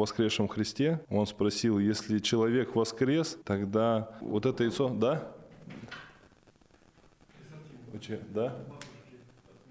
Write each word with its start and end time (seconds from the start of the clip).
воскресшем 0.00 0.48
Христе. 0.48 1.00
Он 1.10 1.26
спросил, 1.26 1.78
если 1.78 2.18
человек 2.18 2.74
воскрес, 2.74 3.38
тогда 3.44 4.10
вот 4.20 4.46
это 4.46 4.64
яйцо, 4.64 4.88
да? 4.88 5.30
Да? 8.30 8.56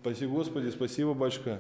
Спасибо, 0.02 0.34
Господи, 0.34 0.70
спасибо, 0.70 1.14
батюшка. 1.14 1.60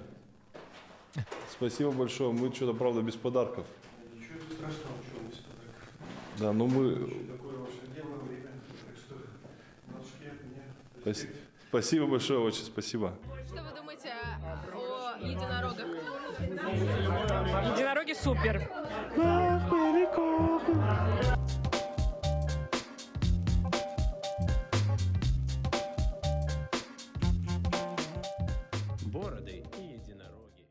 Спасибо 1.51 1.91
большое. 1.91 2.31
Мы 2.31 2.53
что-то, 2.53 2.77
правда, 2.77 3.01
без 3.01 3.15
подарков. 3.15 3.65
Ничего 4.13 4.39
страшного, 4.53 4.95
что 5.07 5.19
без 5.27 5.37
подарков. 5.37 5.89
Да, 6.37 6.53
но 6.53 6.67
мы... 6.67 7.11
Спасибо. 11.01 11.33
Спасибо 11.69 12.07
большое, 12.07 12.39
очень 12.39 12.63
спасибо. 12.63 13.13
Что 13.47 13.63
вы 13.63 13.75
думаете 13.75 14.09
о 14.43 15.17
единорогах? 15.19 15.85
Супер. 18.21 18.69
Бороды 29.05 29.63
и 29.77 29.81
единороги. 29.81 30.67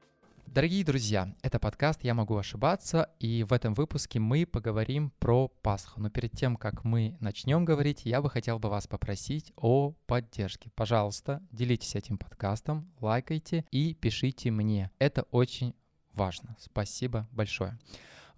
Дорогие 0.47 0.84
друзья, 0.84 1.34
это 1.42 1.59
подкаст 1.59 2.05
«Я 2.05 2.12
могу 2.12 2.37
ошибаться», 2.37 3.09
и 3.19 3.45
в 3.45 3.55
этом 3.55 3.73
выпуске 3.73 4.19
мы 4.19 4.45
поговорим 4.45 5.11
про 5.19 5.48
Пасху. 5.48 6.01
Но 6.01 6.11
перед 6.11 6.33
тем, 6.33 6.56
как 6.56 6.84
мы 6.84 7.17
начнем 7.20 7.65
говорить, 7.65 8.03
я 8.05 8.20
бы 8.20 8.28
хотел 8.28 8.59
бы 8.59 8.69
вас 8.69 8.87
попросить 8.87 9.53
о 9.56 9.92
поддержке. 10.06 10.70
Пожалуйста, 10.75 11.42
делитесь 11.51 11.95
этим 11.95 12.19
подкастом, 12.19 12.92
лайкайте 13.01 13.65
и 13.70 13.95
пишите 13.95 14.51
мне. 14.51 14.91
Это 14.98 15.23
очень 15.30 15.75
важно. 16.19 16.57
Спасибо 16.59 17.27
большое. 17.33 17.79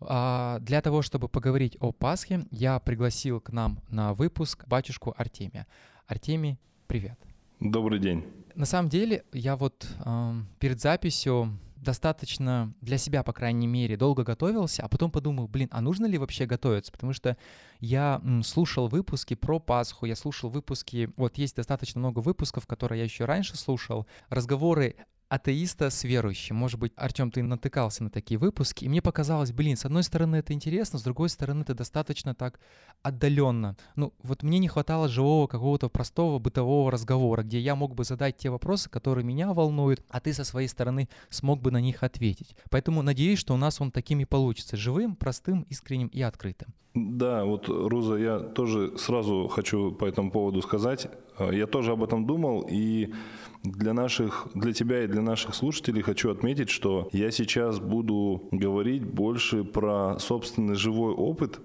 А, 0.00 0.58
Для 0.60 0.80
того, 0.80 1.02
чтобы 1.02 1.28
поговорить 1.28 1.76
о 1.80 1.92
Пасхе, 1.92 2.46
я 2.50 2.78
пригласил 2.78 3.40
к 3.40 3.50
нам 3.50 3.80
на 3.88 4.14
выпуск 4.14 4.66
батюшку 4.68 5.14
Артемия. 5.16 5.66
Артемий, 6.06 6.58
привет. 6.86 7.18
Добрый 7.58 7.98
день. 7.98 8.24
На 8.54 8.66
самом 8.66 8.88
деле, 8.88 9.24
я 9.32 9.56
вот 9.56 9.88
эм, 10.04 10.48
перед 10.58 10.80
записью 10.80 11.58
достаточно 11.76 12.72
для 12.80 12.98
себя, 12.98 13.22
по 13.22 13.32
крайней 13.32 13.66
мере, 13.66 13.96
долго 13.96 14.22
готовился, 14.22 14.82
а 14.82 14.88
потом 14.88 15.10
подумал, 15.10 15.48
блин, 15.48 15.68
а 15.70 15.80
нужно 15.80 16.06
ли 16.06 16.18
вообще 16.18 16.46
готовиться? 16.46 16.92
Потому 16.92 17.12
что 17.12 17.36
я 17.80 18.20
слушал 18.44 18.88
выпуски 18.88 19.34
про 19.34 19.58
Пасху, 19.58 20.06
я 20.06 20.16
слушал 20.16 20.50
выпуски, 20.50 21.10
вот 21.16 21.38
есть 21.38 21.56
достаточно 21.56 21.98
много 21.98 22.18
выпусков, 22.18 22.66
которые 22.66 22.98
я 22.98 23.04
еще 23.04 23.24
раньше 23.24 23.56
слушал, 23.56 24.06
разговоры 24.28 24.96
атеиста 25.30 25.90
с 25.90 26.02
верующим. 26.04 26.56
Может 26.56 26.80
быть, 26.80 26.92
Артем, 26.96 27.30
ты 27.30 27.42
натыкался 27.42 28.02
на 28.02 28.10
такие 28.10 28.36
выпуски, 28.36 28.84
и 28.84 28.88
мне 28.88 29.00
показалось, 29.00 29.52
блин, 29.52 29.76
с 29.76 29.84
одной 29.84 30.02
стороны 30.02 30.36
это 30.36 30.52
интересно, 30.52 30.98
с 30.98 31.02
другой 31.02 31.28
стороны 31.28 31.62
это 31.62 31.74
достаточно 31.74 32.34
так 32.34 32.58
отдаленно. 33.02 33.76
Ну, 33.94 34.12
вот 34.22 34.42
мне 34.42 34.58
не 34.58 34.66
хватало 34.66 35.08
живого 35.08 35.46
какого-то 35.46 35.88
простого 35.88 36.40
бытового 36.40 36.90
разговора, 36.90 37.44
где 37.44 37.60
я 37.60 37.76
мог 37.76 37.94
бы 37.94 38.04
задать 38.04 38.36
те 38.36 38.50
вопросы, 38.50 38.90
которые 38.90 39.24
меня 39.24 39.54
волнуют, 39.54 40.04
а 40.10 40.20
ты 40.20 40.32
со 40.32 40.44
своей 40.44 40.68
стороны 40.68 41.08
смог 41.28 41.62
бы 41.62 41.70
на 41.70 41.80
них 41.80 42.02
ответить. 42.02 42.56
Поэтому 42.68 43.02
надеюсь, 43.02 43.38
что 43.38 43.54
у 43.54 43.56
нас 43.56 43.80
он 43.80 43.92
таким 43.92 44.18
и 44.18 44.24
получится. 44.24 44.76
Живым, 44.76 45.14
простым, 45.14 45.64
искренним 45.70 46.08
и 46.08 46.20
открытым. 46.22 46.74
Да, 46.94 47.44
вот, 47.44 47.68
Руза, 47.68 48.16
я 48.16 48.40
тоже 48.40 48.98
сразу 48.98 49.46
хочу 49.46 49.92
по 49.92 50.06
этому 50.06 50.32
поводу 50.32 50.60
сказать. 50.60 51.06
Э, 51.38 51.50
Я 51.54 51.68
тоже 51.68 51.92
об 51.92 52.02
этом 52.02 52.26
думал, 52.26 52.66
и 52.68 53.14
для 53.62 53.92
наших, 53.92 54.48
для 54.54 54.72
тебя 54.72 55.04
и 55.04 55.06
для 55.06 55.22
наших 55.22 55.54
слушателей 55.54 56.02
хочу 56.02 56.30
отметить, 56.30 56.70
что 56.70 57.08
я 57.12 57.30
сейчас 57.30 57.78
буду 57.78 58.48
говорить 58.50 59.04
больше 59.04 59.64
про 59.64 60.18
собственный 60.18 60.74
живой 60.74 61.12
опыт, 61.12 61.60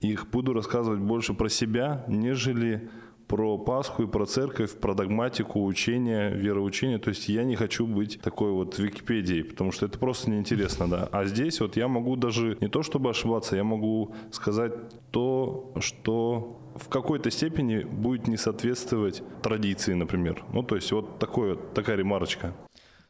и 0.00 0.16
буду 0.32 0.54
рассказывать 0.54 1.00
больше 1.00 1.34
про 1.34 1.48
себя, 1.48 2.04
нежели 2.08 2.88
про 3.30 3.58
Пасху 3.58 4.02
и 4.02 4.06
про 4.08 4.26
церковь, 4.26 4.72
про 4.72 4.94
догматику, 4.94 5.64
учение, 5.64 6.30
вероучение. 6.30 6.98
То 6.98 7.10
есть 7.10 7.28
я 7.28 7.44
не 7.44 7.54
хочу 7.54 7.86
быть 7.86 8.20
такой 8.20 8.50
вот 8.50 8.78
Википедией, 8.78 9.44
потому 9.44 9.70
что 9.70 9.86
это 9.86 10.00
просто 10.00 10.30
неинтересно, 10.30 10.88
да. 10.88 11.08
А 11.12 11.24
здесь 11.26 11.60
вот 11.60 11.76
я 11.76 11.86
могу 11.86 12.16
даже 12.16 12.58
не 12.60 12.68
то 12.68 12.82
чтобы 12.82 13.10
ошибаться, 13.10 13.54
я 13.54 13.62
могу 13.62 14.14
сказать 14.32 14.72
то, 15.12 15.72
что 15.78 16.60
в 16.80 16.88
какой-то 16.88 17.30
степени 17.30 17.82
будет 17.82 18.26
не 18.26 18.36
соответствовать 18.36 19.22
традиции, 19.42 19.94
например. 19.94 20.44
Ну, 20.52 20.62
то 20.62 20.76
есть 20.76 20.90
вот 20.92 21.18
такой, 21.18 21.50
вот, 21.50 21.74
такая 21.74 21.96
ремарочка. 21.96 22.54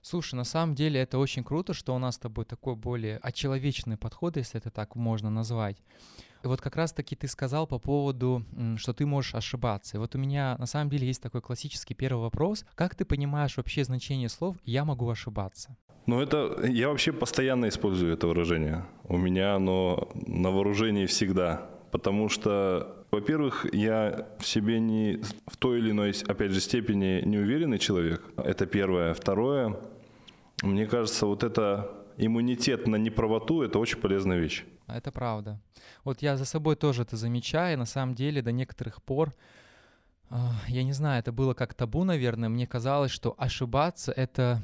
Слушай, 0.02 0.36
на 0.36 0.44
самом 0.44 0.74
деле 0.74 1.00
это 1.00 1.18
очень 1.18 1.44
круто, 1.44 1.74
что 1.74 1.94
у 1.94 1.98
нас 1.98 2.14
с 2.14 2.18
тобой 2.18 2.46
такой 2.46 2.74
более 2.74 3.18
очеловечный 3.18 3.96
подход, 3.98 4.36
если 4.36 4.58
это 4.58 4.70
так 4.70 4.96
можно 4.96 5.30
назвать. 5.30 5.76
И 6.42 6.46
вот 6.46 6.62
как 6.62 6.76
раз-таки 6.76 7.16
ты 7.16 7.28
сказал 7.28 7.66
по 7.66 7.78
поводу, 7.78 8.42
что 8.78 8.94
ты 8.94 9.04
можешь 9.04 9.34
ошибаться. 9.34 9.98
И 9.98 10.00
вот 10.00 10.14
у 10.14 10.18
меня 10.18 10.56
на 10.58 10.64
самом 10.64 10.88
деле 10.88 11.06
есть 11.06 11.22
такой 11.22 11.42
классический 11.42 11.92
первый 11.92 12.22
вопрос. 12.22 12.64
Как 12.74 12.94
ты 12.94 13.04
понимаешь 13.04 13.58
вообще 13.58 13.84
значение 13.84 14.30
слов 14.30 14.56
«я 14.64 14.86
могу 14.86 15.08
ошибаться»? 15.10 15.76
Ну, 16.06 16.18
это 16.18 16.64
я 16.64 16.88
вообще 16.88 17.12
постоянно 17.12 17.68
использую 17.68 18.14
это 18.14 18.26
выражение. 18.26 18.86
У 19.04 19.18
меня 19.18 19.54
оно 19.54 20.08
на 20.14 20.50
вооружении 20.50 21.04
всегда. 21.04 21.68
Потому 21.90 22.28
что, 22.28 23.04
во-первых, 23.10 23.66
я 23.72 24.28
в 24.38 24.46
себе 24.46 24.78
не 24.80 25.20
в 25.46 25.56
той 25.56 25.78
или 25.78 25.90
иной, 25.90 26.14
опять 26.26 26.52
же, 26.52 26.60
степени 26.60 27.22
неуверенный 27.24 27.78
человек. 27.78 28.22
Это 28.36 28.66
первое. 28.66 29.14
Второе, 29.14 29.76
мне 30.62 30.86
кажется, 30.86 31.26
вот 31.26 31.42
это 31.42 31.90
иммунитет 32.16 32.86
на 32.86 32.96
неправоту– 32.96 33.62
это 33.64 33.78
очень 33.78 33.98
полезная 33.98 34.38
вещь. 34.38 34.64
Это 34.86 35.10
правда. 35.10 35.60
Вот 36.04 36.22
я 36.22 36.36
за 36.36 36.44
собой 36.44 36.76
тоже 36.76 37.02
это 37.02 37.16
замечаю. 37.16 37.78
На 37.78 37.86
самом 37.86 38.14
деле 38.14 38.42
до 38.42 38.52
некоторых 38.52 39.02
пор, 39.02 39.32
а, 40.28 40.52
я 40.68 40.84
не 40.84 40.92
знаю, 40.92 41.20
это 41.20 41.32
было 41.32 41.54
как 41.54 41.74
табу, 41.74 42.04
наверное. 42.04 42.48
Мне 42.48 42.66
казалось, 42.66 43.10
что 43.10 43.34
ошибаться— 43.38 44.12
это 44.16 44.60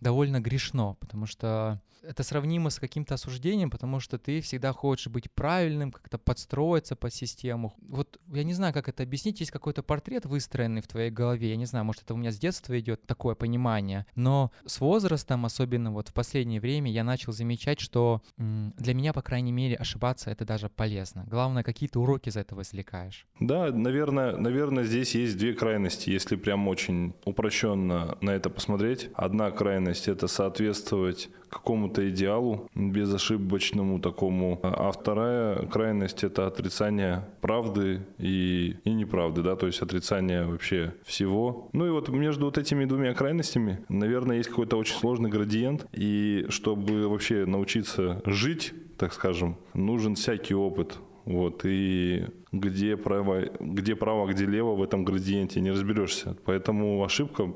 довольно 0.00 0.40
грешно, 0.40 0.94
потому 1.00 1.26
что 1.26 1.80
это 2.02 2.22
сравнимо 2.22 2.70
с 2.70 2.78
каким-то 2.78 3.14
осуждением, 3.14 3.70
потому 3.70 4.00
что 4.00 4.18
ты 4.18 4.40
всегда 4.40 4.72
хочешь 4.72 5.08
быть 5.08 5.30
правильным, 5.30 5.92
как-то 5.92 6.16
подстроиться 6.16 6.96
под 6.96 7.12
систему. 7.12 7.74
Вот 7.80 8.18
я 8.32 8.44
не 8.44 8.54
знаю, 8.54 8.72
как 8.72 8.88
это 8.88 9.02
объяснить. 9.02 9.40
Есть 9.40 9.52
какой-то 9.52 9.82
портрет 9.82 10.24
выстроенный 10.24 10.80
в 10.80 10.86
твоей 10.86 11.10
голове. 11.10 11.50
Я 11.50 11.56
не 11.56 11.66
знаю, 11.66 11.84
может, 11.84 12.02
это 12.02 12.14
у 12.14 12.16
меня 12.16 12.30
с 12.30 12.38
детства 12.38 12.78
идет 12.78 13.06
такое 13.06 13.34
понимание. 13.34 14.06
Но 14.14 14.52
с 14.64 14.80
возрастом, 14.80 15.44
особенно 15.44 15.92
вот 15.92 16.08
в 16.08 16.14
последнее 16.14 16.60
время, 16.60 16.90
я 16.90 17.04
начал 17.04 17.32
замечать, 17.32 17.80
что 17.80 18.22
для 18.36 18.94
меня, 18.94 19.12
по 19.12 19.20
крайней 19.20 19.52
мере, 19.52 19.74
ошибаться— 19.74 20.30
это 20.32 20.44
даже 20.44 20.68
полезно. 20.68 21.24
Главное, 21.26 21.62
какие 21.62 21.88
ты 21.88 21.98
уроки 21.98 22.28
из 22.28 22.36
этого 22.36 22.62
извлекаешь. 22.62 23.26
Да, 23.40 23.70
наверное, 23.70 24.36
наверное, 24.36 24.84
здесь 24.84 25.14
есть 25.14 25.36
две 25.36 25.52
крайности, 25.52 26.10
если 26.10 26.36
прям 26.36 26.68
очень 26.68 27.14
упрощенно 27.24 28.16
на 28.20 28.30
это 28.30 28.50
посмотреть. 28.50 29.10
Одна 29.14 29.50
крайность– 29.50 29.87
это 30.08 30.26
соответствовать 30.28 31.30
какому-то 31.48 32.08
идеалу, 32.10 32.68
безошибочному 32.74 34.00
такому, 34.00 34.60
а 34.62 34.92
вторая 34.92 35.66
крайность– 35.66 36.22
это 36.24 36.46
отрицание 36.46 37.24
правды 37.40 38.02
и, 38.18 38.76
и 38.84 38.90
неправды, 38.90 39.42
да, 39.42 39.56
то 39.56 39.66
есть 39.66 39.80
отрицание 39.80 40.44
вообще 40.44 40.94
всего. 41.04 41.68
Ну 41.72 41.86
и 41.86 41.90
вот 41.90 42.08
между 42.10 42.46
вот 42.46 42.58
этими 42.58 42.84
двумя 42.84 43.14
крайностями, 43.14 43.80
наверное, 43.88 44.36
есть 44.36 44.50
какой-то 44.50 44.76
очень 44.76 44.96
сложный 44.96 45.30
градиент, 45.30 45.86
и 45.92 46.46
чтобы 46.50 47.08
вообще 47.08 47.46
научиться 47.46 48.20
жить, 48.26 48.74
так 48.98 49.12
скажем, 49.12 49.56
нужен 49.74 50.16
всякий 50.16 50.54
опыт, 50.54 50.98
вот, 51.28 51.66
и 51.66 52.24
где 52.52 52.96
право, 52.96 53.42
где 53.60 53.94
право, 53.94 54.26
где 54.26 54.46
лево 54.46 54.74
в 54.74 54.82
этом 54.82 55.04
градиенте, 55.04 55.60
не 55.60 55.70
разберешься. 55.70 56.34
Поэтому 56.46 57.04
ошибка... 57.04 57.52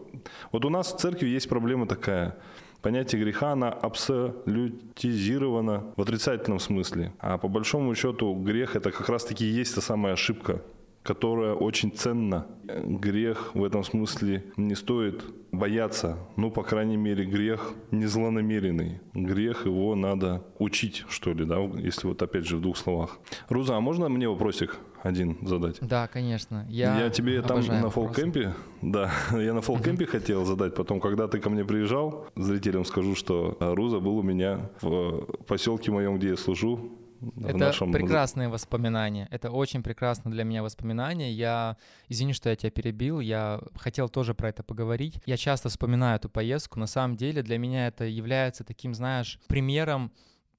Вот 0.53 0.67
у 0.67 0.69
нас 0.69 0.93
в 0.93 0.99
церкви 0.99 1.29
есть 1.29 1.49
проблема 1.49 1.87
такая. 1.87 2.37
Понятие 2.83 3.23
греха, 3.23 3.53
она 3.53 3.71
абсолютизировано 3.71 5.95
в 5.97 6.03
отрицательном 6.03 6.59
смысле. 6.59 7.15
А 7.19 7.39
по 7.39 7.49
большому 7.49 7.95
счету 7.95 8.35
грех– 8.35 8.77
это 8.79 8.91
как 8.91 9.09
раз-таки 9.09 9.47
и 9.47 9.61
есть 9.61 9.75
та 9.75 9.81
самая 9.81 10.13
ошибка, 10.13 10.61
которая 11.03 11.55
очень 11.55 11.93
ценна. 11.93 12.47
Грех 12.65 13.55
в 13.55 13.65
этом 13.65 13.85
смысле 13.85 14.45
не 14.57 14.75
стоит 14.75 15.25
бояться. 15.51 16.17
Ну, 16.37 16.51
по 16.51 16.63
крайней 16.63 16.97
мере, 16.97 17.25
грех 17.25 17.73
не 17.91 18.07
злонамеренный. 18.07 19.01
Грех 19.13 19.67
его 19.67 19.95
надо 19.95 20.45
учить, 20.59 21.05
что 21.09 21.33
ли, 21.33 21.45
да, 21.45 21.59
если 21.61 22.07
вот 22.07 22.23
опять 22.23 22.47
же 22.47 22.57
в 22.57 22.61
двух 22.63 22.77
словах. 22.77 23.19
Руза, 23.49 23.77
а 23.77 23.81
можно 23.81 24.09
мне 24.09 24.29
вопросик 24.29 24.79
один 25.03 25.37
задать? 25.43 25.79
Да, 25.81 26.07
конечно. 26.07 26.67
Я, 26.71 26.99
Я, 26.99 27.11
тебе 27.11 27.43
там 27.43 27.61
на 27.67 27.91
фолкемпе, 27.91 28.55
да, 28.81 29.11
я 29.33 29.53
на 29.53 29.61
фолкемпе 29.61 30.07
хотел 30.07 30.45
задать, 30.45 30.75
потом, 30.75 31.01
когда 31.01 31.29
ты 31.29 31.39
ко 31.39 31.51
мне 31.51 31.65
приезжал, 31.65 32.27
зрителям 32.37 32.85
скажу, 32.85 33.15
что 33.15 33.57
а, 33.61 33.75
Руза 33.75 33.99
был 33.99 34.19
у 34.19 34.23
меня 34.23 34.71
в 34.81 35.27
поселке 35.47 35.91
моем, 35.91 36.17
где 36.19 36.29
я 36.31 36.37
служу, 36.37 37.02
в 37.23 37.47
Это 37.47 37.57
нашем- 37.57 37.93
прекрасные 37.93 38.49
воспоминания. 38.49 39.29
Это 39.31 39.51
очень 39.51 39.83
прекрасно 39.83 40.31
для 40.31 40.45
меня 40.45 40.63
воспоминания. 40.63 41.33
Я, 41.33 41.77
извини, 42.09 42.33
что 42.33 42.51
я 42.51 42.57
тебя 42.57 42.71
перебил, 42.71 43.21
я 43.21 43.61
хотел 43.77 44.09
тоже 44.09 44.35
про 44.35 44.49
это 44.49 44.63
поговорить. 44.63 45.21
Я 45.25 45.37
часто 45.37 45.69
вспоминаю 45.69 46.17
эту 46.17 46.29
поездку. 46.29 46.81
На 46.81 46.87
самом 46.87 47.17
деле 47.17 47.43
для 47.43 47.59
меня 47.59 47.87
это 47.87 48.05
является 48.05 48.65
таким, 48.65 48.95
знаешь, 48.95 49.39
примером 49.47 50.11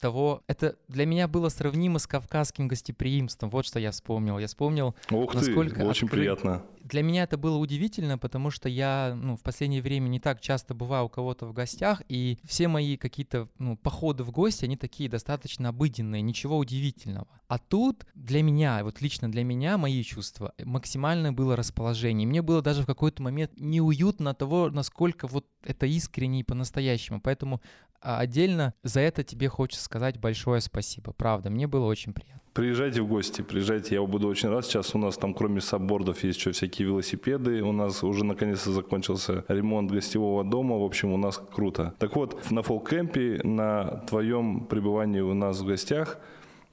того, 0.03 0.43
это 0.47 0.75
для 0.89 1.05
меня 1.05 1.27
было 1.27 1.49
сравнимо 1.49 1.97
с 1.97 2.05
кавказским 2.07 2.67
гостеприимством. 2.67 3.49
Вот 3.49 3.65
что 3.65 3.79
я 3.79 3.91
вспомнил. 3.91 4.37
Я 4.37 4.47
вспомнил, 4.47 4.95
Ух 5.09 5.31
ты, 5.31 5.37
насколько 5.37 5.79
очень 5.79 6.07
откры- 6.07 6.11
приятно. 6.11 6.61
для 6.83 7.01
меня 7.03 7.23
это 7.23 7.37
было 7.37 7.57
удивительно, 7.57 8.17
потому 8.17 8.51
что 8.51 8.67
я 8.67 9.13
ну, 9.15 9.37
в 9.37 9.41
последнее 9.41 9.81
время 9.81 10.09
не 10.09 10.19
так 10.19 10.41
часто 10.41 10.73
бываю 10.73 11.05
у 11.05 11.09
кого-то 11.09 11.45
в 11.45 11.53
гостях, 11.53 12.01
и 12.09 12.37
все 12.43 12.67
мои 12.67 12.97
какие-то 12.97 13.47
ну, 13.57 13.77
походы 13.77 14.23
в 14.23 14.31
гости, 14.31 14.65
они 14.65 14.75
такие 14.77 15.09
достаточно 15.09 15.69
обыденные, 15.69 16.21
ничего 16.21 16.57
удивительного. 16.57 17.27
А 17.47 17.57
тут 17.59 18.05
для 18.15 18.43
меня, 18.43 18.83
вот 18.83 18.99
лично 19.01 19.31
для 19.31 19.43
меня, 19.43 19.77
мои 19.77 20.03
чувства, 20.03 20.53
максимальное 20.63 21.31
было 21.31 21.55
расположение. 21.55 22.27
Мне 22.27 22.41
было 22.41 22.61
даже 22.61 22.83
в 22.83 22.85
какой-то 22.85 23.23
момент 23.23 23.51
неуютно 23.57 24.31
от 24.31 24.37
того, 24.39 24.69
насколько 24.69 25.27
вот 25.27 25.45
это 25.63 25.85
искренне 25.85 26.41
и 26.41 26.43
по-настоящему. 26.43 27.21
Поэтому 27.21 27.61
а, 28.03 28.19
отдельно 28.19 28.73
за 28.83 28.99
это 28.99 29.23
тебе 29.23 29.47
хочется 29.47 29.83
сказать 29.83 30.19
большое 30.19 30.61
спасибо. 30.61 31.13
Правда, 31.13 31.49
мне 31.49 31.67
было 31.67 31.85
очень 31.85 32.13
приятно. 32.13 32.41
Приезжайте 32.53 33.01
в 33.01 33.07
гости, 33.07 33.41
приезжайте, 33.41 33.95
я 33.95 34.03
буду 34.03 34.27
очень 34.27 34.49
рад. 34.49 34.63
Сейчас 34.63 34.93
у 34.93 34.99
нас 34.99 35.17
там 35.17 35.33
кроме 35.33 35.59
саббордов 35.59 36.23
есть 36.23 36.37
еще 36.37 36.51
всякие 36.51 36.87
велосипеды. 36.87 37.63
У 37.63 37.71
нас 37.71 38.03
уже 38.03 38.23
наконец-то 38.23 38.71
закончился 38.71 39.43
ремонт 39.47 39.89
гостевого 39.89 40.43
дома. 40.43 40.77
В 40.77 40.83
общем, 40.83 41.13
у 41.13 41.17
нас 41.17 41.41
круто. 41.51 41.95
Так 41.97 42.15
вот, 42.15 42.51
на 42.51 42.61
фолкэмпе, 42.61 43.41
на 43.43 44.03
твоем 44.07 44.65
пребывании 44.65 45.21
у 45.21 45.33
нас 45.33 45.61
в 45.61 45.65
гостях, 45.65 46.19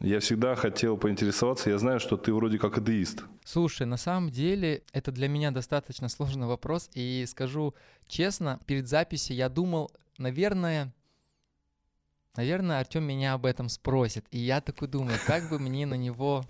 я 0.00 0.20
всегда 0.20 0.54
хотел 0.54 0.98
поинтересоваться. 0.98 1.70
Я 1.70 1.78
знаю, 1.78 1.98
что 1.98 2.18
ты 2.18 2.34
вроде 2.34 2.58
как 2.58 2.76
атеист. 2.76 3.24
Слушай, 3.44 3.86
на 3.86 3.96
самом 3.96 4.30
деле 4.30 4.82
это 4.92 5.12
для 5.12 5.28
меня 5.28 5.50
достаточно 5.50 6.08
сложный 6.08 6.46
вопрос, 6.46 6.90
и 6.94 7.24
скажу 7.26 7.74
честно, 8.06 8.60
перед 8.66 8.86
записью 8.86 9.36
я 9.36 9.48
думал, 9.48 9.90
наверное, 10.18 10.92
наверное, 12.36 12.80
Артем 12.80 13.04
меня 13.04 13.34
об 13.34 13.46
этом 13.46 13.68
спросит, 13.68 14.26
и 14.30 14.38
я 14.38 14.60
такой 14.60 14.88
думаю, 14.88 15.18
как 15.26 15.48
бы 15.50 15.58
мне 15.58 15.86
на 15.86 15.94
него... 15.94 16.44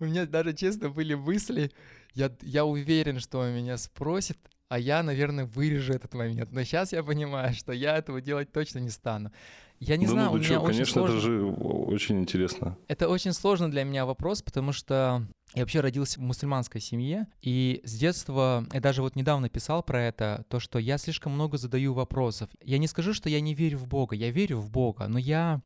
У 0.00 0.04
меня 0.04 0.24
даже, 0.24 0.54
честно, 0.54 0.88
были 0.88 1.14
мысли, 1.14 1.70
я, 2.14 2.34
я 2.40 2.64
уверен, 2.64 3.20
что 3.20 3.40
он 3.40 3.54
меня 3.54 3.76
спросит, 3.76 4.38
а 4.68 4.78
я, 4.78 5.02
наверное, 5.02 5.44
вырежу 5.44 5.92
этот 5.92 6.14
момент. 6.14 6.50
Но 6.50 6.64
сейчас 6.64 6.92
я 6.92 7.02
понимаю, 7.02 7.52
что 7.54 7.72
я 7.72 7.98
этого 7.98 8.22
делать 8.22 8.52
точно 8.52 8.78
не 8.78 8.88
стану. 8.88 9.30
Я 9.78 9.96
не 9.96 10.06
да 10.06 10.12
знаю, 10.12 10.26
ну 10.28 10.32
у 10.34 10.38
меня 10.38 10.48
чё, 10.48 10.60
очень 10.60 10.72
конечно, 10.72 10.92
сложно... 10.94 11.16
это 11.16 11.26
же 11.26 11.44
очень 11.44 12.20
интересно. 12.20 12.78
Это 12.88 13.08
очень 13.08 13.32
сложно 13.32 13.70
для 13.70 13.84
меня 13.84 14.06
вопрос, 14.06 14.40
потому 14.40 14.72
что 14.72 15.26
я 15.54 15.62
вообще 15.62 15.80
родился 15.80 16.18
в 16.18 16.22
мусульманской 16.22 16.80
семье, 16.80 17.26
и 17.40 17.80
с 17.84 17.94
детства, 17.94 18.66
я 18.72 18.80
даже 18.80 19.02
вот 19.02 19.16
недавно 19.16 19.48
писал 19.48 19.82
про 19.82 20.02
это, 20.02 20.44
то, 20.48 20.60
что 20.60 20.78
я 20.78 20.98
слишком 20.98 21.32
много 21.32 21.58
задаю 21.58 21.92
вопросов. 21.92 22.48
Я 22.62 22.78
не 22.78 22.86
скажу, 22.86 23.12
что 23.12 23.28
я 23.28 23.40
не 23.40 23.54
верю 23.54 23.78
в 23.78 23.86
Бога, 23.86 24.16
я 24.16 24.30
верю 24.30 24.58
в 24.58 24.70
Бога, 24.70 25.08
но 25.08 25.18
я, 25.18 25.60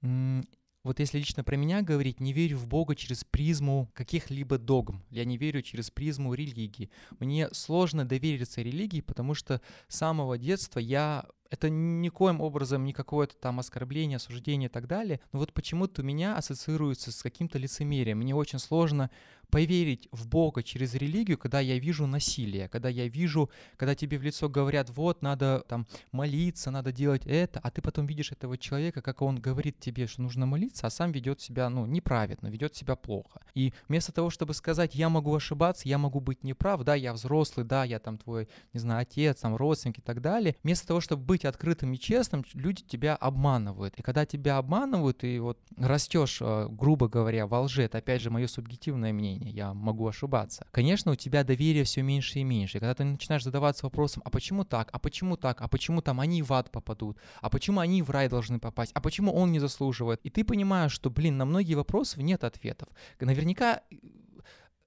вот 0.82 0.98
если 0.98 1.18
лично 1.18 1.44
про 1.44 1.56
меня 1.56 1.82
говорить, 1.82 2.20
не 2.20 2.32
верю 2.32 2.58
в 2.58 2.66
Бога 2.66 2.96
через 2.96 3.24
призму 3.24 3.88
каких-либо 3.94 4.58
догм, 4.58 5.04
я 5.10 5.24
не 5.24 5.36
верю 5.36 5.62
через 5.62 5.90
призму 5.90 6.34
религии. 6.34 6.90
Мне 7.20 7.48
сложно 7.52 8.04
довериться 8.04 8.62
религии, 8.62 9.00
потому 9.00 9.34
что 9.34 9.60
с 9.88 9.96
самого 9.96 10.36
детства 10.36 10.80
я 10.80 11.26
это 11.50 11.70
никоим 11.70 12.40
образом 12.40 12.84
не 12.84 12.92
какое-то 12.92 13.36
там 13.36 13.60
оскорбление, 13.60 14.16
осуждение 14.16 14.68
и 14.68 14.72
так 14.72 14.86
далее, 14.86 15.20
но 15.32 15.38
вот 15.38 15.52
почему-то 15.52 16.02
у 16.02 16.04
меня 16.04 16.36
ассоциируется 16.36 17.12
с 17.12 17.22
каким-то 17.22 17.58
лицемерием. 17.58 18.18
Мне 18.18 18.34
очень 18.34 18.58
сложно 18.58 19.10
поверить 19.50 20.08
в 20.12 20.28
Бога 20.28 20.62
через 20.62 20.94
религию, 20.94 21.38
когда 21.38 21.60
я 21.60 21.78
вижу 21.78 22.06
насилие, 22.06 22.68
когда 22.68 22.88
я 22.88 23.08
вижу, 23.08 23.50
когда 23.76 23.94
тебе 23.94 24.18
в 24.18 24.22
лицо 24.22 24.48
говорят, 24.48 24.90
вот, 24.90 25.22
надо 25.22 25.64
там 25.68 25.86
молиться, 26.12 26.70
надо 26.70 26.92
делать 26.92 27.26
это, 27.26 27.60
а 27.62 27.70
ты 27.70 27.82
потом 27.82 28.06
видишь 28.06 28.32
этого 28.32 28.58
человека, 28.58 29.02
как 29.02 29.22
он 29.22 29.40
говорит 29.40 29.78
тебе, 29.78 30.06
что 30.06 30.22
нужно 30.22 30.46
молиться, 30.46 30.86
а 30.86 30.90
сам 30.90 31.12
ведет 31.12 31.40
себя, 31.40 31.68
ну, 31.70 31.86
неправильно, 31.86 32.48
ведет 32.48 32.74
себя 32.74 32.96
плохо. 32.96 33.40
И 33.54 33.72
вместо 33.88 34.12
того, 34.12 34.30
чтобы 34.30 34.54
сказать, 34.54 34.94
я 34.94 35.08
могу 35.08 35.34
ошибаться, 35.34 35.88
я 35.88 35.98
могу 35.98 36.20
быть 36.20 36.44
неправ, 36.44 36.82
да, 36.82 36.94
я 36.94 37.12
взрослый, 37.12 37.64
да, 37.66 37.84
я 37.84 37.98
там 37.98 38.18
твой, 38.18 38.48
не 38.72 38.80
знаю, 38.80 39.02
отец, 39.02 39.40
там, 39.40 39.56
родственник 39.56 39.98
и 39.98 40.02
так 40.02 40.20
далее, 40.20 40.56
вместо 40.62 40.86
того, 40.86 41.00
чтобы 41.00 41.22
быть 41.24 41.44
открытым 41.44 41.92
и 41.92 41.98
честным, 41.98 42.44
люди 42.54 42.82
тебя 42.82 43.16
обманывают. 43.16 43.94
И 43.96 44.02
когда 44.02 44.26
тебя 44.26 44.58
обманывают, 44.58 45.24
и 45.24 45.38
вот 45.38 45.58
растешь, 45.76 46.38
э, 46.40 46.68
грубо 46.70 47.08
говоря, 47.08 47.46
во 47.46 47.62
лжи, 47.62 47.82
это 47.82 47.98
опять 47.98 48.22
же 48.22 48.30
мое 48.30 48.46
субъективное 48.46 49.12
мнение, 49.12 49.35
я 49.40 49.74
могу 49.74 50.06
ошибаться. 50.06 50.66
Конечно, 50.70 51.12
у 51.12 51.14
тебя 51.14 51.44
доверие 51.44 51.84
все 51.84 52.02
меньше 52.02 52.38
и 52.40 52.44
меньше. 52.44 52.78
И 52.78 52.80
когда 52.80 52.94
ты 52.94 53.04
начинаешь 53.04 53.44
задаваться 53.44 53.86
вопросом, 53.86 54.22
а 54.24 54.30
почему 54.30 54.64
так, 54.64 54.90
а 54.92 54.98
почему 54.98 55.36
так, 55.36 55.60
а 55.60 55.68
почему 55.68 56.02
там 56.02 56.20
они 56.20 56.42
в 56.42 56.52
ад 56.52 56.70
попадут, 56.70 57.18
а 57.40 57.50
почему 57.50 57.80
они 57.80 58.02
в 58.02 58.10
рай 58.10 58.28
должны 58.28 58.58
попасть, 58.58 58.92
а 58.94 59.00
почему 59.00 59.32
он 59.32 59.52
не 59.52 59.58
заслуживает, 59.58 60.20
и 60.22 60.30
ты 60.30 60.44
понимаешь, 60.44 60.92
что, 60.92 61.10
блин, 61.10 61.36
на 61.36 61.44
многие 61.44 61.74
вопросы 61.74 62.22
нет 62.22 62.44
ответов. 62.44 62.88
Наверняка, 63.20 63.82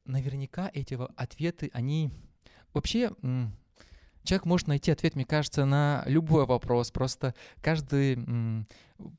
наверняка 0.05 0.69
эти 0.73 0.97
ответы, 1.15 1.69
они 1.73 2.11
вообще... 2.73 3.11
Человек 4.23 4.45
может 4.45 4.67
найти 4.67 4.91
ответ, 4.91 5.15
мне 5.15 5.25
кажется, 5.25 5.65
на 5.65 6.03
любой 6.05 6.45
вопрос. 6.45 6.91
Просто 6.91 7.33
каждый 7.61 8.15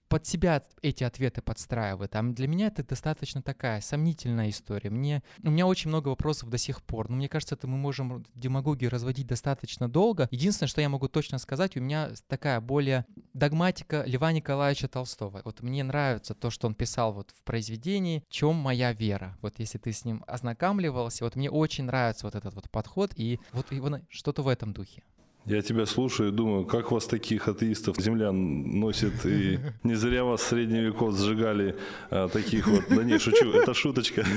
под 0.08 0.26
себя 0.26 0.62
эти 0.82 1.04
ответы 1.04 1.42
подстраивает. 1.42 2.16
А 2.16 2.22
для 2.22 2.48
меня 2.48 2.66
это 2.66 2.84
достаточно 2.84 3.42
такая 3.42 3.80
сомнительная 3.80 4.50
история. 4.50 4.90
Мне, 4.90 5.22
у 5.42 5.50
меня 5.50 5.66
очень 5.66 5.88
много 5.88 6.08
вопросов 6.08 6.50
до 6.50 6.58
сих 6.58 6.82
пор. 6.82 7.08
Но 7.08 7.16
мне 7.16 7.28
кажется, 7.28 7.54
это 7.54 7.66
мы 7.66 7.76
можем 7.76 8.24
демагогию 8.34 8.90
разводить 8.90 9.26
достаточно 9.26 9.88
долго. 9.88 10.28
Единственное, 10.30 10.68
что 10.68 10.80
я 10.80 10.88
могу 10.88 11.08
точно 11.08 11.38
сказать, 11.38 11.76
у 11.76 11.80
меня 11.80 12.10
такая 12.28 12.60
более 12.60 13.06
догматика 13.34 14.02
Льва 14.06 14.32
Николаевича 14.32 14.88
Толстого. 14.88 15.42
Вот 15.44 15.62
мне 15.62 15.84
нравится 15.84 16.34
то, 16.34 16.50
что 16.50 16.66
он 16.66 16.74
писал 16.74 17.12
вот 17.12 17.30
в 17.30 17.42
произведении 17.44 18.24
«В 18.28 18.32
чем 18.32 18.56
моя 18.56 18.92
вера?». 18.92 19.38
Вот 19.42 19.58
если 19.58 19.78
ты 19.78 19.92
с 19.92 20.04
ним 20.04 20.24
ознакомливался, 20.26 21.24
вот 21.24 21.36
мне 21.36 21.50
очень 21.50 21.84
нравится 21.84 22.26
вот 22.26 22.34
этот 22.34 22.54
вот 22.54 22.70
подход, 22.70 23.12
и 23.16 23.38
вот 23.52 23.70
его 23.72 24.00
что-то 24.08 24.42
в 24.42 24.48
этом 24.48 24.72
духе. 24.72 25.02
Я 25.46 25.62
тебя 25.62 25.86
слушаю 25.86 26.28
и 26.28 26.32
думаю, 26.32 26.64
как 26.64 26.92
вас 26.92 27.06
таких 27.06 27.48
атеистов 27.48 27.96
земля 27.98 28.30
носит, 28.30 29.24
и 29.24 29.58
не 29.82 29.94
зря 29.94 30.24
вас 30.24 30.42
в 30.42 30.46
средние 30.46 30.84
веков 30.84 31.16
сжигали 31.16 31.76
а, 32.10 32.28
таких 32.28 32.68
вот. 32.68 32.84
Да 32.90 33.02
не, 33.02 33.18
шучу, 33.18 33.50
это 33.52 33.74
шуточка. 33.74 34.24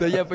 Да 0.00 0.06
я 0.06 0.26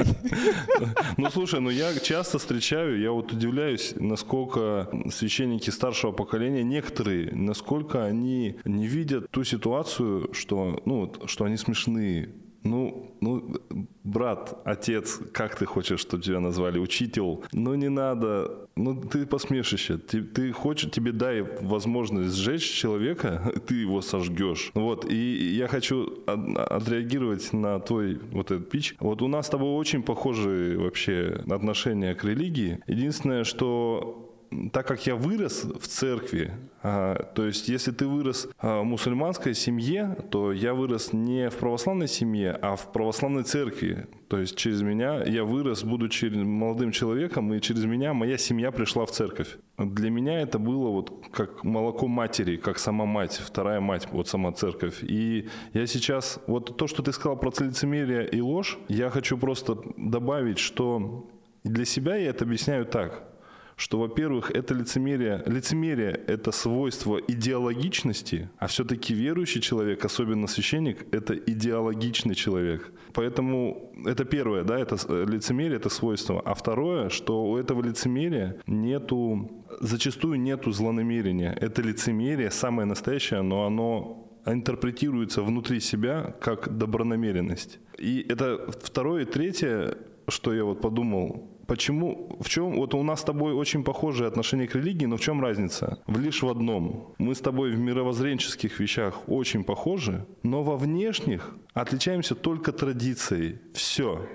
Ну 1.17 1.29
слушай, 1.29 1.59
ну 1.59 1.69
я 1.69 1.93
часто 1.95 2.37
встречаю, 2.37 2.99
я 2.99 3.11
вот 3.11 3.31
удивляюсь, 3.31 3.93
насколько 3.95 4.89
священники 5.11 5.69
старшего 5.69 6.11
поколения, 6.11 6.63
некоторые, 6.63 7.33
насколько 7.33 8.05
они 8.05 8.57
не 8.63 8.87
видят 8.87 9.29
ту 9.31 9.43
ситуацию, 9.43 10.33
что, 10.33 10.81
ну, 10.85 11.01
вот, 11.01 11.29
что 11.29 11.45
они 11.45 11.57
смешные. 11.57 12.29
Ну, 12.63 13.15
ну, 13.21 13.55
брат, 14.03 14.59
отец, 14.65 15.19
как 15.31 15.55
ты 15.55 15.65
хочешь, 15.65 15.99
чтобы 15.99 16.23
тебя 16.23 16.39
назвали, 16.39 16.79
учитель, 16.79 17.39
ну 17.53 17.75
не 17.75 17.89
надо, 17.89 18.67
ну 18.75 18.99
ты 19.01 19.25
посмешище, 19.25 19.97
ты, 19.97 20.21
ты 20.21 20.51
хочешь, 20.51 20.91
тебе 20.91 21.11
дай 21.11 21.41
возможность 21.41 22.35
сжечь 22.35 22.69
человека, 22.69 23.53
ты 23.67 23.75
его 23.75 24.01
сожгешь. 24.01 24.71
Вот, 24.73 25.05
и 25.09 25.55
я 25.55 25.67
хочу 25.67 26.23
от- 26.25 26.57
отреагировать 26.57 27.53
на 27.53 27.79
твой 27.79 28.19
вот 28.31 28.51
этот 28.51 28.69
пич. 28.69 28.95
Вот 28.99 29.21
у 29.21 29.27
нас 29.27 29.47
с 29.47 29.49
тобой 29.49 29.69
очень 29.69 30.03
похожие 30.03 30.77
вообще 30.77 31.41
отношения 31.49 32.13
к 32.15 32.23
религии. 32.23 32.79
Единственное, 32.87 33.43
что 33.43 34.26
так 34.71 34.87
как 34.87 35.05
я 35.07 35.15
вырос 35.15 35.63
в 35.63 35.87
церкви, 35.87 36.53
а, 36.81 37.15
то 37.35 37.45
есть 37.45 37.67
если 37.69 37.91
ты 37.91 38.07
вырос 38.07 38.47
а, 38.59 38.81
в 38.81 38.85
мусульманской 38.85 39.53
семье, 39.53 40.17
то 40.31 40.51
я 40.51 40.73
вырос 40.73 41.13
не 41.13 41.49
в 41.49 41.55
православной 41.55 42.07
семье, 42.07 42.57
а 42.61 42.75
в 42.75 42.91
православной 42.91 43.43
церкви. 43.43 44.07
То 44.29 44.39
есть 44.39 44.55
через 44.55 44.81
меня 44.81 45.23
я 45.23 45.43
вырос, 45.43 45.83
будучи 45.83 46.25
молодым 46.25 46.91
человеком, 46.91 47.53
и 47.53 47.61
через 47.61 47.85
меня 47.85 48.13
моя 48.13 48.37
семья 48.37 48.71
пришла 48.71 49.05
в 49.05 49.11
церковь. 49.11 49.57
Для 49.77 50.09
меня 50.09 50.41
это 50.41 50.59
было 50.59 50.89
вот 50.89 51.27
как 51.31 51.63
молоко 51.63 52.07
матери, 52.07 52.57
как 52.57 52.79
сама 52.79 53.05
мать, 53.05 53.41
вторая 53.43 53.79
мать, 53.79 54.07
вот 54.11 54.27
сама 54.27 54.51
церковь. 54.51 54.99
И 55.01 55.47
я 55.73 55.87
сейчас, 55.87 56.39
вот 56.47 56.77
то, 56.77 56.87
что 56.87 57.03
ты 57.03 57.11
сказал 57.11 57.37
про 57.37 57.51
лицемерие 57.59 58.27
и 58.29 58.41
ложь, 58.41 58.77
я 58.87 59.09
хочу 59.09 59.37
просто 59.37 59.77
добавить, 59.97 60.59
что 60.59 61.29
для 61.63 61.85
себя 61.85 62.15
я 62.15 62.29
это 62.29 62.45
объясняю 62.45 62.85
так– 62.85 63.23
что, 63.77 63.99
во-первых, 63.99 64.51
это 64.51 64.73
лицемерие. 64.73 65.43
Лицемерие– 65.45 66.11
это 66.27 66.51
свойство 66.51 67.17
идеологичности, 67.27 68.49
а 68.57 68.65
все-таки 68.67 69.13
верующий 69.13 69.61
человек, 69.61 70.03
особенно 70.03 70.47
священник, 70.47 71.05
это 71.13 71.35
идеологичный 71.35 72.35
человек. 72.35 72.91
Поэтому 73.13 73.93
это 74.05 74.25
первое, 74.25 74.63
да, 74.63 74.79
это 74.79 74.97
с- 74.97 75.07
лицемерие– 75.07 75.77
это 75.79 75.89
свойство. 75.89 76.41
А 76.43 76.53
второе, 76.53 77.09
что 77.09 77.45
у 77.45 77.57
этого 77.57 77.83
лицемерия 77.83 78.57
нету, 78.65 79.63
зачастую 79.79 80.39
нету 80.39 80.71
злонамерения. 80.71 81.53
Это 81.61 81.83
лицемерие 81.83 82.49
самое 82.49 82.87
настоящее, 82.87 83.43
но 83.43 83.65
оно 83.67 84.27
интерпретируется 84.47 85.43
внутри 85.43 85.79
себя 85.81 86.35
как 86.41 86.77
добронамеренность. 86.77 87.79
И 87.99 88.25
это 88.27 88.71
второе 88.81 89.21
и 89.21 89.25
третье, 89.25 89.97
что 90.29 90.53
я 90.53 90.63
вот 90.63 90.81
подумал, 90.81 91.56
Почему, 91.67 92.37
в 92.39 92.47
чем, 92.47 92.77
вот 92.77 92.93
у 92.93 93.03
нас 93.03 93.19
с 93.19 93.23
тобой 93.23 93.53
очень 93.53 93.83
похожие 93.83 94.27
отношения 94.27 94.67
к 94.67 94.75
религии, 94.75 95.05
но 95.05 95.17
в 95.17 95.21
чем 95.21 95.41
разница? 95.41 96.01
В 96.07 96.17
лишь 96.17 96.41
в 96.41 96.47
одном. 96.47 97.13
Мы 97.17 97.35
с 97.35 97.41
тобой 97.41 97.71
в 97.71 97.77
мировоззренческих 97.77 98.79
вещах 98.79 99.27
очень 99.27 99.65
похожи, 99.65 100.25
но 100.43 100.63
во 100.63 100.77
внешних 100.77 101.55
отличаемся 101.73 102.35
только 102.35 102.71
традицией. 102.71 103.59
Все. 103.73 104.25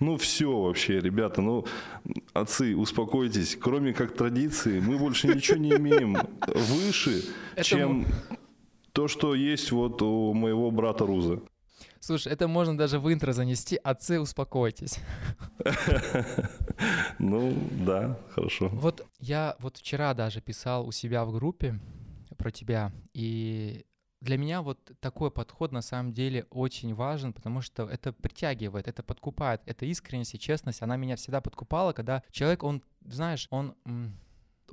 Ну 0.00 0.16
все 0.16 0.50
вообще, 0.50 1.00
ребята, 1.00 1.42
ну 1.42 1.66
отцы, 2.32 2.74
успокойтесь. 2.74 3.56
Кроме 3.60 3.92
как 3.92 4.14
традиции, 4.14 4.80
мы 4.80 4.96
больше 4.96 5.28
ничего 5.28 5.58
не 5.58 5.72
имеем 5.72 6.16
выше, 6.46 7.24
чем 7.62 8.06
то, 8.92 9.08
что 9.08 9.34
есть 9.34 9.72
вот 9.72 10.00
у 10.00 10.32
моего 10.32 10.70
брата 10.70 11.04
Руза. 11.04 11.40
Слушай, 12.00 12.32
это 12.32 12.48
можно 12.48 12.76
даже 12.76 12.98
в 12.98 13.12
интро 13.12 13.32
занести. 13.32 13.76
Отцы, 13.76 14.20
успокойтесь. 14.20 14.98
Ну 17.18 17.52
да, 17.84 18.16
хорошо. 18.30 18.68
Вот 18.68 19.04
я 19.18 19.56
вот 19.58 19.78
вчера 19.78 20.14
даже 20.14 20.40
писал 20.40 20.86
у 20.86 20.92
себя 20.92 21.24
в 21.24 21.32
группе 21.32 21.80
про 22.36 22.52
тебя, 22.52 22.92
и 23.12 23.84
для 24.20 24.36
меня 24.36 24.62
вот 24.62 24.78
такой 25.00 25.30
подход 25.30 25.72
на 25.72 25.82
самом 25.82 26.12
деле 26.12 26.46
очень 26.50 26.94
важен, 26.94 27.32
потому 27.32 27.60
что 27.60 27.84
это 27.84 28.12
притягивает, 28.12 28.88
это 28.88 29.02
подкупает, 29.02 29.62
это 29.66 29.86
искренность 29.86 30.34
и 30.34 30.38
честность, 30.38 30.82
она 30.82 30.96
меня 30.96 31.16
всегда 31.16 31.40
подкупала, 31.40 31.92
когда 31.92 32.22
человек, 32.30 32.62
он, 32.62 32.82
знаешь, 33.04 33.46
он, 33.50 33.74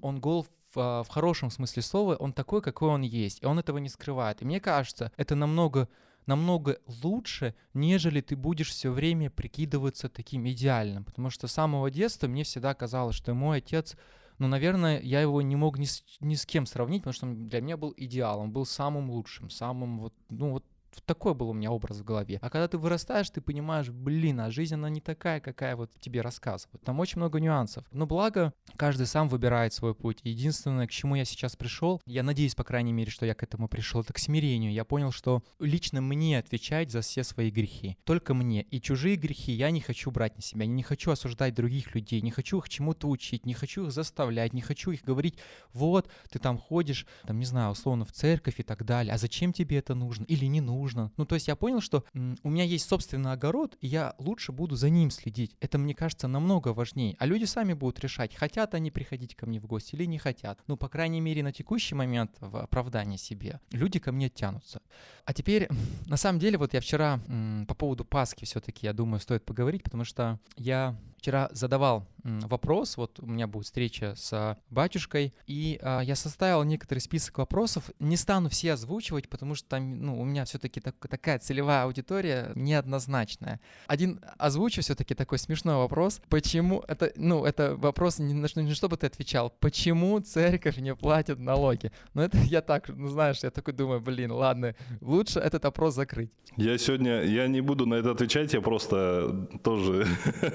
он 0.02 0.20
гол 0.20 0.46
в, 0.74 0.80
а, 0.80 1.04
в 1.04 1.10
хорошем 1.10 1.52
смысле 1.52 1.82
слова, 1.82 2.16
он 2.16 2.34
такой, 2.34 2.62
какой 2.62 2.90
он 2.90 3.02
есть, 3.02 3.42
и 3.42 3.46
он 3.46 3.60
этого 3.60 3.78
не 3.78 3.90
скрывает. 3.90 4.42
И 4.42 4.46
мне 4.46 4.60
кажется, 4.60 5.12
это 5.16 5.36
намного 5.36 5.88
намного 6.26 6.80
лучше, 7.04 7.56
нежели 7.74 8.22
ты 8.22 8.36
будешь 8.36 8.70
все 8.70 8.92
время 8.92 9.30
прикидываться 9.30 10.10
таким 10.10 10.48
идеальным. 10.48 11.04
Потому 11.04 11.30
что 11.30 11.48
с 11.48 11.54
самого 11.54 11.92
детства 11.92 12.28
мне 12.28 12.44
всегда 12.44 12.74
казалось, 12.74 13.16
что 13.16 13.34
мой 13.34 13.60
отец 13.60 13.96
ну, 14.38 14.48
наверное, 14.48 15.00
я 15.02 15.22
его 15.22 15.42
не 15.42 15.56
мог 15.56 15.78
ни 15.80 15.86
с, 15.86 16.04
ни 16.20 16.36
с 16.36 16.46
кем 16.46 16.66
сравнить, 16.66 17.04
потому 17.04 17.14
что 17.14 17.26
он 17.26 17.48
для 17.48 17.62
меня 17.62 17.78
был 17.78 17.94
идеалом, 17.96 18.52
был 18.52 18.66
самым 18.66 19.10
лучшим, 19.10 19.50
самым 19.50 20.00
вот, 20.00 20.14
ну 20.30 20.52
вот 20.52 20.66
такой 21.02 21.34
был 21.34 21.50
у 21.50 21.54
меня 21.54 21.72
образ 21.72 22.00
в 22.00 22.04
голове. 22.04 22.40
А 22.42 22.50
когда 22.50 22.68
ты 22.68 22.78
вырастаешь, 22.78 23.30
ты 23.30 23.42
понимаешь, 23.42 23.90
блин, 23.90 24.40
а 24.40 24.52
жизнь, 24.52 24.76
она 24.76 24.90
не 24.90 25.02
такая, 25.02 25.40
какая 25.40 25.76
вот 25.76 25.92
тебе 26.00 26.22
рассказывают. 26.22 26.82
Там 26.84 27.00
очень 27.00 27.20
много 27.20 27.40
нюансов. 27.40 27.86
Но 27.92 28.06
благо, 28.06 28.54
каждый 28.78 29.08
сам 29.08 29.30
выбирает 29.30 29.74
свой 29.74 29.96
путь. 29.96 30.20
Единственное, 30.24 30.88
к 30.88 30.92
чему 30.92 31.16
я 31.16 31.26
сейчас 31.26 31.56
пришел, 31.56 32.02
я 32.06 32.24
надеюсь, 32.24 32.56
по 32.56 32.64
крайней 32.64 32.94
мере, 32.94 33.12
что 33.12 33.26
я 33.26 33.34
к 33.34 33.44
этому 33.44 33.68
пришел, 33.68 34.02
это 34.02 34.14
к 34.14 34.20
смирению. 34.20 34.72
Я 34.72 34.86
понял, 34.86 35.12
что 35.12 35.44
лично 35.60 36.02
мне 36.02 36.40
отвечать 36.40 36.92
за 36.92 37.02
все 37.02 37.24
свои 37.24 37.52
грехи. 37.52 37.98
Только 38.04 38.34
мне. 38.34 38.62
И 38.64 38.82
чужие 38.82 39.16
грехи 39.16 39.52
я 39.52 39.72
не 39.72 39.82
хочу 39.82 40.12
брать 40.12 40.36
на 40.36 40.42
себя. 40.42 40.66
Я 40.66 40.72
не 40.72 40.84
хочу 40.84 41.12
осуждать 41.12 41.54
других 41.54 41.96
людей, 41.96 42.22
не 42.22 42.32
хочу 42.32 42.60
их 42.60 42.70
чему-то 42.70 43.08
учить, 43.08 43.46
не 43.46 43.54
хочу 43.54 43.86
их 43.86 43.92
заставлять, 43.92 44.54
не 44.54 44.62
хочу 44.62 44.92
их 44.92 45.04
говорить, 45.04 45.38
вот, 45.74 46.10
ты 46.30 46.40
там 46.40 46.58
ходишь, 46.58 47.06
там, 47.24 47.40
не 47.40 47.46
знаю, 47.46 47.72
условно, 47.72 48.06
в 48.06 48.12
церковь 48.12 48.60
и 48.60 48.64
так 48.64 48.86
далее, 48.86 49.14
а 49.14 49.18
зачем 49.18 49.54
тебе 49.54 49.78
это 49.78 49.96
нужно 49.96 50.24
или 50.26 50.46
не 50.46 50.62
нужно? 50.62 50.85
Нужно. 50.86 51.12
Ну, 51.18 51.26
то 51.26 51.36
есть 51.36 51.48
я 51.48 51.56
понял, 51.56 51.82
что 51.82 52.04
у 52.44 52.50
меня 52.50 52.64
есть 52.64 52.88
собственный 52.88 53.32
огород, 53.32 53.76
и 53.82 53.88
я 53.88 54.14
лучше 54.20 54.52
буду 54.52 54.76
за 54.76 54.90
ним 54.90 55.10
следить. 55.10 55.56
Это, 55.60 55.78
мне 55.78 55.96
кажется, 55.96 56.28
намного 56.28 56.70
важнее. 56.70 57.16
А 57.20 57.26
люди 57.26 57.46
сами 57.46 57.74
будут 57.74 58.00
решать, 58.00 58.36
хотят 58.36 58.76
они 58.76 58.92
приходить 58.92 59.36
ко 59.36 59.48
мне 59.48 59.60
в 59.60 59.66
гости 59.66 59.96
или 59.96 60.06
не 60.06 60.20
хотят. 60.20 60.60
Ну, 60.68 60.78
по 60.78 60.88
крайней 60.88 61.22
мере, 61.22 61.42
на 61.42 61.52
текущий 61.52 61.96
момент 61.96 62.32
в 62.40 62.58
оправдании 62.58 63.18
себе 63.18 63.60
люди 63.72 64.00
ко 64.00 64.12
мне 64.12 64.30
тянутся. 64.30 64.82
А 65.26 65.34
теперь, 65.34 65.68
на 66.06 66.18
самом 66.18 66.40
деле, 66.40 66.58
вот 66.58 66.74
я 66.74 66.82
вчера 66.82 67.20
м, 67.28 67.66
по 67.68 67.74
поводу 67.74 68.06
Пасхи 68.06 68.46
все-таки, 68.46 68.86
я 68.86 68.94
думаю, 68.94 69.20
стоит 69.20 69.44
поговорить, 69.44 69.82
потому 69.82 70.04
что 70.04 70.40
я 70.58 70.96
вчера 71.26 71.50
задавал 71.54 72.06
вопрос, 72.24 72.98
вот 72.98 73.20
у 73.20 73.26
меня 73.26 73.48
будет 73.48 73.66
встреча 73.66 74.14
с 74.16 74.58
батюшкой, 74.70 75.34
и 75.46 75.80
а, 75.82 76.02
я 76.02 76.16
составил 76.16 76.64
некоторый 76.64 77.00
список 77.00 77.38
вопросов, 77.38 77.92
не 78.00 78.18
стану 78.18 78.50
все 78.50 78.74
озвучивать, 78.74 79.30
потому 79.30 79.54
что 79.54 79.70
там, 79.70 80.02
ну, 80.02 80.20
у 80.20 80.26
меня 80.26 80.46
все-таки 80.46 80.80
так, 80.80 80.96
такая 81.08 81.38
целевая 81.38 81.84
аудитория 81.84 82.52
неоднозначная. 82.56 83.60
Один 83.86 84.22
озвучу 84.38 84.82
все-таки 84.82 85.14
такой 85.14 85.38
смешной 85.38 85.76
вопрос, 85.76 86.20
почему, 86.30 86.84
это, 86.88 87.12
ну, 87.16 87.46
это 87.46 87.76
вопрос 87.76 88.18
не 88.18 88.34
на 88.34 88.48
что, 88.48 88.62
не 88.64 88.74
чтобы 88.74 88.98
ты 88.98 89.06
отвечал, 89.06 89.52
почему 89.60 90.20
церковь 90.20 90.78
не 90.78 90.96
платит 90.96 91.40
налоги? 91.40 91.92
Ну, 92.16 92.24
это 92.24 92.38
я 92.38 92.62
так, 92.62 92.90
ну, 92.90 93.08
знаешь, 93.08 93.40
я 93.44 93.52
такой 93.52 93.74
думаю, 93.74 94.02
блин, 94.02 94.32
ладно, 94.32 94.76
лучше 95.02 95.40
этот 95.40 95.64
вопрос 95.64 95.94
закрыть. 95.94 96.32
Я 96.58 96.78
сегодня, 96.80 97.22
я 97.22 97.48
не 97.48 97.62
буду 97.62 97.86
на 97.86 97.96
это 97.96 98.12
отвечать, 98.12 98.54
я 98.54 98.62
просто 98.62 99.48
тоже 99.64 100.08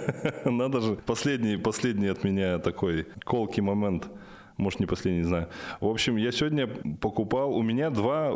надо 0.60 0.80
же. 0.80 0.96
Последний, 1.06 1.56
последний 1.56 2.10
от 2.10 2.24
меня 2.24 2.58
такой 2.58 3.06
колкий 3.24 3.62
момент. 3.62 4.08
Может, 4.56 4.80
не 4.80 4.86
последний, 4.86 5.22
не 5.22 5.26
знаю. 5.26 5.48
В 5.80 5.86
общем, 5.86 6.16
я 6.16 6.32
сегодня 6.32 6.66
покупал... 7.00 7.56
У 7.56 7.62
меня 7.62 7.90
два 7.90 8.34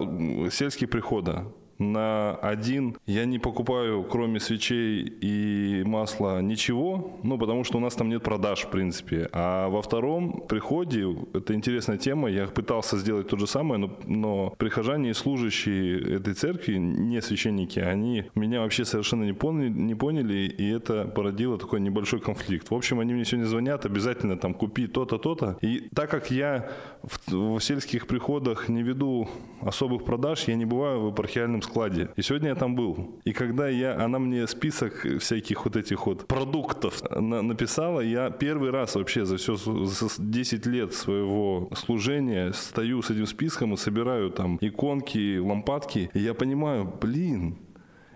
сельских 0.50 0.88
прихода 0.88 1.44
на 1.78 2.34
один 2.36 2.96
я 3.06 3.24
не 3.24 3.38
покупаю, 3.38 4.04
кроме 4.04 4.40
свечей 4.40 5.02
и 5.20 5.82
масла, 5.84 6.40
ничего, 6.40 7.18
ну, 7.22 7.38
потому 7.38 7.64
что 7.64 7.78
у 7.78 7.80
нас 7.80 7.94
там 7.94 8.08
нет 8.08 8.22
продаж, 8.22 8.64
в 8.64 8.70
принципе. 8.70 9.28
А 9.32 9.68
во 9.68 9.82
втором 9.82 10.44
приходе, 10.48 11.06
это 11.32 11.54
интересная 11.54 11.98
тема, 11.98 12.30
я 12.30 12.46
пытался 12.46 12.98
сделать 12.98 13.28
то 13.28 13.36
же 13.36 13.46
самое, 13.46 13.80
но, 13.80 13.98
но 14.06 14.54
прихожане 14.58 15.10
и 15.10 15.14
служащие 15.14 16.16
этой 16.16 16.34
церкви, 16.34 16.76
не 16.76 17.20
священники, 17.20 17.78
они 17.78 18.24
меня 18.34 18.60
вообще 18.60 18.84
совершенно 18.84 19.24
не 19.24 19.32
поняли, 19.32 19.68
не 19.68 19.94
поняли, 19.94 20.34
и 20.46 20.68
это 20.70 21.04
породило 21.04 21.58
такой 21.58 21.80
небольшой 21.80 22.20
конфликт. 22.20 22.70
В 22.70 22.74
общем, 22.74 23.00
они 23.00 23.14
мне 23.14 23.24
сегодня 23.24 23.46
звонят, 23.46 23.86
обязательно 23.86 24.36
там 24.36 24.54
купи 24.54 24.86
то-то, 24.86 25.18
то-то. 25.18 25.58
И 25.60 25.88
так 25.94 26.10
как 26.10 26.30
я 26.30 26.70
в, 27.02 27.56
в 27.56 27.60
сельских 27.60 28.06
приходах 28.06 28.68
не 28.68 28.82
веду 28.82 29.28
особых 29.60 30.04
продаж, 30.04 30.44
я 30.48 30.54
не 30.54 30.64
бываю 30.64 31.00
в 31.00 31.08
епархиальном 31.08 31.62
складе. 31.64 32.10
И 32.16 32.22
сегодня 32.22 32.50
я 32.50 32.54
там 32.54 32.74
был. 32.74 33.20
И 33.24 33.32
когда 33.32 33.68
я, 33.68 34.00
она 34.00 34.18
мне 34.18 34.46
список 34.46 35.06
всяких 35.20 35.64
вот 35.64 35.76
этих 35.76 36.06
вот 36.06 36.26
продуктов 36.26 37.02
на, 37.10 37.42
написала, 37.42 38.00
я 38.00 38.30
первый 38.30 38.70
раз 38.70 38.94
вообще 38.94 39.24
за 39.24 39.36
все 39.36 39.56
за 39.56 40.08
10 40.18 40.66
лет 40.66 40.94
своего 40.94 41.70
служения 41.74 42.52
стою 42.52 43.02
с 43.02 43.10
этим 43.10 43.26
списком 43.26 43.74
и 43.74 43.76
собираю 43.76 44.30
там 44.30 44.58
иконки, 44.60 45.38
лампадки. 45.38 46.10
И 46.14 46.20
я 46.20 46.34
понимаю, 46.34 46.92
блин, 47.00 47.58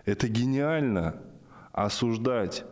это 0.04 0.28
гениально 0.28 1.16
осуждать 1.72 2.64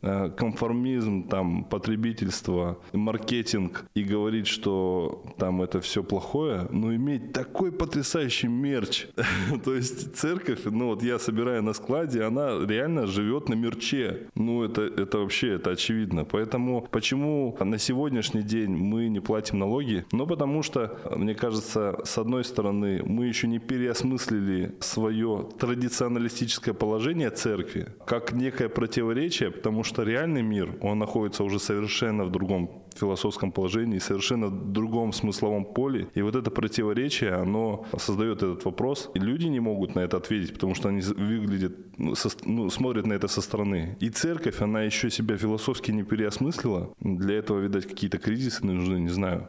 конформизм, 0.00 1.28
там, 1.28 1.64
потребительство, 1.64 2.78
маркетинг 2.92 3.84
и 3.94 4.02
говорить, 4.02 4.46
что 4.46 5.24
там 5.38 5.62
это 5.62 5.80
все 5.80 6.02
плохое, 6.02 6.66
но 6.70 6.94
иметь 6.94 7.32
такой 7.32 7.72
потрясающий 7.72 8.48
мерч. 8.48 9.06
То 9.64 9.74
есть 9.74 10.16
церковь, 10.16 10.60
ну 10.64 10.86
вот 10.86 11.02
я 11.02 11.18
собираю 11.18 11.62
на 11.62 11.72
складе, 11.72 12.22
она 12.22 12.58
реально 12.66 13.06
живет 13.06 13.48
на 13.48 13.54
мерче. 13.54 14.28
Ну 14.34 14.64
это, 14.64 14.82
это 14.82 15.18
вообще, 15.18 15.54
это 15.54 15.70
очевидно. 15.70 16.24
Поэтому 16.24 16.86
почему 16.90 17.56
на 17.60 17.78
сегодняшний 17.78 18.42
день 18.42 18.70
мы 18.70 19.08
не 19.08 19.20
платим 19.20 19.58
налоги? 19.58 20.04
Ну 20.12 20.26
потому 20.26 20.62
что, 20.62 20.98
мне 21.16 21.34
кажется, 21.34 22.00
с 22.04 22.18
одной 22.18 22.44
стороны, 22.44 23.02
мы 23.04 23.26
еще 23.26 23.46
не 23.46 23.58
переосмыслили 23.58 24.74
свое 24.80 25.48
традиционалистическое 25.58 26.74
положение 26.74 27.30
церкви 27.30 27.88
как 28.06 28.32
некое 28.32 28.68
противоречие, 28.68 29.50
потому 29.50 29.83
что 29.84 30.02
реальный 30.02 30.42
мир, 30.42 30.76
он 30.80 30.98
находится 30.98 31.44
уже 31.44 31.58
совершенно 31.58 32.24
в 32.24 32.30
другом 32.30 32.70
философском 32.94 33.52
положении, 33.52 33.98
совершенно 33.98 34.46
в 34.46 34.72
другом 34.72 35.12
смысловом 35.12 35.64
поле. 35.64 36.08
И 36.14 36.22
вот 36.22 36.36
это 36.36 36.50
противоречие, 36.50 37.32
оно 37.32 37.84
создает 37.98 38.38
этот 38.38 38.64
вопрос. 38.64 39.10
И 39.14 39.18
люди 39.18 39.46
не 39.46 39.60
могут 39.60 39.94
на 39.94 40.00
это 40.00 40.16
ответить, 40.16 40.52
потому 40.52 40.74
что 40.74 40.88
они 40.88 41.00
выглядят, 41.00 41.72
ну, 41.98 42.14
со, 42.14 42.30
ну, 42.44 42.70
смотрят 42.70 43.06
на 43.06 43.14
это 43.14 43.28
со 43.28 43.40
стороны. 43.40 43.96
И 44.00 44.10
церковь, 44.10 44.60
она 44.60 44.82
еще 44.82 45.10
себя 45.10 45.36
философски 45.36 45.90
не 45.90 46.02
переосмыслила. 46.02 46.94
Для 47.00 47.38
этого, 47.38 47.60
видать, 47.60 47.86
какие-то 47.86 48.18
кризисы 48.18 48.64
нужны, 48.64 48.98
не 48.98 49.10
знаю. 49.10 49.48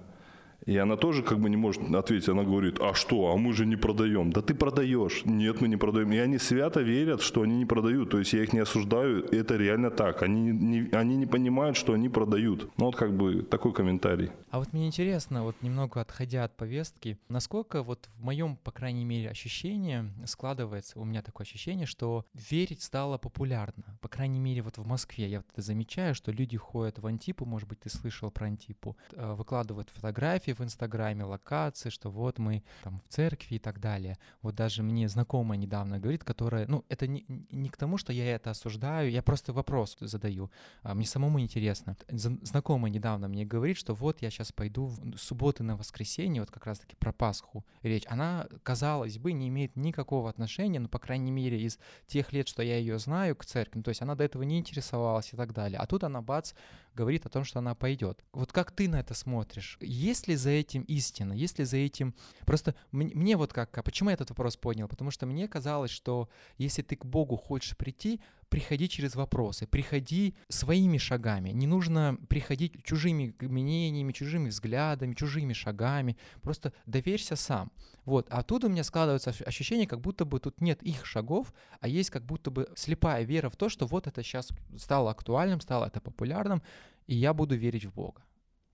И 0.65 0.77
она 0.77 0.97
тоже 0.97 1.21
как 1.21 1.39
бы 1.39 1.49
не 1.49 1.57
может 1.57 1.81
ответить. 1.93 2.29
Она 2.29 2.43
говорит, 2.43 2.79
а 2.79 2.93
что, 2.93 3.31
а 3.31 3.37
мы 3.37 3.53
же 3.53 3.65
не 3.65 3.75
продаем. 3.75 4.31
Да 4.31 4.41
ты 4.41 4.55
продаешь. 4.55 5.23
Нет, 5.25 5.61
мы 5.61 5.67
не 5.67 5.77
продаем. 5.77 6.11
И 6.11 6.17
они 6.17 6.39
свято 6.39 6.81
верят, 6.81 7.21
что 7.21 7.43
они 7.43 7.57
не 7.57 7.65
продают. 7.65 8.09
То 8.09 8.19
есть 8.19 8.33
я 8.33 8.43
их 8.43 8.53
не 8.53 8.59
осуждаю, 8.59 9.25
это 9.25 9.55
реально 9.57 9.91
так. 9.91 10.23
Они 10.23 10.51
не, 10.51 10.89
они 10.91 11.17
не 11.17 11.25
понимают, 11.25 11.77
что 11.77 11.93
они 11.93 12.09
продают. 12.09 12.69
Ну 12.77 12.85
вот 12.85 12.95
как 12.95 13.15
бы 13.15 13.43
такой 13.43 13.73
комментарий. 13.73 14.31
А 14.49 14.59
вот 14.59 14.73
мне 14.73 14.87
интересно, 14.87 15.43
вот 15.43 15.55
немного 15.61 16.01
отходя 16.01 16.43
от 16.43 16.55
повестки, 16.55 17.17
насколько 17.29 17.83
вот 17.83 18.09
в 18.15 18.23
моем, 18.23 18.55
по 18.57 18.71
крайней 18.71 19.05
мере, 19.05 19.29
ощущении 19.29 20.05
складывается, 20.25 20.99
у 20.99 21.05
меня 21.05 21.21
такое 21.21 21.45
ощущение, 21.45 21.85
что 21.85 22.25
верить 22.33 22.81
стало 22.81 23.17
популярно. 23.17 23.97
по 24.01 24.07
крайней 24.07 24.39
мере, 24.39 24.61
вот 24.61 24.77
в 24.77 24.85
Москве 24.85 25.27
я 25.27 25.37
вот 25.37 25.45
это 25.51 25.61
замечаю, 25.61 26.15
что 26.15 26.31
люди 26.31 26.57
ходят 26.57 26.99
в 26.99 27.05
Антипу, 27.05 27.45
может 27.45 27.67
быть, 27.67 27.81
ты 27.81 27.89
слышал 27.89 28.31
про 28.31 28.47
Антипу, 28.47 28.97
э, 29.11 29.33
выкладывают 29.33 29.89
фотографии 29.89 30.54
в 30.55 30.63
Инстаграме, 30.63 31.23
локации, 31.23 31.89
что 31.89 32.09
вот 32.09 32.39
мы 32.39 32.63
там 32.83 33.01
в 33.05 33.09
церкви 33.09 33.55
и 33.55 33.59
так 33.59 33.79
далее. 33.79 34.17
Вот 34.41 34.55
даже 34.55 34.83
мне 34.83 35.07
знакомая 35.07 35.57
недавно 35.57 35.99
говорит, 35.99 36.23
которая, 36.23 36.67
ну, 36.67 36.83
это 36.89 37.07
не, 37.07 37.25
не 37.27 37.69
к 37.69 37.77
тому, 37.77 37.97
что 37.97 38.13
я 38.13 38.35
это 38.35 38.51
осуждаю, 38.51 39.11
я 39.11 39.21
просто 39.21 39.53
вопрос 39.53 39.97
задаю, 39.99 40.51
а, 40.81 40.93
мне 40.93 41.05
самому 41.05 41.39
интересно. 41.39 41.97
Знакомая 42.09 42.91
недавно 42.91 43.27
мне 43.27 43.45
говорит, 43.45 43.77
что 43.77 43.93
вот 43.93 44.21
я 44.21 44.29
сейчас 44.29 44.51
пойду 44.51 44.85
в 44.85 45.17
субботы 45.17 45.63
на 45.63 45.75
воскресенье, 45.75 46.41
вот 46.41 46.51
как 46.51 46.65
раз-таки 46.65 46.95
про 46.95 47.11
Пасху 47.11 47.65
речь. 47.83 48.05
Она, 48.07 48.47
казалось 48.63 49.17
бы, 49.17 49.33
не 49.33 49.49
имеет 49.49 49.75
никакого 49.75 50.29
отношения, 50.29 50.79
ну, 50.79 50.87
по 50.87 50.99
крайней 50.99 51.31
мере, 51.31 51.61
из 51.61 51.79
тех 52.07 52.33
лет, 52.33 52.47
что 52.47 52.63
я 52.63 52.77
ее 52.77 52.99
знаю, 52.99 53.35
к 53.35 53.45
церкви. 53.45 53.79
Ну, 53.79 53.83
то 53.83 53.89
есть 53.89 54.01
она 54.01 54.15
до 54.15 54.23
этого 54.23 54.43
не 54.43 54.59
интересовалась 54.59 55.33
и 55.33 55.37
так 55.37 55.53
далее. 55.53 55.79
А 55.79 55.85
тут 55.85 56.03
она, 56.03 56.21
бац, 56.21 56.53
говорит 56.95 57.25
о 57.25 57.29
том, 57.29 57.43
что 57.43 57.59
она 57.59 57.75
пойдет. 57.75 58.23
Вот 58.31 58.51
как 58.51 58.71
ты 58.71 58.87
на 58.87 58.99
это 58.99 59.13
смотришь? 59.13 59.77
Есть 59.81 60.27
ли 60.27 60.35
за 60.45 60.51
этим 60.51 60.83
истина? 60.83 61.33
Есть 61.33 61.59
ли 61.59 61.65
за 61.65 61.77
этим... 61.77 62.13
Просто 62.45 62.75
мне 62.91 63.35
вот 63.35 63.51
как... 63.51 63.77
А 63.77 63.83
почему 63.83 64.09
я 64.09 64.13
этот 64.13 64.29
вопрос 64.29 64.57
поднял? 64.57 64.87
Потому 64.87 65.11
что 65.11 65.25
мне 65.25 65.47
казалось, 65.47 65.91
что 65.91 66.29
если 66.59 66.83
ты 66.83 66.95
к 66.95 67.05
Богу 67.05 67.35
хочешь 67.35 67.75
прийти, 67.75 68.21
приходи 68.49 68.87
через 68.87 69.15
вопросы, 69.15 69.65
приходи 69.65 70.35
своими 70.49 70.99
шагами. 70.99 71.49
Не 71.49 71.67
нужно 71.67 72.17
приходить 72.29 72.83
чужими 72.83 73.33
мнениями, 73.41 74.13
чужими 74.13 74.49
взглядами, 74.49 75.15
чужими 75.15 75.53
шагами. 75.53 76.15
Просто 76.41 76.71
доверься 76.85 77.35
сам. 77.35 77.71
Вот. 78.05 78.27
А 78.29 78.43
тут 78.43 78.63
у 78.63 78.69
меня 78.69 78.83
складывается 78.83 79.31
ощ- 79.31 79.47
ощущение, 79.47 79.87
как 79.87 79.99
будто 79.99 80.25
бы 80.25 80.39
тут 80.39 80.61
нет 80.61 80.83
их 80.83 81.05
шагов, 81.05 81.53
а 81.79 81.87
есть 81.87 82.11
как 82.11 82.23
будто 82.23 82.51
бы 82.51 82.69
слепая 82.75 83.25
вера 83.25 83.49
в 83.49 83.55
то, 83.55 83.67
что 83.69 83.87
вот 83.87 84.07
это 84.07 84.21
сейчас 84.23 84.49
стало 84.77 85.09
актуальным, 85.09 85.59
стало 85.59 85.85
это 85.85 85.99
популярным, 85.99 86.61
и 87.07 87.15
я 87.15 87.33
буду 87.33 87.55
верить 87.55 87.85
в 87.85 87.93
Бога. 87.93 88.21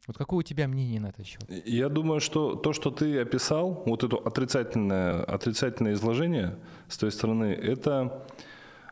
Вот 0.08 0.17
какое 0.17 0.39
у 0.39 0.43
тебя 0.43 0.67
мнение 0.67 1.00
на 1.00 1.08
этот 1.08 1.25
счет? 1.25 1.43
Я 1.65 1.88
думаю, 1.89 2.20
что 2.20 2.55
то, 2.55 2.74
что 2.74 2.89
ты 2.89 3.20
описал, 3.20 3.84
вот 3.86 4.03
это 4.03 4.17
отрицательное, 4.17 5.24
отрицательное 5.24 5.93
изложение 5.93 6.58
с 6.88 6.98
твоей 6.98 7.12
стороны, 7.13 7.46
это 7.53 8.25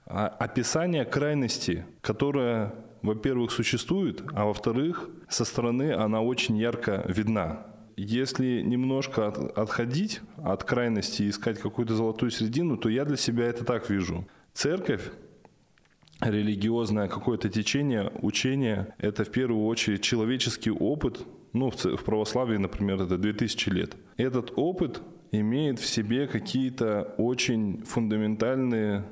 а, 0.06 0.28
описание 0.28 1.06
крайности, 1.06 1.86
которая, 2.01 2.74
во-первых, 3.01 3.51
существует, 3.51 4.22
а 4.34 4.46
во-вторых, 4.46 5.10
со 5.30 5.46
стороны 5.46 5.94
она 5.94 6.22
очень 6.22 6.58
ярко 6.58 7.04
видна. 7.08 7.66
Если 7.98 8.62
немножко 8.62 9.28
от- 9.28 9.58
отходить 9.58 10.22
от 10.38 10.63
крайности 10.63 11.24
и 11.24 11.30
искать 11.30 11.60
какую-то 11.60 11.96
золотую 11.96 12.32
середину, 12.32 12.78
то 12.78 12.88
я 12.88 13.04
для 13.04 13.18
себя 13.18 13.46
это 13.46 13.66
так 13.66 13.89
вижу. 13.89 14.28
Церковь 14.54 15.12
религиозное 16.21 17.07
какое-то 17.07 17.49
течение, 17.49 18.11
учение, 18.21 18.93
это 18.97 19.23
в 19.23 19.29
первую 19.31 19.65
очередь 19.65 20.01
человеческий 20.01 20.71
опыт, 20.71 21.25
ну, 21.53 21.71
в, 21.71 22.03
православии, 22.03 22.57
например, 22.57 23.01
это 23.01 23.17
2000 23.17 23.69
лет. 23.69 23.95
Этот 24.17 24.53
опыт 24.55 25.01
имеет 25.31 25.79
в 25.79 25.85
себе 25.85 26.27
какие-то 26.27 27.13
очень 27.17 27.83
фундаментальные, 27.85 29.05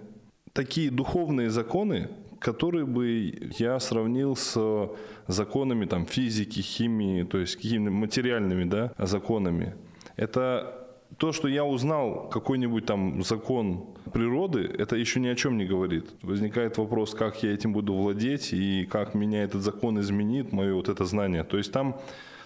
такие 0.53 0.91
духовные 0.91 1.49
законы, 1.49 2.09
которые 2.39 2.85
бы 2.85 3.51
я 3.57 3.79
сравнил 3.79 4.35
с 4.35 4.89
законами 5.27 5.85
там, 5.85 6.05
физики, 6.05 6.59
химии, 6.59 7.23
то 7.23 7.37
есть 7.39 7.55
какими-то 7.55 7.91
материальными 7.91 8.65
да, 8.65 8.93
законами. 8.97 9.75
Это 10.15 10.76
то, 11.17 11.31
что 11.31 11.47
я 11.47 11.63
узнал 11.63 12.29
какой-нибудь 12.29 12.85
там 12.85 13.23
закон 13.23 13.95
природы, 14.13 14.61
это 14.61 14.95
еще 14.95 15.19
ни 15.19 15.27
о 15.27 15.35
чем 15.35 15.57
не 15.57 15.65
говорит. 15.65 16.09
Возникает 16.21 16.77
вопрос, 16.77 17.13
как 17.13 17.41
я 17.43 17.53
этим 17.53 17.73
буду 17.73 17.93
владеть 17.93 18.53
и 18.53 18.85
как 18.85 19.15
меня 19.15 19.43
этот 19.43 19.61
закон 19.61 19.99
изменит, 19.99 20.51
мое 20.51 20.73
вот 20.73 20.89
это 20.89 21.05
знание. 21.05 21.43
То 21.43 21.57
есть 21.57 21.71
там 21.71 21.99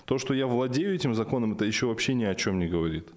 то, 0.05 0.17
что 0.17 0.33
я 0.33 0.45
владею 0.45 0.93
этим 0.93 1.15
законом, 1.15 1.53
это 1.53 1.65
еще 1.65 1.87
вообще 1.87 2.13
ни 2.13 2.23
о 2.23 2.35
чем 2.35 2.59
не 2.59 2.67
говорит. 2.67 3.09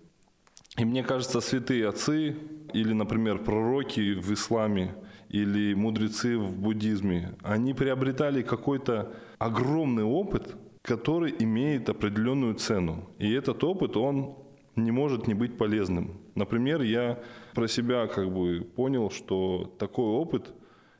И 0.76 0.84
мне 0.84 1.04
кажется, 1.04 1.40
святые 1.40 1.88
отцы 1.88 2.36
или, 2.72 2.92
например, 2.92 3.38
пророки 3.38 4.14
в 4.14 4.32
исламе 4.32 4.94
или 5.28 5.74
мудрецы 5.74 6.36
в 6.36 6.52
буддизме, 6.52 7.34
они 7.42 7.74
приобретали 7.74 8.42
какой-то 8.42 9.12
огромный 9.38 10.04
опыт, 10.04 10.56
который 10.82 11.34
имеет 11.38 11.88
определенную 11.88 12.54
цену. 12.54 13.08
И 13.18 13.32
этот 13.32 13.62
опыт, 13.62 13.96
он 13.96 14.36
не 14.76 14.90
может 14.90 15.26
не 15.26 15.34
быть 15.34 15.56
полезным. 15.56 16.18
Например, 16.34 16.82
я 16.82 17.18
про 17.54 17.68
себя 17.68 18.06
как 18.06 18.32
бы 18.32 18.66
понял, 18.76 19.10
что 19.10 19.74
такой 19.78 20.06
опыт 20.06 20.54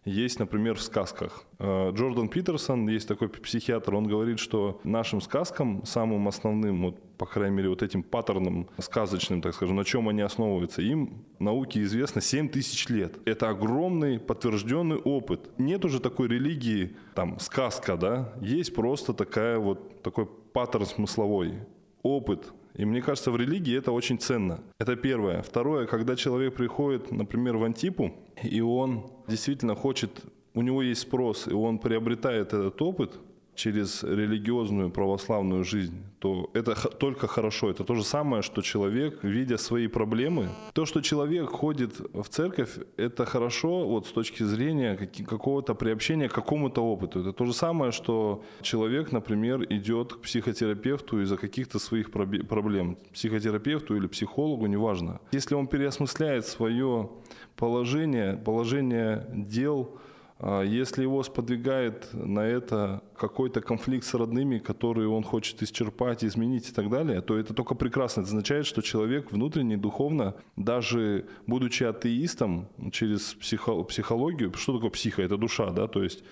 есть, 0.05 0.39
например, 0.39 0.75
в 0.75 0.83
сказках. 0.83 1.45
Э, 1.59 1.91
Джордан 1.93 2.29
Питерсон, 2.29 2.89
есть 2.89 3.09
такой 3.09 3.29
психиатр, 3.29 3.95
он 3.95 4.07
говорит, 4.07 4.39
что 4.39 4.81
нашим 4.85 5.21
сказкам, 5.21 5.85
самым 5.87 6.29
основным, 6.29 6.83
вот, 6.83 7.01
по 7.17 7.27
крайней 7.27 7.57
мере, 7.57 7.69
вот 7.71 7.83
этим 7.83 8.03
паттерном 8.03 8.69
сказочным, 8.79 9.41
так 9.41 9.55
скажем, 9.55 9.77
на 9.77 9.85
чем 9.85 10.09
они 10.09 10.21
основываются, 10.21 10.83
им 10.83 11.25
науке 11.39 11.83
известно 11.83 12.21
7 12.21 12.51
тысяч 12.51 12.89
лет. 12.89 13.17
Это 13.25 13.49
огромный 13.49 14.21
подтвержденный 14.21 14.97
опыт. 14.97 15.51
Нет 15.59 15.85
уже 15.85 16.01
такой 16.01 16.29
религии, 16.29 16.97
там, 17.15 17.39
сказка, 17.41 17.97
да, 17.97 18.35
есть 18.41 18.75
просто 18.75 19.15
такая 19.15 19.59
вот, 19.59 20.03
такой 20.03 20.27
паттерн 20.27 20.85
смысловой, 20.85 21.61
опыт, 22.03 22.53
и 22.75 22.85
мне 22.85 23.01
кажется, 23.01 23.31
в 23.31 23.37
религии 23.37 23.77
это 23.79 23.93
очень 23.93 24.19
ценно. 24.19 24.61
Это 24.79 24.97
первое. 24.97 25.43
Второе, 25.43 25.87
когда 25.87 26.17
человек 26.17 26.55
приходит, 26.55 27.13
например, 27.13 27.57
в 27.57 27.65
Антипу, 27.65 28.13
и 28.43 28.61
он 28.61 29.07
действительно 29.29 29.75
хочет, 29.75 30.11
у 30.55 30.63
него 30.63 30.83
есть 30.83 31.03
спрос, 31.03 31.47
и 31.47 31.53
он 31.53 31.79
приобретает 31.79 32.49
этот 32.49 32.83
опыт 32.83 33.19
через 33.55 34.03
религиозную 34.03 34.91
православную 34.91 35.65
жизнь, 35.65 35.97
то 36.19 36.51
это 36.55 36.75
только 36.75 37.27
хорошо. 37.27 37.71
Это 37.71 37.85
то 37.85 37.95
же 37.95 38.05
самое, 38.05 38.43
что 38.43 38.63
человек, 38.63 39.23
видя 39.23 39.59
свои 39.59 39.89
проблемы, 39.89 40.49
то, 40.73 40.87
что 40.87 41.01
человек 41.01 41.51
ходит 41.51 42.01
в 42.13 42.29
церковь, 42.29 42.79
это 42.97 43.25
хорошо 43.27 43.87
вот 43.87 44.07
с 44.07 44.13
точки 44.13 44.43
зрения 44.43 44.97
какого-то 44.97 45.75
приобщения 45.75 46.29
к 46.29 46.33
какому-то 46.33 46.83
опыту. 46.83 47.21
Это 47.21 47.33
то 47.33 47.45
же 47.45 47.53
самое, 47.53 47.93
что 47.93 48.43
человек, 48.63 49.13
например, 49.13 49.67
идет 49.69 50.15
к 50.15 50.21
психотерапевту 50.21 51.21
из-за 51.21 51.37
каких-то 51.37 51.79
своих 51.79 52.11
проблем. 52.11 52.97
Психотерапевту 53.13 53.97
или 53.97 54.07
психологу, 54.07 54.67
неважно. 54.67 55.21
Если 55.33 55.55
он 55.55 55.67
переосмысляет 55.67 56.47
свое 56.47 57.11
положение, 57.57 58.37
положение 58.37 59.27
дел, 59.33 59.99
если 60.41 61.03
его 61.03 61.23
сподвигает 61.23 62.09
на 62.13 62.41
это 62.41 63.03
какой-то 63.17 63.61
конфликт 63.61 64.05
с 64.05 64.15
родными, 64.15 64.59
который 64.59 65.07
он 65.07 65.23
хочет 65.23 65.63
исчерпать, 65.63 66.25
изменить 66.25 66.69
и 66.69 66.73
так 66.73 66.91
далее, 66.91 67.21
то 67.21 67.39
это 67.39 67.55
только 67.55 67.75
прекрасно. 67.75 68.23
Это 68.23 68.31
означает, 68.31 68.67
что 68.67 68.83
человек 68.83 69.33
внутренне, 69.33 69.77
духовно, 69.77 70.35
даже 70.57 71.27
будучи 71.47 71.85
атеистом 71.85 72.69
через 72.91 73.35
психо- 73.35 73.85
психологию, 73.85 74.53
что 74.55 74.75
такое 74.75 74.91
психо? 74.91 75.23
Это 75.23 75.37
душа, 75.37 75.71
да, 75.71 75.87
то 75.87 76.03
есть 76.03 76.25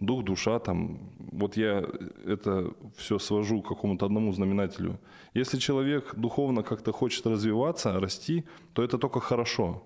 дух, 0.00 0.24
душа, 0.24 0.58
там, 0.58 0.98
вот 1.18 1.56
я 1.56 1.84
это 2.26 2.72
все 2.96 3.18
свожу 3.18 3.62
к 3.62 3.68
какому-то 3.68 4.06
одному 4.06 4.32
знаменателю. 4.32 4.98
Если 5.34 5.58
человек 5.58 6.14
духовно 6.16 6.62
как-то 6.62 6.92
хочет 6.92 7.26
развиваться, 7.26 8.00
расти, 8.00 8.44
то 8.72 8.82
это 8.82 8.98
только 8.98 9.20
хорошо. 9.20 9.82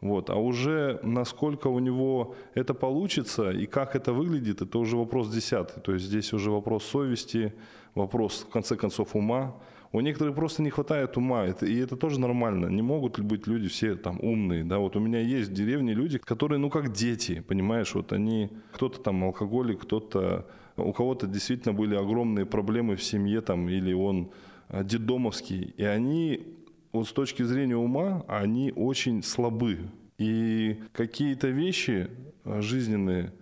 Вот. 0.00 0.30
А 0.30 0.36
уже 0.36 0.98
насколько 1.02 1.68
у 1.68 1.78
него 1.78 2.34
это 2.54 2.72
получится 2.72 3.50
и 3.50 3.66
как 3.66 3.94
это 3.94 4.12
выглядит, 4.12 4.62
это 4.62 4.78
уже 4.78 4.96
вопрос 4.96 5.28
десятый. 5.28 5.82
То 5.82 5.92
есть 5.92 6.06
здесь 6.06 6.32
уже 6.32 6.50
вопрос 6.50 6.84
совести, 6.84 7.52
вопрос, 7.94 8.46
в 8.48 8.52
конце 8.52 8.76
концов, 8.76 9.14
ума. 9.14 9.54
У 9.92 10.00
некоторых 10.00 10.36
просто 10.36 10.62
не 10.62 10.70
хватает 10.70 11.16
ума, 11.16 11.46
и 11.46 11.78
это 11.78 11.96
тоже 11.96 12.20
нормально. 12.20 12.66
Не 12.66 12.80
могут 12.80 13.18
ли 13.18 13.24
быть 13.24 13.48
люди 13.48 13.68
все 13.68 13.96
там 13.96 14.20
умные, 14.20 14.62
да, 14.62 14.78
вот 14.78 14.94
у 14.96 15.00
меня 15.00 15.20
есть 15.20 15.50
в 15.50 15.52
деревне 15.52 15.94
люди, 15.94 16.18
которые, 16.18 16.60
ну, 16.60 16.70
как 16.70 16.92
дети, 16.92 17.40
понимаешь, 17.40 17.92
вот 17.94 18.12
они, 18.12 18.50
кто-то 18.72 19.00
там 19.00 19.24
алкоголик, 19.24 19.80
кто-то, 19.82 20.46
у 20.76 20.92
кого-то 20.92 21.26
действительно 21.26 21.74
были 21.74 21.96
огромные 21.96 22.46
проблемы 22.46 22.94
в 22.94 23.02
семье 23.02 23.40
там, 23.40 23.68
или 23.68 23.92
он 23.92 24.30
э, 24.68 24.84
детдомовский, 24.84 25.74
и 25.76 25.82
они 25.82 26.59
вот 26.92 27.08
с 27.08 27.12
точки 27.12 27.42
зрения 27.42 27.76
ума, 27.76 28.24
они 28.28 28.72
очень 28.74 29.22
слабы. 29.22 29.78
И 30.18 30.80
какие-то 30.92 31.48
вещи 31.48 32.10
э, 32.44 32.60
жизненные, 32.60 33.32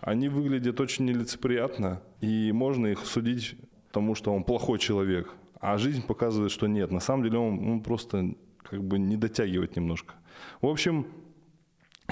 они 0.00 0.28
выглядят 0.28 0.80
очень 0.80 1.06
нелицеприятно, 1.06 2.02
и 2.20 2.52
можно 2.52 2.86
их 2.86 3.04
судить 3.06 3.56
тому, 3.92 4.14
что 4.14 4.32
он 4.32 4.44
плохой 4.44 4.78
человек. 4.78 5.34
А 5.60 5.78
жизнь 5.78 6.02
показывает, 6.02 6.52
что 6.52 6.66
нет. 6.66 6.90
На 6.90 7.00
самом 7.00 7.24
деле 7.24 7.38
он, 7.38 7.68
он 7.68 7.80
просто 7.80 8.34
как 8.62 8.84
бы 8.84 8.98
не 8.98 9.16
дотягивает 9.16 9.74
немножко. 9.76 10.14
В 10.60 10.66
общем, 10.66 11.06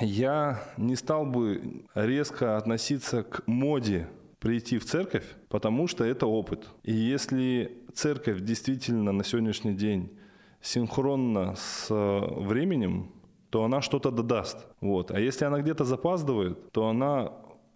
я 0.01 0.63
не 0.77 0.97
стал 0.97 1.27
бы 1.27 1.85
резко 1.95 2.57
относиться 2.57 3.23
к 3.23 3.47
моде 3.47 4.09
прийти 4.41 4.79
в 4.79 4.85
церковь, 4.85 5.25
потому 5.49 5.87
что 5.87 6.05
это 6.05 6.27
опыт. 6.27 6.69
И 6.83 6.93
если 6.93 7.79
церковь 7.95 8.41
действительно 8.41 9.13
на 9.13 9.25
сегодняшний 9.25 9.75
день 9.75 10.11
синхронно 10.67 11.55
с 11.57 11.87
временем, 11.91 13.11
то 13.51 13.65
она 13.65 13.81
что-то 13.81 14.11
додаст. 14.11 14.67
Вот. 14.81 15.11
А 15.11 15.21
если 15.21 15.45
она 15.45 15.61
где-то 15.61 15.85
запаздывает, 15.85 16.73
то 16.73 16.89
она 16.89 17.33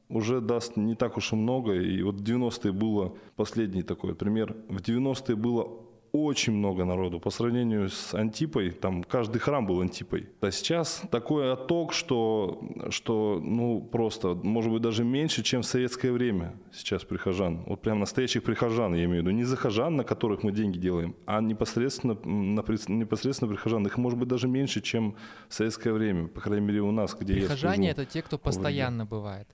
уже 0.09 0.41
даст 0.41 0.77
не 0.77 0.95
так 0.95 1.17
уж 1.17 1.33
и 1.33 1.37
много. 1.37 1.75
И 1.75 2.03
вот 2.03 2.17
в 2.17 2.23
90-е 2.23 2.73
было, 2.73 3.15
последний 3.37 3.83
такой 3.83 4.15
пример, 4.15 4.57
в 4.69 4.79
90-е 4.79 5.37
было 5.37 5.69
очень 6.13 6.53
много 6.53 6.85
народу. 6.85 7.21
По 7.21 7.31
сравнению 7.31 7.89
с 7.89 8.15
Антипой, 8.15 8.71
там 8.71 9.03
каждый 9.03 9.39
храм 9.39 9.67
был 9.67 9.81
Антипой. 9.81 10.29
А 10.41 10.51
сейчас 10.51 11.03
такой 11.11 11.53
отток, 11.53 11.93
что, 11.93 12.61
что 12.91 13.41
ну 13.43 13.81
просто, 13.81 14.35
может 14.35 14.73
быть, 14.73 14.83
даже 14.83 15.05
меньше, 15.05 15.43
чем 15.43 15.63
в 15.63 15.67
советское 15.67 16.13
время 16.13 16.55
сейчас 16.73 17.05
прихожан. 17.05 17.63
Вот 17.67 17.81
прям 17.81 18.01
настоящих 18.01 18.43
прихожан, 18.43 18.95
я 18.95 19.05
имею 19.05 19.23
в 19.23 19.27
виду. 19.27 19.31
Не 19.31 19.45
захожан, 19.45 19.97
на 19.97 20.05
которых 20.05 20.43
мы 20.43 20.53
деньги 20.53 20.79
делаем, 20.79 21.15
а 21.27 21.41
непосредственно, 21.41 22.15
на, 22.25 22.65
непосредственно 22.89 23.51
прихожан. 23.51 23.87
Их 23.87 23.97
может 23.99 24.19
быть 24.19 24.29
даже 24.29 24.49
меньше, 24.49 24.81
чем 24.81 25.15
в 25.49 25.55
советское 25.55 25.93
время, 25.93 26.29
по 26.29 26.41
крайней 26.41 26.67
мере 26.67 26.81
у 26.81 26.91
нас, 26.91 27.15
где 27.15 27.35
Прихожане 27.35 27.87
я— 27.87 27.91
это 27.93 28.05
те, 28.05 28.23
кто 28.23 28.39
постоянно 28.39 29.07
бывает. 29.07 29.49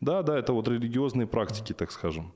Да, 0.00 0.22
да, 0.22 0.38
это 0.38 0.52
вот 0.52 0.68
религиозные 0.68 1.26
практики, 1.26 1.72
так 1.72 1.90
скажем. 1.90 2.32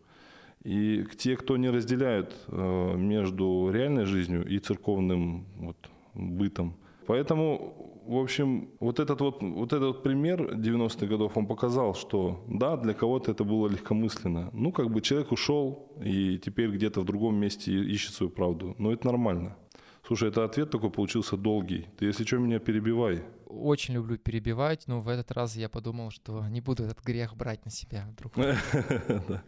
И 0.67 1.05
те, 1.17 1.37
кто 1.37 1.57
не 1.57 1.71
разделяют 1.71 2.35
э, 2.49 2.97
между 2.97 3.71
реальной 3.73 4.05
жизнью 4.05 4.45
и 4.45 4.59
церковным 4.59 5.47
вот, 5.59 5.77
бытом. 6.15 6.75
Поэтому, 7.07 8.03
в 8.05 8.17
общем, 8.17 8.69
вот 8.81 8.99
этот 8.99 9.21
вот, 9.21 9.43
вот 9.43 9.73
этот 9.73 9.87
вот 9.87 10.03
пример 10.03 10.55
90-х 10.55 11.07
годов, 11.07 11.37
он 11.37 11.47
показал, 11.47 11.95
что 11.95 12.45
да, 12.49 12.77
для 12.77 12.95
кого-то 12.95 13.31
это 13.31 13.45
было 13.45 13.69
легкомысленно. 13.69 14.51
Ну, 14.53 14.73
как 14.73 14.91
бы 14.91 15.01
человек 15.01 15.31
ушел 15.31 15.93
и 16.05 16.37
теперь 16.39 16.71
где-то 16.71 17.01
в 17.01 17.05
другом 17.05 17.37
месте 17.37 17.73
ищет 17.73 18.15
свою 18.15 18.31
правду. 18.31 18.75
Но 18.79 18.93
это 18.93 19.07
нормально. 19.07 19.57
Слушай, 20.05 20.31
это 20.31 20.45
ответ 20.45 20.71
такой 20.71 20.91
получился 20.91 21.37
долгий. 21.37 21.87
Ты, 21.97 22.07
если 22.07 22.25
что, 22.25 22.39
меня 22.39 22.59
перебивай. 22.59 23.23
Очень 23.47 23.95
люблю 23.95 24.19
перебивать, 24.19 24.89
но 24.89 24.99
в 24.99 25.09
этот 25.09 25.31
раз 25.31 25.55
я 25.55 25.69
подумал, 25.69 26.11
что 26.11 26.45
не 26.49 26.61
буду 26.61 26.83
этот 26.83 27.05
грех 27.05 27.37
брать 27.37 27.65
на 27.65 27.71
себя 27.71 28.09
вдруг. 28.11 28.33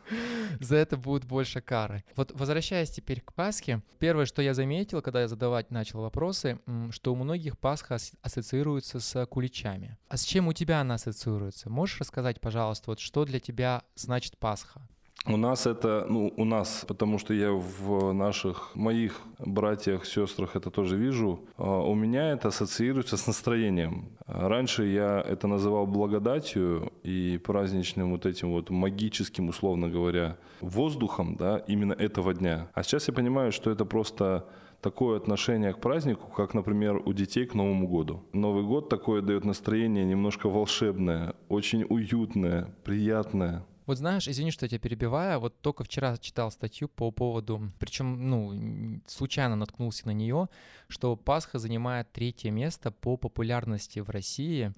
За 0.60 0.76
это 0.76 0.96
будет 0.96 1.24
больше 1.24 1.60
кары. 1.60 2.04
Вот 2.16 2.32
возвращаясь 2.32 2.90
теперь 2.90 3.20
к 3.20 3.32
Пасхе, 3.32 3.82
первое, 3.98 4.26
что 4.26 4.42
я 4.42 4.54
заметил, 4.54 5.02
когда 5.02 5.22
я 5.22 5.28
задавать 5.28 5.70
начал 5.70 6.00
вопросы, 6.00 6.58
что 6.90 7.12
у 7.12 7.16
многих 7.16 7.58
Пасха 7.58 7.98
ассоциируется 8.22 9.00
с 9.00 9.26
куличами. 9.26 9.96
А 10.08 10.16
с 10.16 10.24
чем 10.24 10.48
у 10.48 10.52
тебя 10.52 10.80
она 10.80 10.94
ассоциируется? 10.94 11.70
Можешь 11.70 12.00
рассказать, 12.00 12.40
пожалуйста, 12.40 12.90
вот 12.90 13.00
что 13.00 13.24
для 13.24 13.40
тебя 13.40 13.82
значит 13.94 14.38
Пасха? 14.38 14.88
У 15.26 15.36
нас 15.36 15.66
это, 15.66 16.04
ну, 16.08 16.32
у 16.36 16.44
нас, 16.44 16.84
потому 16.88 17.18
что 17.18 17.32
я 17.32 17.52
в 17.52 18.12
наших, 18.12 18.74
моих 18.74 19.20
братьях, 19.38 20.04
сестрах 20.04 20.56
это 20.56 20.70
тоже 20.70 20.96
вижу, 20.96 21.40
а, 21.56 21.80
у 21.80 21.94
меня 21.94 22.32
это 22.32 22.48
ассоциируется 22.48 23.16
с 23.16 23.28
настроением. 23.28 24.08
Раньше 24.26 24.84
я 24.84 25.20
это 25.20 25.46
называл 25.46 25.86
благодатью 25.86 26.92
и 27.04 27.38
праздничным 27.44 28.10
вот 28.10 28.26
этим 28.26 28.50
вот 28.50 28.70
магическим, 28.70 29.48
условно 29.48 29.88
говоря, 29.88 30.38
воздухом, 30.60 31.36
да, 31.36 31.58
именно 31.68 31.92
этого 31.92 32.34
дня. 32.34 32.68
А 32.74 32.82
сейчас 32.82 33.06
я 33.06 33.14
понимаю, 33.14 33.52
что 33.52 33.70
это 33.70 33.84
просто 33.84 34.48
такое 34.80 35.16
отношение 35.16 35.72
к 35.72 35.78
празднику, 35.78 36.26
как, 36.36 36.54
например, 36.54 37.00
у 37.04 37.12
детей 37.12 37.46
к 37.46 37.54
Новому 37.54 37.86
году. 37.86 38.24
Новый 38.32 38.64
год 38.64 38.88
такое 38.88 39.22
дает 39.22 39.44
настроение 39.44 40.04
немножко 40.04 40.48
волшебное, 40.48 41.34
очень 41.48 41.84
уютное, 41.88 42.74
приятное. 42.82 43.64
Вот 43.86 43.98
знаешь, 43.98 44.28
извини, 44.28 44.50
что 44.50 44.64
я 44.64 44.68
тебя 44.68 44.78
перебиваю, 44.78 45.40
вот 45.40 45.60
только 45.60 45.84
вчера 45.84 46.16
читал 46.16 46.50
статью 46.50 46.88
по 46.88 47.10
поводу, 47.10 47.72
причем, 47.78 48.30
ну, 48.30 49.00
случайно 49.06 49.56
наткнулся 49.56 50.06
на 50.06 50.12
нее, 50.12 50.48
что 50.88 51.16
Пасха 51.16 51.58
занимает 51.58 52.12
третье 52.12 52.50
место 52.50 52.90
по 52.90 53.16
популярности 53.16 53.98
в 53.98 54.10
России 54.10 54.72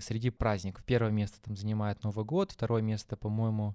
среди 0.00 0.30
праздников. 0.30 0.84
Первое 0.84 1.10
место 1.10 1.40
там 1.42 1.56
занимает 1.56 2.02
Новый 2.04 2.24
год, 2.24 2.52
второе 2.52 2.82
место, 2.82 3.16
по-моему, 3.16 3.74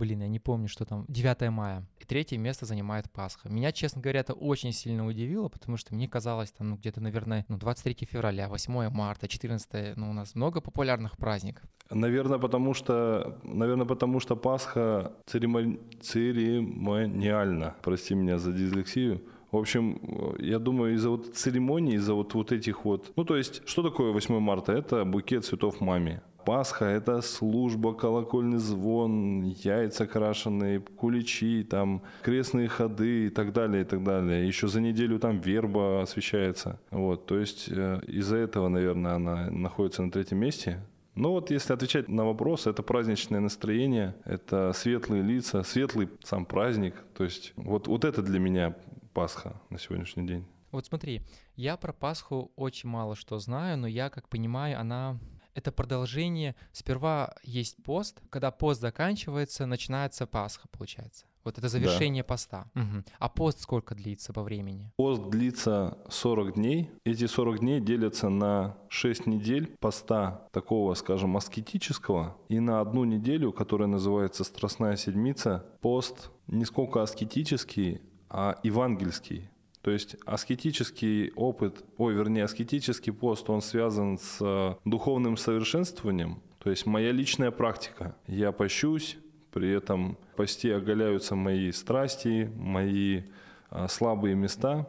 блин, 0.00 0.22
я 0.22 0.28
не 0.28 0.38
помню, 0.38 0.66
что 0.66 0.84
там, 0.86 1.04
9 1.08 1.50
мая. 1.50 1.86
И 1.98 2.04
третье 2.04 2.38
место 2.38 2.64
занимает 2.64 3.10
Пасха. 3.10 3.50
Меня, 3.50 3.70
честно 3.70 4.00
говоря, 4.00 4.20
это 4.20 4.32
очень 4.32 4.72
сильно 4.72 5.06
удивило, 5.06 5.48
потому 5.48 5.76
что 5.76 5.94
мне 5.94 6.08
казалось, 6.08 6.50
там, 6.52 6.70
ну, 6.70 6.76
где-то, 6.76 7.00
наверное, 7.02 7.44
ну, 7.48 7.58
23 7.58 8.06
февраля, 8.06 8.48
8 8.48 8.88
марта, 8.90 9.28
14, 9.28 9.96
ну, 9.96 10.10
у 10.10 10.12
нас 10.14 10.34
много 10.34 10.62
популярных 10.62 11.18
праздников. 11.18 11.64
Наверное, 11.90 12.38
потому 12.38 12.72
что, 12.74 13.38
наверное, 13.42 13.86
потому 13.86 14.20
что 14.20 14.36
Пасха 14.36 15.12
церемони... 15.26 15.78
церемониально, 16.00 17.74
прости 17.82 18.14
меня 18.14 18.38
за 18.38 18.52
дислексию, 18.52 19.20
в 19.52 19.56
общем, 19.56 20.00
я 20.38 20.58
думаю, 20.60 20.94
из-за 20.94 21.10
вот 21.10 21.34
церемонии, 21.34 21.96
из-за 21.96 22.14
вот, 22.14 22.34
вот 22.34 22.52
этих 22.52 22.84
вот... 22.84 23.12
Ну, 23.16 23.24
то 23.24 23.36
есть, 23.36 23.62
что 23.68 23.82
такое 23.82 24.12
8 24.12 24.38
марта? 24.38 24.72
Это 24.72 25.04
букет 25.04 25.44
цветов 25.44 25.80
маме. 25.80 26.22
Пасха– 26.44 26.84
это 26.86 27.20
служба, 27.20 27.94
колокольный 27.94 28.58
звон, 28.58 29.42
яйца 29.42 30.06
крашеные, 30.06 30.80
куличи, 30.80 31.64
там, 31.64 32.02
крестные 32.22 32.68
ходы 32.68 33.26
и 33.26 33.28
так 33.30 33.52
далее, 33.52 33.82
и 33.82 33.84
так 33.84 34.02
далее. 34.02 34.46
Еще 34.46 34.68
за 34.68 34.80
неделю 34.80 35.18
там 35.18 35.40
верба 35.40 36.02
освещается. 36.02 36.78
Вот, 36.90 37.26
то 37.26 37.38
есть 37.38 37.68
э, 37.70 38.00
из-за 38.06 38.36
этого, 38.36 38.68
наверное, 38.68 39.14
она 39.14 39.50
находится 39.50 40.02
на 40.02 40.10
третьем 40.10 40.38
месте. 40.38 40.80
Ну 41.14 41.30
вот, 41.30 41.50
если 41.50 41.72
отвечать 41.72 42.08
на 42.08 42.24
вопрос, 42.24 42.66
это 42.66 42.82
праздничное 42.82 43.40
настроение, 43.40 44.14
это 44.24 44.72
светлые 44.74 45.22
лица, 45.22 45.62
светлый 45.62 46.08
сам 46.22 46.46
праздник. 46.46 46.94
То 47.16 47.24
есть 47.24 47.52
вот, 47.56 47.88
вот 47.88 48.04
это 48.04 48.22
для 48.22 48.38
меня 48.38 48.76
Пасха 49.12 49.60
на 49.70 49.78
сегодняшний 49.78 50.26
день. 50.26 50.46
Вот 50.70 50.86
смотри, 50.86 51.22
я 51.56 51.76
про 51.76 51.92
Пасху 51.92 52.52
очень 52.56 52.88
мало 52.88 53.16
что 53.16 53.38
знаю, 53.38 53.76
но 53.76 53.88
я, 53.88 54.08
как 54.08 54.28
понимаю, 54.28 54.78
она 54.80 55.18
это 55.60 55.72
продолжение. 55.72 56.56
Сперва 56.72 57.34
есть 57.44 57.76
пост, 57.82 58.20
когда 58.30 58.50
пост 58.50 58.80
заканчивается, 58.80 59.66
начинается 59.66 60.26
Пасха, 60.26 60.68
получается. 60.68 61.26
Вот 61.44 61.56
это 61.56 61.68
завершение 61.68 62.22
да. 62.22 62.26
поста. 62.26 62.70
Угу. 62.74 63.04
А 63.18 63.28
пост 63.28 63.60
сколько 63.60 63.94
длится 63.94 64.32
по 64.32 64.42
времени? 64.42 64.92
Пост 64.96 65.22
длится 65.30 65.98
40 66.08 66.54
дней. 66.54 66.90
Эти 67.04 67.26
40 67.26 67.60
дней 67.60 67.80
делятся 67.80 68.28
на 68.28 68.76
6 68.88 69.26
недель 69.26 69.74
поста 69.80 70.46
такого, 70.52 70.94
скажем, 70.94 71.36
аскетического. 71.36 72.36
И 72.48 72.60
на 72.60 72.80
одну 72.80 73.04
неделю, 73.04 73.52
которая 73.52 73.88
называется 73.88 74.44
Страстная 74.44 74.96
Седмица, 74.96 75.64
пост 75.80 76.30
не 76.46 76.64
сколько 76.64 77.02
аскетический, 77.02 78.02
а 78.28 78.58
евангельский. 78.62 79.50
То 79.82 79.90
есть 79.90 80.16
аскетический 80.26 81.32
опыт, 81.36 81.82
ой, 81.96 82.14
вернее, 82.14 82.44
аскетический 82.44 83.12
пост, 83.12 83.48
он 83.48 83.62
связан 83.62 84.18
с 84.18 84.38
э, 84.40 84.74
духовным 84.84 85.36
совершенствованием. 85.36 86.42
То 86.58 86.68
есть 86.70 86.84
моя 86.84 87.12
личная 87.12 87.50
практика. 87.50 88.14
Я 88.26 88.52
пощусь, 88.52 89.16
при 89.52 89.70
этом 89.70 90.18
посте 90.36 90.74
оголяются 90.74 91.34
мои 91.34 91.72
страсти, 91.72 92.52
мои 92.56 93.22
а, 93.70 93.88
слабые 93.88 94.34
места. 94.34 94.86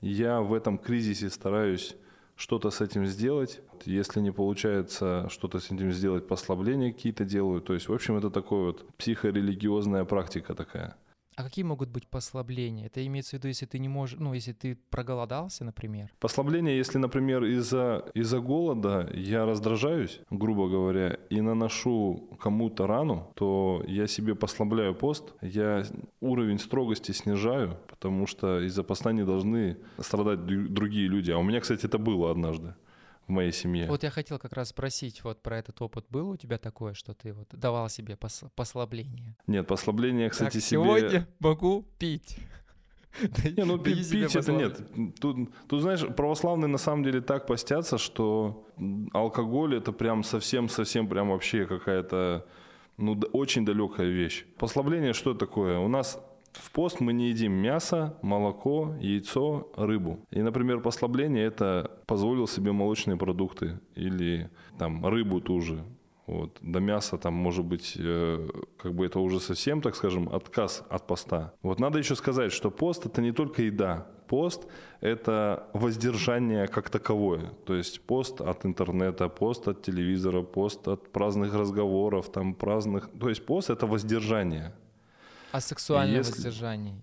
Я 0.00 0.40
в 0.40 0.52
этом 0.52 0.78
кризисе 0.78 1.30
стараюсь 1.30 1.96
что-то 2.36 2.70
с 2.70 2.80
этим 2.80 3.06
сделать. 3.06 3.60
Если 3.84 4.20
не 4.20 4.30
получается 4.30 5.28
что-то 5.30 5.60
с 5.60 5.70
этим 5.70 5.92
сделать, 5.92 6.26
послабления 6.26 6.92
какие-то 6.92 7.24
делаю. 7.24 7.60
То 7.60 7.74
есть, 7.74 7.88
в 7.88 7.94
общем, 7.94 8.16
это 8.16 8.30
такой 8.30 8.66
вот 8.66 8.86
психорелигиозная 8.96 10.04
практика 10.04 10.54
такая. 10.54 10.96
А 11.36 11.42
какие 11.42 11.64
могут 11.64 11.88
быть 11.88 12.06
послабления? 12.06 12.86
Это 12.86 13.04
имеется 13.04 13.30
в 13.30 13.32
виду, 13.34 13.48
если 13.48 13.66
ты 13.66 13.78
не 13.78 13.88
можешь, 13.88 14.18
ну, 14.18 14.34
если 14.34 14.52
ты 14.52 14.78
проголодался, 14.90 15.64
например? 15.64 16.12
Послабление, 16.20 16.76
если, 16.76 16.98
например, 16.98 17.44
из-за 17.44 18.04
из 18.14 18.32
голода 18.34 19.10
я 19.14 19.44
раздражаюсь, 19.44 20.20
грубо 20.30 20.68
говоря, 20.68 21.18
и 21.30 21.40
наношу 21.40 22.28
кому-то 22.40 22.86
рану, 22.86 23.32
то 23.34 23.82
я 23.86 24.06
себе 24.06 24.34
послабляю 24.34 24.94
пост, 24.94 25.34
я 25.40 25.84
уровень 26.20 26.58
строгости 26.58 27.12
снижаю, 27.12 27.78
потому 27.88 28.26
что 28.26 28.60
из-за 28.60 28.84
поста 28.84 29.12
не 29.12 29.24
должны 29.24 29.76
страдать 29.98 30.44
другие 30.46 31.08
люди. 31.08 31.30
А 31.30 31.38
у 31.38 31.42
меня, 31.42 31.60
кстати, 31.60 31.86
это 31.86 31.98
было 31.98 32.30
однажды 32.30 32.74
в 33.26 33.30
моей 33.30 33.52
семье. 33.52 33.86
Вот 33.88 34.02
я 34.02 34.10
хотел 34.10 34.38
как 34.38 34.52
раз 34.52 34.68
спросить 34.68 35.24
вот 35.24 35.42
про 35.42 35.58
этот 35.58 35.80
опыт. 35.80 36.06
Было 36.10 36.32
у 36.32 36.36
тебя 36.36 36.58
такое, 36.58 36.94
что 36.94 37.14
ты 37.14 37.32
вот 37.32 37.48
давал 37.52 37.88
себе 37.88 38.16
пос 38.16 38.44
послабление? 38.54 39.36
Нет, 39.46 39.66
послабление, 39.66 40.28
кстати, 40.30 40.54
так, 40.54 40.62
себе... 40.62 40.82
сегодня 40.82 41.28
могу 41.40 41.84
пить. 41.98 42.38
Не, 43.44 43.64
ну 43.64 43.78
пить, 43.78 44.10
пить 44.10 44.34
это 44.34 44.52
нет. 44.52 44.80
Тут, 45.20 45.48
тут, 45.68 45.82
знаешь, 45.82 46.04
православные 46.16 46.68
на 46.68 46.78
самом 46.78 47.04
деле 47.04 47.20
так 47.20 47.46
постятся, 47.46 47.96
что 47.96 48.66
алкоголь 49.12 49.76
это 49.76 49.92
прям 49.92 50.24
совсем-совсем 50.24 51.08
прям 51.08 51.30
вообще 51.30 51.66
какая-то 51.66 52.44
ну, 52.96 53.18
очень 53.32 53.64
далекая 53.64 54.08
вещь. 54.08 54.44
Послабление 54.58 55.12
что 55.12 55.34
такое? 55.34 55.78
У 55.78 55.88
нас 55.88 56.18
в 56.54 56.70
пост 56.70 57.00
мы 57.00 57.12
не 57.12 57.28
едим 57.28 57.52
мясо, 57.52 58.16
молоко, 58.22 58.94
яйцо, 59.00 59.68
рыбу. 59.76 60.18
И, 60.30 60.42
например, 60.42 60.80
послабление– 60.80 61.44
это 61.46 61.90
позволил 62.06 62.46
себе 62.46 62.72
молочные 62.72 63.16
продукты 63.16 63.80
или 63.94 64.50
там 64.78 65.04
рыбу 65.06 65.40
ту 65.40 65.60
же. 65.60 65.84
Вот. 66.26 66.56
До 66.62 66.80
мяса 66.80 67.18
там 67.18 67.34
может 67.34 67.64
быть, 67.64 67.96
э, 67.98 68.48
как 68.78 68.94
бы 68.94 69.04
это 69.04 69.18
уже 69.20 69.40
совсем, 69.40 69.82
так 69.82 69.94
скажем, 69.94 70.28
отказ 70.28 70.82
от 70.88 71.06
поста. 71.06 71.52
Вот 71.62 71.80
надо 71.80 71.98
еще 71.98 72.14
сказать, 72.16 72.52
что 72.52 72.70
пост 72.70 73.04
это 73.06 73.20
не 73.20 73.32
только 73.32 73.62
еда. 73.62 74.06
Пост– 74.26 74.66
это 75.00 75.68
воздержание 75.74 76.66
как 76.66 76.88
таковое. 76.88 77.50
То 77.66 77.74
есть 77.74 78.00
пост 78.00 78.40
от 78.40 78.64
интернета, 78.64 79.28
пост 79.28 79.68
от 79.68 79.82
телевизора, 79.82 80.42
пост 80.42 80.88
от 80.88 81.12
праздных 81.12 81.54
разговоров, 81.54 82.32
там 82.32 82.54
праздных... 82.54 83.10
То 83.20 83.28
есть 83.28 83.44
пост– 83.44 83.68
это 83.70 83.86
воздержание. 83.86 84.72
А 85.54 85.60
сексуальное 85.60 86.16
Если- 86.16 86.32
воздержание? 86.32 86.96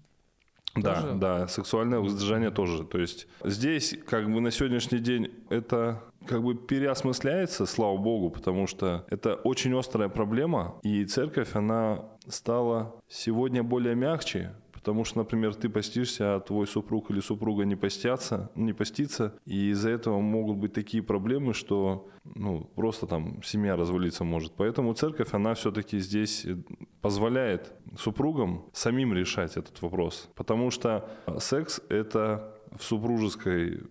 Да, 0.76 1.02
Тоже? 1.02 1.14
да, 1.16 1.48
сексуальное 1.48 2.00
воздержание 2.00 2.52
тоже. 2.52 2.84
То 2.84 2.98
есть 2.98 3.26
здесь 3.46 3.96
как 4.06 4.30
бы 4.30 4.42
на 4.42 4.52
сегодняшний 4.52 5.00
день 5.00 5.32
это 5.50 6.04
как 6.28 6.44
бы 6.44 6.56
переосмысляется, 6.56 7.66
слава 7.66 7.96
богу, 7.96 8.30
потому 8.30 8.68
что 8.68 9.06
это 9.10 9.36
очень 9.36 9.74
острая 9.78 10.10
проблема, 10.10 10.76
и 10.84 11.06
церковь, 11.06 11.56
она 11.56 12.04
стала 12.28 12.94
сегодня 13.08 13.64
более 13.64 13.96
мягче, 13.96 14.54
потому 14.82 15.06
что, 15.06 15.20
например, 15.20 15.54
ты 15.54 15.70
постишься, 15.70 16.36
а 16.36 16.40
твой 16.40 16.66
супруг 16.66 17.12
или 17.12 17.20
супруга 17.20 17.66
не 17.66 17.76
постятся, 17.76 18.52
не 18.56 18.74
постится, 18.74 19.34
и 19.46 19.70
из-за 19.70 19.92
этого 19.92 20.20
могут 20.20 20.58
быть 20.58 20.74
такие 20.74 21.04
проблемы, 21.04 21.54
что 21.54 22.10
ну, 22.36 22.70
просто 22.76 23.06
там 23.06 23.44
семья 23.44 23.76
развалиться 23.76 24.24
может. 24.24 24.54
Поэтому 24.54 24.94
церковь, 24.94 25.34
она 25.34 25.54
все-таки 25.54 26.00
здесь 26.00 26.46
э, 26.46 26.58
позволяет 27.02 27.74
супругам 27.98 28.66
самим 28.74 29.14
решать 29.14 29.58
этот 29.58 29.82
вопрос. 29.82 30.30
Потому 30.36 30.72
что 30.72 31.10
э, 31.28 31.38
секс– 31.40 31.80
это 31.90 32.58
в 32.76 32.84
супружеской 32.84 33.82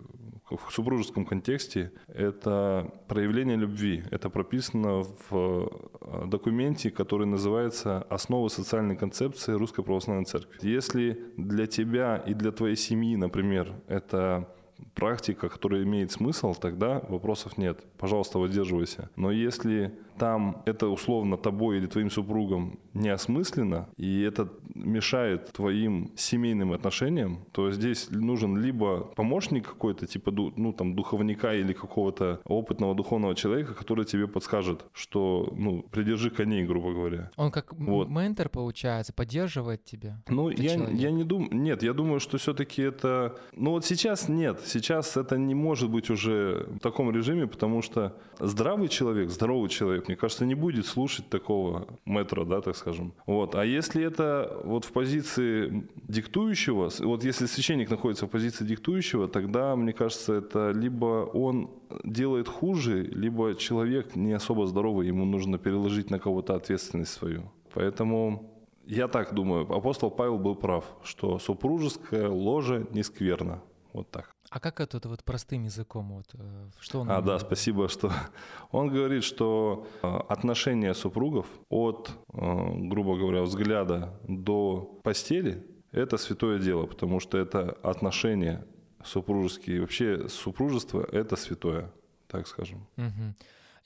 в 0.51 0.73
супружеском 0.73 1.25
контексте 1.25 1.93
это 2.09 2.93
проявление 3.09 3.57
любви. 3.57 4.05
Это 4.11 4.31
прописано 4.31 5.03
в 5.29 5.71
э, 6.01 6.27
документе, 6.27 6.91
который 6.91 7.27
называется 7.27 8.03
«Основы 8.11 8.51
социальной 8.51 8.97
концепции 8.97 9.53
Русской 9.53 9.85
Православной 9.85 10.25
Церкви». 10.25 10.59
Если 10.63 11.19
для 11.37 11.67
тебя 11.67 12.17
и 12.17 12.35
для 12.35 12.53
твоей 12.53 12.77
семьи, 12.77 13.17
например, 13.17 13.75
это 13.87 14.49
практика, 14.95 15.49
которая 15.49 15.83
имеет 15.83 16.13
смысл, 16.13 16.55
тогда 16.55 17.03
вопросов 17.09 17.59
нет. 17.59 17.81
Пожалуйста, 17.99 18.39
воздерживайся. 18.39 19.11
Но 19.17 19.31
если 19.31 19.93
там 20.21 20.63
это 20.67 20.89
условно 20.89 21.39
тобой 21.39 21.79
или 21.79 21.87
твоим 21.87 22.11
супругом 22.11 22.79
неосмысленно, 22.93 23.89
и 23.97 24.21
это 24.21 24.49
мешает 24.75 25.53
твоим 25.53 26.13
семейным 26.17 26.73
отношениям, 26.73 27.47
то 27.53 27.71
здесь 27.71 28.09
нужен 28.11 28.59
либо 28.59 29.01
помощник 29.17 29.67
какой-то, 29.67 30.07
типа 30.07 30.31
ну, 30.31 30.73
там, 30.73 30.95
духовника 30.95 31.55
или 31.55 31.73
какого-то 31.73 32.41
опытного 32.45 32.95
духовного 32.95 33.35
человека, 33.35 33.75
который 33.75 34.05
тебе 34.05 34.27
подскажет, 34.27 34.85
что, 34.93 35.53
ну, 35.57 35.83
придержи 35.91 36.31
коней, 36.31 36.67
грубо 36.67 36.93
говоря. 36.93 37.31
Он 37.37 37.51
как 37.51 37.73
Вот. 37.73 38.11
ментор, 38.11 38.51
получается, 38.51 39.15
поддерживает 39.15 39.85
тебя? 39.85 40.23
Ну, 40.29 40.51
я, 40.51 40.75
человек. 40.77 40.99
я 40.99 41.11
не 41.11 41.25
думаю, 41.25 41.55
нет, 41.55 41.83
я 41.83 41.95
думаю, 41.95 42.21
что 42.21 42.37
все-таки 42.37 42.83
это, 42.83 43.39
ну 43.57 43.71
вот 43.71 43.87
сейчас 43.87 44.29
нет, 44.29 44.61
сейчас 44.71 45.17
это 45.17 45.37
не 45.37 45.55
может 45.55 45.91
быть 45.91 46.11
уже 46.11 46.67
в 46.69 46.79
таком 46.79 47.11
режиме, 47.11 47.47
потому 47.47 47.83
что 47.83 48.17
здравый 48.39 48.89
человек, 48.89 49.31
здоровый 49.31 49.69
человек, 49.69 50.09
мне 50.09 50.17
кажется, 50.17 50.47
не 50.47 50.55
будет 50.55 50.87
слушать 50.87 51.29
такого 51.29 51.87
метра, 52.05 52.45
да, 52.45 52.61
так 52.61 52.77
скажем. 52.77 53.13
Вот, 53.27 53.55
а 53.55 53.65
если 53.65 54.03
это 54.03 54.61
вот 54.65 54.85
в 54.85 54.93
позиции 54.93 55.89
диктующего, 56.09 56.91
вот 57.01 57.25
если 57.25 57.47
священник 57.47 57.91
находится 57.91 58.27
в 58.27 58.31
позиции 58.31 58.65
диктующего, 58.65 59.29
тогда, 59.29 59.77
мне 59.77 59.93
кажется, 59.93 60.35
это 60.35 60.71
либо 60.71 61.31
он 61.35 61.71
делает 62.05 62.49
хуже, 62.49 63.03
либо 63.03 63.55
человек 63.55 64.17
не 64.17 64.33
особо 64.33 64.67
здоровый, 64.67 65.09
ему 65.09 65.25
нужно 65.25 65.59
переложить 65.59 66.11
на 66.11 66.19
кого-то 66.19 66.55
ответственность 66.55 67.13
свою. 67.13 67.43
Поэтому 67.75 68.51
я 68.87 69.09
так 69.09 69.35
думаю, 69.35 69.73
апостол 69.73 70.11
Павел 70.11 70.39
был 70.39 70.57
прав, 70.57 70.85
что 71.05 71.39
супружеское 71.39 72.29
ложе 72.29 72.87
не 72.91 73.03
скверно. 73.05 73.63
Вот 73.93 74.11
так. 74.11 74.35
А 74.51 74.59
как 74.59 74.81
это 74.81 75.09
вот 75.09 75.23
простым 75.23 75.65
языком? 75.65 76.13
Вот, 76.13 76.27
э, 76.35 76.69
что 76.81 77.01
он 77.01 77.11
А, 77.11 77.23
да, 77.23 77.39
спасибо, 77.39 77.89
что 77.89 78.13
он 78.73 78.89
говорит, 78.89 79.23
что 79.23 79.87
э, 80.03 80.07
отношения 80.29 80.93
супругов 80.95 81.47
от, 81.69 82.11
э, 82.33 82.73
грубо 82.89 83.17
говоря, 83.17 83.43
взгляда 83.43 84.13
до 84.27 84.99
постели– 85.05 85.65
это 85.93 86.19
святое 86.19 86.59
дело, 86.59 86.87
потому 86.87 87.21
что 87.21 87.39
это 87.39 87.77
отношения 87.83 88.67
супружеские, 89.05 89.81
вообще 89.81 90.29
супружество– 90.29 91.07
это 91.13 91.37
святое, 91.37 91.93
так 92.27 92.49
скажем. 92.49 92.87
Мгм. 92.97 93.37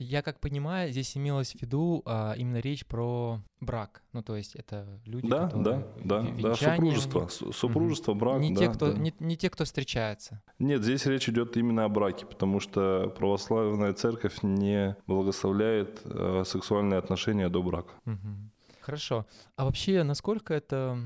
Я 0.05 0.23
как 0.23 0.41
понимаю, 0.41 0.91
здесь 0.91 1.17
имелось 1.17 1.53
в 1.53 1.63
виду 1.63 2.03
а, 2.05 2.35
именно 2.37 2.59
речь 2.59 2.85
про 2.87 3.41
брак. 3.61 4.03
Ну, 4.13 4.23
то 4.23 4.37
есть 4.37 4.55
это 4.55 5.01
люди, 5.05 5.29
Да, 5.29 5.45
которые 5.45 5.87
да, 6.05 6.23
да, 6.23 6.51
да, 6.51 6.55
супружество, 6.55 7.29
супружество, 7.29 8.15
брак, 8.15 8.41
не, 8.41 8.55
да, 8.55 8.61
те, 8.61 8.69
кто, 8.71 8.93
да. 8.93 8.99
не, 8.99 9.15
не 9.19 9.37
те, 9.37 9.51
кто 9.51 9.65
встречается. 9.65 10.43
Нет, 10.59 10.83
здесь 10.83 11.07
речь 11.07 11.29
идет 11.29 11.57
именно 11.57 11.85
о 11.85 11.89
браке, 11.89 12.27
потому 12.27 12.61
что 12.61 13.13
православная 13.17 13.93
церковь 13.95 14.43
не 14.43 14.97
благословляет 15.07 16.03
э, 16.05 16.43
сексуальные 16.47 16.99
отношения 16.99 17.49
до 17.49 17.63
брака. 17.63 17.95
Мгм. 18.05 18.53
Хорошо. 18.81 19.27
А 19.57 19.65
вообще, 19.65 20.03
насколько 20.03 20.53
это 20.53 20.99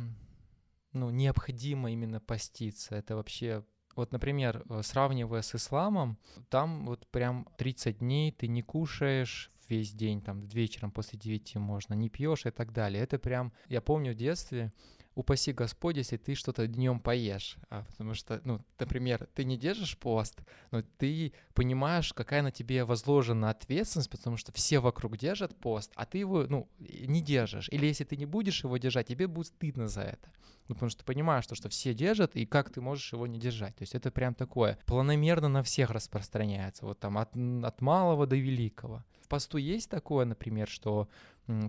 ну, 0.92 1.10
необходимо 1.10 1.92
именно 1.92 2.20
поститься? 2.20 2.96
Это 2.96 3.16
вообще... 3.16 3.64
Вот, 3.98 4.12
например, 4.12 4.62
э, 4.68 4.82
сравнивая 4.84 5.42
с 5.42 5.56
исламом, 5.56 6.18
там 6.50 6.86
вот 6.86 7.08
прям 7.08 7.48
30 7.56 7.98
дней 7.98 8.30
ты 8.30 8.46
не 8.46 8.62
кушаешь 8.62 9.50
весь 9.68 9.90
день, 9.92 10.22
там 10.22 10.42
вечером 10.42 10.92
после 10.92 11.18
9 11.18 11.56
можно, 11.56 11.94
не 11.94 12.08
пьешь 12.08 12.46
и 12.46 12.50
так 12.50 12.72
далее. 12.72 13.02
Это 13.02 13.18
прям, 13.18 13.52
я 13.68 13.80
помню 13.80 14.12
в 14.12 14.14
детстве, 14.14 14.72
упаси 15.18 15.52
Господь, 15.52 15.96
если 15.96 16.16
ты 16.16 16.36
что-то 16.36 16.68
днем 16.68 17.00
поешь. 17.00 17.56
А, 17.70 17.82
потому 17.90 18.14
что, 18.14 18.40
ну, 18.44 18.64
например, 18.78 19.28
ты 19.34 19.44
не 19.44 19.56
держишь 19.56 19.98
пост, 19.98 20.40
но 20.70 20.82
ты 20.96 21.32
понимаешь, 21.54 22.12
какая 22.12 22.40
на 22.42 22.52
тебе 22.52 22.84
возложена 22.84 23.50
ответственность, 23.50 24.10
потому 24.10 24.36
что 24.36 24.52
все 24.52 24.78
вокруг 24.78 25.16
держат 25.16 25.56
пост, 25.56 25.90
а 25.96 26.06
ты 26.06 26.18
его, 26.18 26.46
ну, 26.48 26.68
не 26.78 27.20
держишь. 27.20 27.68
Или 27.70 27.86
если 27.86 28.04
ты 28.04 28.16
не 28.16 28.26
будешь 28.26 28.62
его 28.62 28.76
держать, 28.76 29.08
тебе 29.08 29.26
будет 29.26 29.48
стыдно 29.48 29.88
за 29.88 30.02
это. 30.02 30.30
Ну, 30.68 30.74
потому 30.74 30.90
что 30.90 31.00
ты 31.00 31.04
понимаешь, 31.06 31.46
то, 31.46 31.56
что 31.56 31.68
все 31.68 31.94
держат, 31.94 32.36
и 32.36 32.46
как 32.46 32.70
ты 32.70 32.80
можешь 32.80 33.12
его 33.12 33.26
не 33.26 33.40
держать. 33.40 33.74
То 33.74 33.82
есть 33.82 33.96
это 33.96 34.12
прям 34.12 34.34
такое 34.34 34.78
планомерно 34.86 35.48
на 35.48 35.62
всех 35.64 35.90
распространяется, 35.90 36.86
вот 36.86 37.00
там 37.00 37.18
от, 37.18 37.30
от 37.64 37.80
малого 37.80 38.26
до 38.26 38.36
великого. 38.36 39.02
В 39.22 39.28
посту 39.28 39.58
есть 39.58 39.90
такое, 39.90 40.24
например, 40.26 40.68
что 40.68 41.08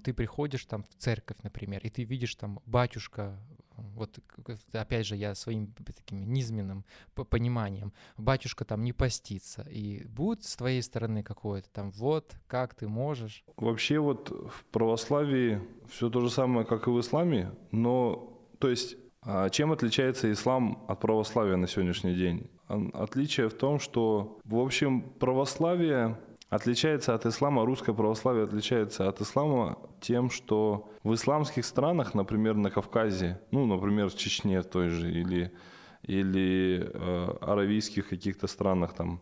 ты 0.04 0.14
приходишь 0.14 0.66
там 0.66 0.84
в 0.84 0.94
церковь, 0.96 1.38
например, 1.44 1.82
и 1.84 1.90
ты 1.90 2.04
видишь 2.04 2.36
там 2.36 2.60
батюшка, 2.66 3.38
вот 3.78 4.20
опять 4.74 5.06
же 5.06 5.16
я 5.16 5.36
своим 5.36 5.74
таким 5.86 6.32
низменным 6.32 6.86
пониманием, 7.14 7.94
батюшка 8.18 8.66
там 8.66 8.84
не 8.84 8.94
постится, 8.94 9.62
и 9.70 10.04
будет 10.06 10.44
с 10.44 10.56
твоей 10.56 10.82
стороны 10.82 11.24
какое-то 11.24 11.70
там 11.70 11.92
вот, 11.92 12.36
как 12.48 12.76
ты 12.76 12.88
можешь. 12.88 13.44
Вообще 13.56 14.00
вот 14.00 14.30
в 14.30 14.66
православии 14.66 15.62
все 15.90 16.10
то 16.10 16.22
же 16.22 16.30
самое, 16.30 16.66
как 16.66 16.88
и 16.88 16.92
в 16.92 17.00
исламе, 17.00 17.54
но 17.72 18.38
то 18.60 18.70
есть 18.70 18.98
а 19.22 19.50
чем 19.50 19.72
отличается 19.72 20.32
ислам 20.32 20.86
от 20.88 21.02
православия 21.02 21.58
на 21.58 21.68
сегодняшний 21.68 22.16
день? 22.16 22.50
Отличие 22.68 23.50
в 23.50 23.54
том, 23.54 23.80
что, 23.80 24.40
в 24.46 24.58
общем, 24.58 25.02
православие 25.02 26.18
отличается 26.50 27.14
от 27.14 27.26
ислама, 27.26 27.66
русское 27.66 27.94
православие 27.94 28.44
отличается 28.44 29.08
от 29.08 29.22
ислама 29.22 29.78
тем, 30.02 30.30
что 30.30 30.90
в 31.04 31.14
исламских 31.14 31.66
странах, 31.66 32.14
например, 32.14 32.56
на 32.56 32.72
Кавказе, 32.72 33.40
ну, 33.52 33.66
например, 33.66 34.10
в 34.10 34.16
Чечне 34.16 34.62
той 34.64 34.90
же, 34.90 35.12
или, 35.12 35.52
или 36.04 36.90
э, 36.92 37.38
аравийских 37.42 38.10
каких-то 38.10 38.48
странах, 38.48 38.94
там, 38.94 39.22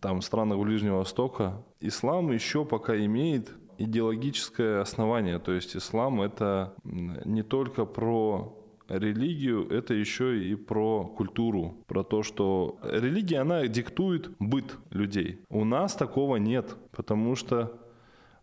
там 0.00 0.22
странах 0.22 0.58
Ближнего 0.58 0.98
Востока, 0.98 1.64
ислам 1.80 2.30
еще 2.30 2.64
пока 2.64 2.96
имеет 2.96 3.50
идеологическое 3.78 4.80
основание. 4.80 5.38
То 5.38 5.52
есть 5.52 5.76
ислам 5.76 6.20
это 6.20 6.74
не 6.84 7.42
только 7.42 7.84
про 7.84 8.57
религию, 8.88 9.68
это 9.68 9.94
еще 9.94 10.42
и 10.42 10.54
про 10.54 11.04
культуру, 11.04 11.84
про 11.86 12.02
то, 12.02 12.22
что 12.22 12.78
религия, 12.82 13.40
она 13.40 13.66
диктует 13.66 14.30
быт 14.38 14.76
людей. 14.90 15.40
У 15.48 15.64
нас 15.64 15.94
такого 15.94 16.36
нет, 16.36 16.76
потому 16.92 17.36
что 17.36 17.78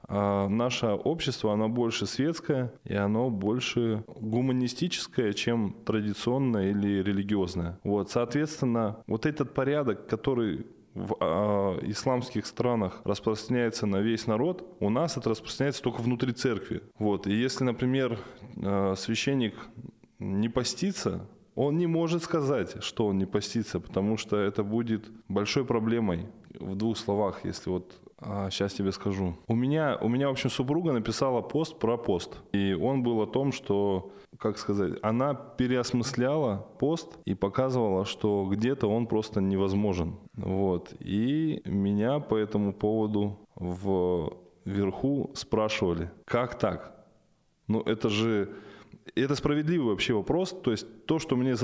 а, 0.08 0.48
наше 0.48 0.88
общество, 0.88 1.54
оно 1.54 1.70
больше 1.70 2.06
светское, 2.06 2.74
и 2.84 2.94
оно 2.94 3.30
больше 3.30 4.04
гуманистическое, 4.08 5.34
чем 5.34 5.76
традиционное 5.86 6.70
или 6.72 7.02
религиозное. 7.02 7.80
Вот, 7.84 8.12
соответственно, 8.12 9.04
вот 9.08 9.26
этот 9.26 9.54
порядок, 9.54 10.08
который 10.08 10.68
в 10.94 11.18
а, 11.20 11.78
исламских 11.82 12.46
странах 12.46 13.02
распространяется 13.04 13.86
на 13.86 13.98
весь 13.98 14.28
народ, 14.28 14.66
у 14.80 14.90
нас 14.90 15.18
это 15.18 15.30
распространяется 15.30 15.84
только 15.84 16.02
внутри 16.02 16.32
церкви. 16.32 16.84
Вот. 16.98 17.28
И 17.28 17.34
если, 17.34 17.64
например, 17.64 18.18
а, 18.64 18.96
священник 18.96 19.56
не 20.20 20.50
постится, 20.50 21.28
он 21.56 21.78
не 21.78 21.88
может 21.88 22.24
сказать, 22.24 22.84
что 22.84 23.08
он 23.08 23.18
не 23.18 23.26
постится, 23.26 23.80
потому 23.80 24.18
что 24.18 24.38
это 24.38 24.64
будет 24.64 25.10
большой 25.28 25.66
проблемой. 25.66 26.28
В 26.60 26.76
двух 26.76 26.98
словах, 26.98 27.46
если 27.46 27.70
вот 27.70 27.94
сейчас 28.50 28.74
тебе 28.74 28.92
скажу. 28.92 29.36
У 29.48 29.56
меня, 29.56 29.98
у 30.02 30.08
меня, 30.08 30.28
в 30.28 30.32
общем, 30.32 30.50
супруга 30.50 30.94
написала 30.94 31.42
пост 31.42 31.80
про 31.80 31.98
пост. 31.98 32.38
И 32.54 32.74
он 32.74 33.04
был 33.04 33.22
о 33.22 33.28
том, 33.28 33.52
что, 33.52 34.12
как 34.40 34.58
сказать, 34.58 34.94
она 35.02 35.34
переосмысляла 35.34 36.66
пост 36.80 37.18
и 37.26 37.36
показывала, 37.36 38.06
что 38.06 38.48
где-то 38.50 38.88
он 38.88 39.08
просто 39.08 39.42
невозможен. 39.42 40.16
Вот. 40.34 40.94
И 41.00 41.62
меня 41.66 42.20
по 42.20 42.36
этому 42.36 42.74
поводу 42.74 43.38
вверху 44.66 45.32
спрашивали, 45.34 46.10
как 46.26 46.58
так? 46.58 47.06
Ну, 47.68 47.82
это 47.82 48.10
же 48.10 48.50
это 49.14 49.36
справедливый 49.36 49.90
вообще 49.90 50.14
вопрос. 50.14 50.56
То 50.64 50.72
есть 50.72 51.06
то, 51.06 51.20
что 51.20 51.36
мне, 51.36 51.56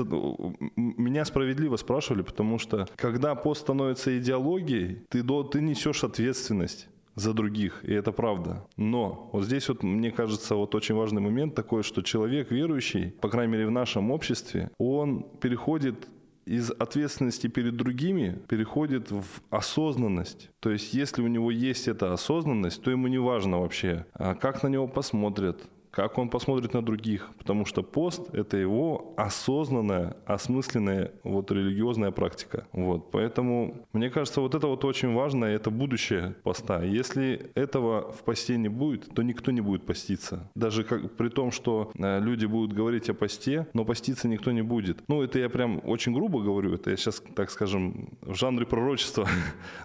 меня 0.76 1.24
справедливо 1.24 1.76
спрашивали, 1.76 2.22
потому 2.22 2.58
что 2.58 2.86
когда 2.96 3.34
пост 3.34 3.62
становится 3.62 4.16
идеологией, 4.18 5.04
ты, 5.08 5.22
до, 5.22 5.42
ты 5.42 5.60
несешь 5.60 6.04
ответственность 6.04 6.88
за 7.14 7.34
других, 7.34 7.84
и 7.84 7.92
это 7.92 8.12
правда. 8.12 8.66
Но 8.76 9.28
вот 9.32 9.44
здесь 9.44 9.68
вот, 9.68 9.82
мне 9.82 10.10
кажется, 10.10 10.54
вот 10.54 10.74
очень 10.74 10.94
важный 10.94 11.20
момент 11.20 11.54
такой, 11.54 11.82
что 11.82 12.02
человек 12.02 12.50
верующий, 12.50 13.10
по 13.20 13.28
крайней 13.28 13.52
мере 13.52 13.66
в 13.66 13.70
нашем 13.70 14.10
обществе, 14.10 14.70
он 14.78 15.24
переходит 15.40 16.08
из 16.44 16.70
ответственности 16.70 17.46
перед 17.46 17.76
другими 17.76 18.42
переходит 18.48 19.12
в 19.12 19.24
осознанность. 19.50 20.50
То 20.58 20.70
есть, 20.70 20.92
если 20.92 21.22
у 21.22 21.28
него 21.28 21.52
есть 21.52 21.86
эта 21.86 22.12
осознанность, 22.12 22.82
то 22.82 22.90
ему 22.90 23.06
не 23.06 23.18
важно 23.18 23.60
вообще, 23.60 24.06
а 24.14 24.34
как 24.34 24.62
на 24.64 24.68
него 24.68 24.88
посмотрят, 24.88 25.62
как 25.92 26.16
он 26.18 26.30
посмотрит 26.30 26.72
на 26.72 26.82
других, 26.82 27.28
потому 27.38 27.66
что 27.66 27.82
пост— 27.82 28.22
это 28.34 28.56
его 28.56 29.12
осознанная, 29.16 30.16
осмысленная 30.24 31.12
вот 31.22 31.50
религиозная 31.52 32.10
практика. 32.10 32.66
Вот, 32.72 33.10
поэтому, 33.10 33.86
мне 33.92 34.08
кажется, 34.08 34.40
вот 34.40 34.54
это 34.54 34.66
вот 34.66 34.84
очень 34.86 35.12
важно, 35.12 35.44
и 35.44 35.52
это 35.52 35.70
будущее 35.70 36.34
поста. 36.42 36.82
Если 36.82 37.50
этого 37.54 38.10
в 38.10 38.24
посте 38.24 38.56
не 38.56 38.68
будет, 38.68 39.14
то 39.14 39.22
никто 39.22 39.50
не 39.50 39.60
будет 39.60 39.84
поститься. 39.84 40.50
Даже 40.54 40.82
как, 40.82 41.12
при 41.12 41.28
том, 41.28 41.52
что 41.52 41.92
э, 41.94 42.20
люди 42.20 42.46
будут 42.46 42.72
говорить 42.72 43.10
о 43.10 43.14
посте, 43.14 43.66
но 43.74 43.84
поститься 43.84 44.28
никто 44.28 44.50
не 44.50 44.62
будет. 44.62 45.02
Ну, 45.08 45.22
это 45.22 45.38
я 45.38 45.50
прям 45.50 45.82
очень 45.84 46.14
грубо 46.14 46.40
говорю, 46.40 46.74
это 46.74 46.90
я 46.90 46.96
сейчас, 46.96 47.22
так 47.34 47.50
скажем, 47.50 48.08
в 48.22 48.34
жанре 48.34 48.64
пророчества. 48.64 49.28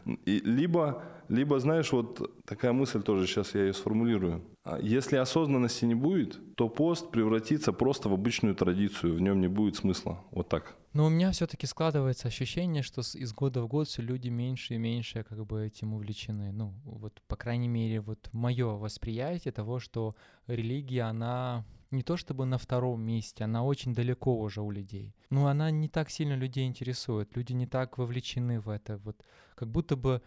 И 0.26 0.40
либо 0.40 1.04
либо, 1.30 1.60
знаешь, 1.60 1.92
вот 1.92 2.32
такая 2.46 2.74
мысль 2.74 3.02
тоже, 3.02 3.28
сейчас 3.28 3.56
я 3.56 3.62
ее 3.62 3.74
сформулирую. 3.74 4.44
А 4.64 4.80
если 4.80 5.16
осознанности 5.16 5.86
не 5.86 5.96
будет, 5.96 6.40
то 6.56 6.70
пост 6.70 7.12
превратится 7.12 7.72
просто 7.74 8.10
в 8.10 8.14
обычную 8.14 8.56
традицию, 8.56 9.16
в 9.16 9.22
нем 9.22 9.40
не 9.42 9.48
будет 9.48 9.76
смысла. 9.76 10.24
Вот 10.32 10.50
так. 10.50 10.76
Но 10.94 11.06
у 11.06 11.10
меня 11.10 11.32
все-таки 11.32 11.68
складывается 11.68 12.28
ощущение, 12.28 12.82
что 12.82 13.02
из 13.02 13.34
года 13.34 13.62
в 13.62 13.68
год 13.68 13.88
все 13.88 14.02
люди 14.02 14.30
меньше 14.30 14.76
и 14.76 14.78
меньше 14.78 15.24
как 15.24 15.46
бы 15.46 15.68
этим 15.68 15.94
увлечены. 15.94 16.52
Ну, 16.52 16.74
вот, 16.84 17.22
по 17.28 17.36
крайней 17.36 17.68
мере, 17.68 18.02
вот 18.02 18.30
мое 18.34 18.68
восприятие 18.68 19.52
того, 19.52 19.80
что 19.80 20.16
религия, 20.48 21.04
она 21.04 21.66
не 21.92 22.04
то 22.04 22.18
чтобы 22.18 22.46
на 22.46 22.58
втором 22.58 23.02
месте, 23.02 23.44
она 23.44 23.64
очень 23.64 23.94
далеко 23.94 24.38
уже 24.40 24.62
у 24.62 24.72
людей. 24.72 25.16
Но 25.30 25.48
она 25.48 25.72
не 25.72 25.88
так 25.88 26.10
сильно 26.10 26.34
людей 26.34 26.68
интересует, 26.68 27.36
люди 27.36 27.54
не 27.54 27.68
так 27.68 27.98
вовлечены 27.98 28.60
в 28.60 28.70
это. 28.70 28.98
Вот 28.98 29.24
как 29.56 29.70
будто 29.70 29.96
бы 29.96 30.22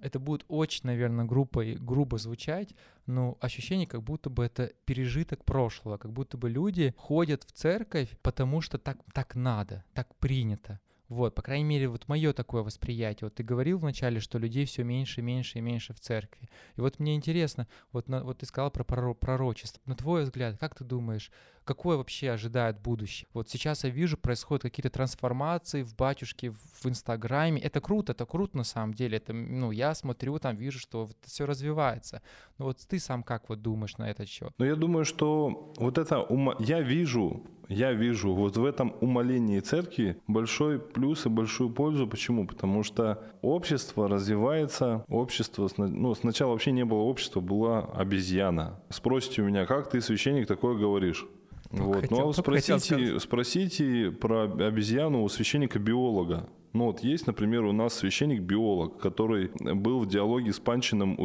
это 0.00 0.18
будет 0.18 0.44
очень, 0.48 0.82
наверное, 0.84 1.24
грубо, 1.24 1.64
грубо 1.64 2.18
звучать, 2.18 2.74
но 3.06 3.36
ощущение, 3.40 3.86
как 3.86 4.02
будто 4.02 4.30
бы 4.30 4.44
это 4.44 4.72
пережиток 4.84 5.44
прошлого, 5.44 5.96
как 5.96 6.12
будто 6.12 6.36
бы 6.36 6.48
люди 6.48 6.94
ходят 6.96 7.44
в 7.44 7.52
церковь, 7.52 8.08
потому 8.22 8.60
что 8.60 8.78
так, 8.78 8.98
так 9.12 9.34
надо, 9.34 9.84
так 9.92 10.14
принято. 10.16 10.80
Вот, 11.08 11.36
по 11.36 11.42
крайней 11.42 11.64
мере, 11.64 11.88
вот 11.88 12.08
мое 12.08 12.32
такое 12.32 12.62
восприятие. 12.62 13.26
Вот 13.26 13.34
ты 13.36 13.44
говорил 13.44 13.78
вначале, 13.78 14.18
что 14.18 14.38
людей 14.38 14.64
все 14.64 14.82
меньше, 14.82 15.22
меньше 15.22 15.58
и 15.58 15.60
меньше 15.60 15.94
в 15.94 16.00
церкви. 16.00 16.48
И 16.74 16.80
вот 16.80 16.98
мне 16.98 17.14
интересно, 17.14 17.68
вот, 17.92 18.08
на, 18.08 18.24
вот 18.24 18.38
ты 18.38 18.46
сказал 18.46 18.72
про 18.72 18.82
пророчество. 18.82 19.80
На 19.86 19.94
твой 19.94 20.24
взгляд, 20.24 20.58
как 20.58 20.74
ты 20.74 20.82
думаешь, 20.82 21.30
какое 21.66 21.96
вообще 21.96 22.30
ожидает 22.30 22.80
будущее? 22.80 23.28
Вот 23.34 23.50
сейчас 23.50 23.84
я 23.84 23.90
вижу, 23.90 24.16
происходят 24.16 24.62
какие-то 24.62 24.88
трансформации 24.88 25.82
в 25.82 25.94
батюшке, 25.94 26.50
в 26.50 26.86
Инстаграме. 26.86 27.60
Это 27.60 27.80
круто, 27.80 28.12
это 28.12 28.24
круто 28.24 28.56
на 28.56 28.64
самом 28.64 28.94
деле. 28.94 29.18
Это, 29.18 29.32
ну, 29.32 29.72
я 29.72 29.94
смотрю, 29.94 30.38
там 30.38 30.56
вижу, 30.56 30.78
что 30.78 31.06
вот 31.06 31.16
все 31.22 31.44
развивается. 31.44 32.22
Но 32.58 32.66
вот 32.66 32.78
ты 32.78 32.98
сам 32.98 33.22
как 33.22 33.48
вот 33.48 33.60
думаешь 33.60 33.98
на 33.98 34.08
этот 34.08 34.28
счет? 34.28 34.52
Ну, 34.58 34.64
я 34.64 34.76
думаю, 34.76 35.04
что 35.04 35.74
вот 35.76 35.98
это 35.98 36.20
ума... 36.20 36.56
я 36.60 36.80
вижу 36.80 37.42
я 37.68 37.92
вижу 37.92 38.32
вот 38.32 38.56
в 38.56 38.64
этом 38.64 38.94
умолении 39.00 39.58
церкви 39.58 40.16
большой 40.28 40.78
плюс 40.78 41.26
и 41.26 41.28
большую 41.28 41.70
пользу. 41.70 42.06
Почему? 42.06 42.46
Потому 42.46 42.84
что 42.84 43.24
общество 43.42 44.08
развивается, 44.08 45.04
общество, 45.08 45.68
ну, 45.76 46.14
сначала 46.14 46.52
вообще 46.52 46.70
не 46.70 46.84
было 46.84 46.98
общества, 46.98 47.40
была 47.40 47.80
обезьяна. 47.80 48.80
Спросите 48.88 49.42
у 49.42 49.46
меня, 49.46 49.66
как 49.66 49.90
ты, 49.90 50.00
священник, 50.00 50.46
такое 50.46 50.76
говоришь? 50.76 51.26
Вот. 51.70 52.02
Хотел, 52.02 52.18
ну, 52.18 52.28
а 52.28 52.32
спросите, 52.32 53.20
спросите 53.20 54.10
про 54.10 54.44
обезьяну 54.44 55.22
у 55.22 55.28
священника-биолога. 55.28 56.48
Ну 56.76 56.86
вот 56.86 57.00
есть, 57.00 57.26
например, 57.26 57.64
у 57.64 57.72
нас 57.72 57.94
священник-биолог, 57.94 58.98
который 58.98 59.50
был 59.60 60.00
в 60.00 60.06
диалоге 60.06 60.52
с 60.52 60.60
Панчиным 60.60 61.16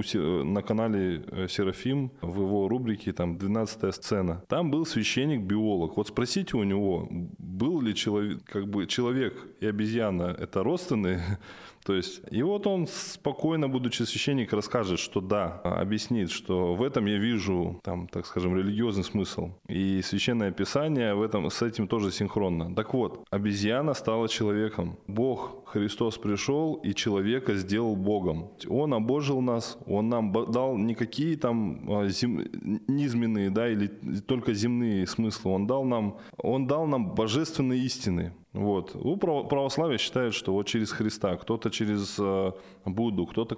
на 0.54 0.62
канале 0.62 1.26
э, 1.28 1.48
Серафим 1.50 2.12
в 2.22 2.42
его 2.42 2.70
рубрике 2.70 3.12
там 3.12 3.38
12 3.38 3.94
сцена. 3.94 4.46
Там 4.48 4.72
был 4.72 4.86
священник-биолог. 4.86 5.98
Вот 5.98 6.08
спросите 6.08 6.56
у 6.56 6.64
него, 6.64 7.06
был 7.10 7.82
ли 7.82 7.94
человек, 7.94 8.46
как 8.46 8.70
бы 8.70 8.88
человек 8.88 9.34
и 9.60 9.66
обезьяна 9.66 10.34
это 10.40 10.64
родственные 10.64 11.22
то 11.84 11.94
есть, 11.94 12.22
и 12.32 12.44
вот 12.44 12.68
он 12.68 12.88
спокойно, 12.88 13.68
будучи 13.68 14.04
священник, 14.04 14.54
расскажет, 14.54 15.00
что 15.00 15.22
да, 15.22 15.62
объяснит, 15.64 16.32
что 16.32 16.76
в 16.76 16.84
этом 16.84 17.06
я 17.06 17.18
вижу, 17.18 17.80
там, 17.84 18.08
так 18.08 18.26
скажем, 18.26 18.56
религиозный 18.56 19.04
смысл. 19.04 19.52
И 19.68 20.02
священное 20.04 20.52
писание 20.52 21.14
в 21.16 21.22
этом, 21.22 21.50
с 21.50 21.62
этим 21.62 21.88
тоже 21.88 22.12
синхронно. 22.12 22.74
Так 22.76 22.94
вот, 22.94 23.26
обезьяна 23.30 23.94
стала 23.94 24.30
человеком. 24.30 24.98
Бог, 25.08 25.64
Христос 25.66 26.18
пришел 26.18 26.76
и 26.76 26.94
человека 26.94 27.56
сделал 27.56 27.96
Богом. 27.96 28.52
Он 28.68 28.94
обожил 28.94 29.42
нас, 29.42 29.78
Он 29.86 30.10
нам 30.10 30.32
дал 30.52 30.78
никакие 30.78 31.38
там 31.38 31.82
а, 31.90 32.08
зем... 32.08 32.48
низменные, 32.88 33.50
да, 33.50 33.70
или 33.70 33.88
только 34.28 34.54
земные 34.54 35.08
смыслы. 35.08 35.52
Он 35.52 35.68
дал 35.68 35.84
нам, 35.86 36.18
Он 36.38 36.68
дал 36.68 36.86
нам 36.88 37.14
божественные 37.16 37.80
истины. 37.86 38.34
Вот. 38.54 38.96
У 38.96 39.16
православия 39.18 39.98
считают, 39.98 40.34
что 40.34 40.54
вот 40.54 40.68
через 40.68 40.92
Христа, 40.92 41.38
кто-то 41.38 41.70
через 41.70 42.18
э, 42.20 42.52
Будду, 42.86 43.26
кто-то 43.26 43.56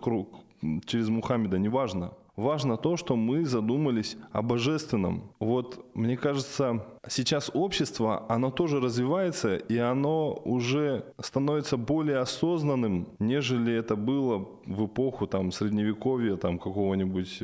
через 0.86 1.10
Мухаммеда, 1.10 1.58
неважно. 1.58 2.13
Важно 2.36 2.77
то, 2.77 2.97
что 2.97 3.15
мы 3.15 3.45
задумались 3.45 4.17
о 4.32 4.41
божественном. 4.41 5.32
Вот, 5.39 5.86
мне 5.93 6.17
кажется, 6.17 6.84
сейчас 7.08 7.51
общество, 7.53 8.25
оно 8.27 8.49
тоже 8.49 8.79
развивается, 8.79 9.56
и 9.56 9.77
оно 9.77 10.41
уже 10.43 11.06
становится 11.21 11.77
более 11.77 12.17
осознанным, 12.17 13.08
нежели 13.19 13.75
это 13.75 13.95
было 13.95 14.47
в 14.65 14.88
эпоху 14.88 15.27
там, 15.27 15.51
Средневековья, 15.51 16.36
там, 16.36 16.58
какого-нибудь 16.58 17.43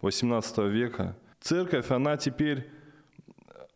18 0.00 0.58
э, 0.58 0.68
века. 0.68 1.16
Церковь, 1.40 1.90
она 1.90 2.16
теперь 2.16 2.66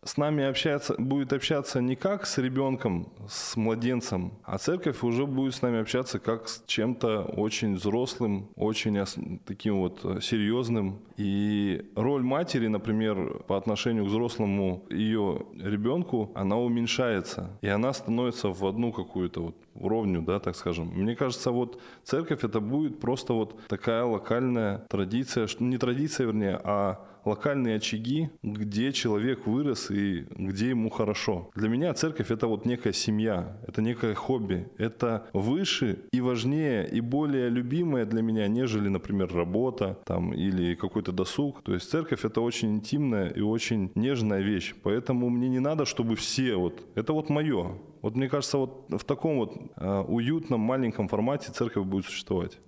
с 0.08 0.16
нами 0.16 0.44
общается, 0.44 0.94
будет 0.98 1.34
общаться 1.34 1.82
не 1.82 1.94
как 1.94 2.26
с 2.26 2.38
ребенком, 2.38 3.12
с 3.28 3.56
младенцем, 3.56 4.32
а 4.42 4.56
церковь 4.56 5.02
уже 5.02 5.26
будет 5.26 5.54
с 5.54 5.60
нами 5.60 5.80
общаться 5.80 6.18
как 6.18 6.48
с 6.48 6.62
чем-то 6.66 7.24
очень 7.24 7.74
взрослым, 7.74 8.48
очень 8.56 9.38
таким 9.44 9.80
вот 9.80 10.00
э, 10.04 10.20
серьезным. 10.22 11.00
И 11.18 11.90
роль 11.96 12.22
матери, 12.22 12.68
например, 12.68 13.42
по 13.48 13.57
отношению 13.57 14.04
к 14.04 14.09
взрослому 14.09 14.85
ее 14.88 15.46
ребенку, 15.59 16.31
она 16.35 16.57
уменьшается. 16.57 17.59
И 17.61 17.66
она 17.66 17.92
становится 17.92 18.48
в 18.48 18.64
одну 18.64 18.92
какую-то 18.92 19.40
вот 19.42 19.57
уровню, 19.74 20.22
да, 20.22 20.38
так 20.38 20.54
скажем. 20.54 20.92
Мне 20.94 21.16
кажется, 21.16 21.50
вот 21.50 21.81
церковь 22.04 22.44
это 22.44 22.61
будет 22.61 23.00
просто 23.00 23.33
вот 23.33 23.59
такая 23.68 24.04
локальная 24.04 24.87
традиция, 24.88 25.48
не 25.59 25.76
традиция, 25.76 26.26
вернее, 26.26 26.61
а 26.62 27.04
локальные 27.24 27.76
очаги, 27.76 28.31
где 28.42 28.92
человек 28.92 29.46
вырос 29.46 29.90
и 29.90 30.26
где 30.31 30.70
ему 30.70 30.90
хорошо. 30.90 31.50
Для 31.54 31.68
меня 31.68 31.92
церковь 31.94 32.31
это 32.31 32.46
вот 32.46 32.64
некая 32.64 32.92
семья, 32.92 33.59
это 33.66 33.83
некое 33.83 34.14
хобби, 34.14 34.68
это 34.78 35.26
выше 35.33 35.98
и 36.12 36.20
важнее 36.20 36.88
и 36.88 37.00
более 37.00 37.48
любимое 37.48 38.07
для 38.07 38.22
меня, 38.22 38.48
нежели, 38.48 38.88
например, 38.88 39.33
работа 39.35 39.98
там 40.04 40.33
или 40.33 40.74
какой-то 40.74 41.07
досуг. 41.12 41.62
То 41.62 41.74
есть 41.74 41.90
церковь 41.90 42.24
это 42.24 42.40
очень 42.40 42.76
интимная 42.76 43.28
и 43.28 43.40
очень 43.40 43.90
нежная 43.94 44.40
вещь, 44.40 44.74
поэтому 44.82 45.28
мне 45.30 45.48
не 45.48 45.60
надо, 45.60 45.84
чтобы 45.84 46.16
все 46.16 46.56
вот, 46.56 46.80
это 46.94 47.12
вот 47.12 47.30
мое. 47.30 47.78
Вот 48.02 48.16
мне 48.16 48.28
кажется, 48.28 48.58
вот 48.58 48.86
в 48.88 49.04
таком 49.04 49.38
вот 49.38 49.56
э, 49.76 50.00
уютном 50.08 50.60
маленьком 50.60 51.08
формате 51.08 51.52
церковь 51.52 51.86
будет 51.86 52.06
существовать. 52.06 52.58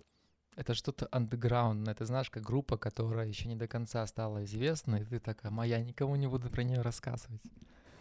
Это 0.56 0.74
что-то 0.74 1.08
андеграундное, 1.10 1.94
ты 1.94 2.04
знаешь, 2.04 2.28
как 2.28 2.42
группа, 2.42 2.76
которая 2.76 3.26
еще 3.26 3.48
не 3.48 3.56
до 3.56 3.66
конца 3.66 4.06
стала 4.06 4.44
известна, 4.44 4.96
и 4.96 5.04
ты 5.04 5.18
такая, 5.18 5.50
моя, 5.50 5.80
никому 5.80 6.16
не 6.16 6.26
буду 6.26 6.50
про 6.50 6.64
нее 6.64 6.82
рассказывать. 6.82 7.40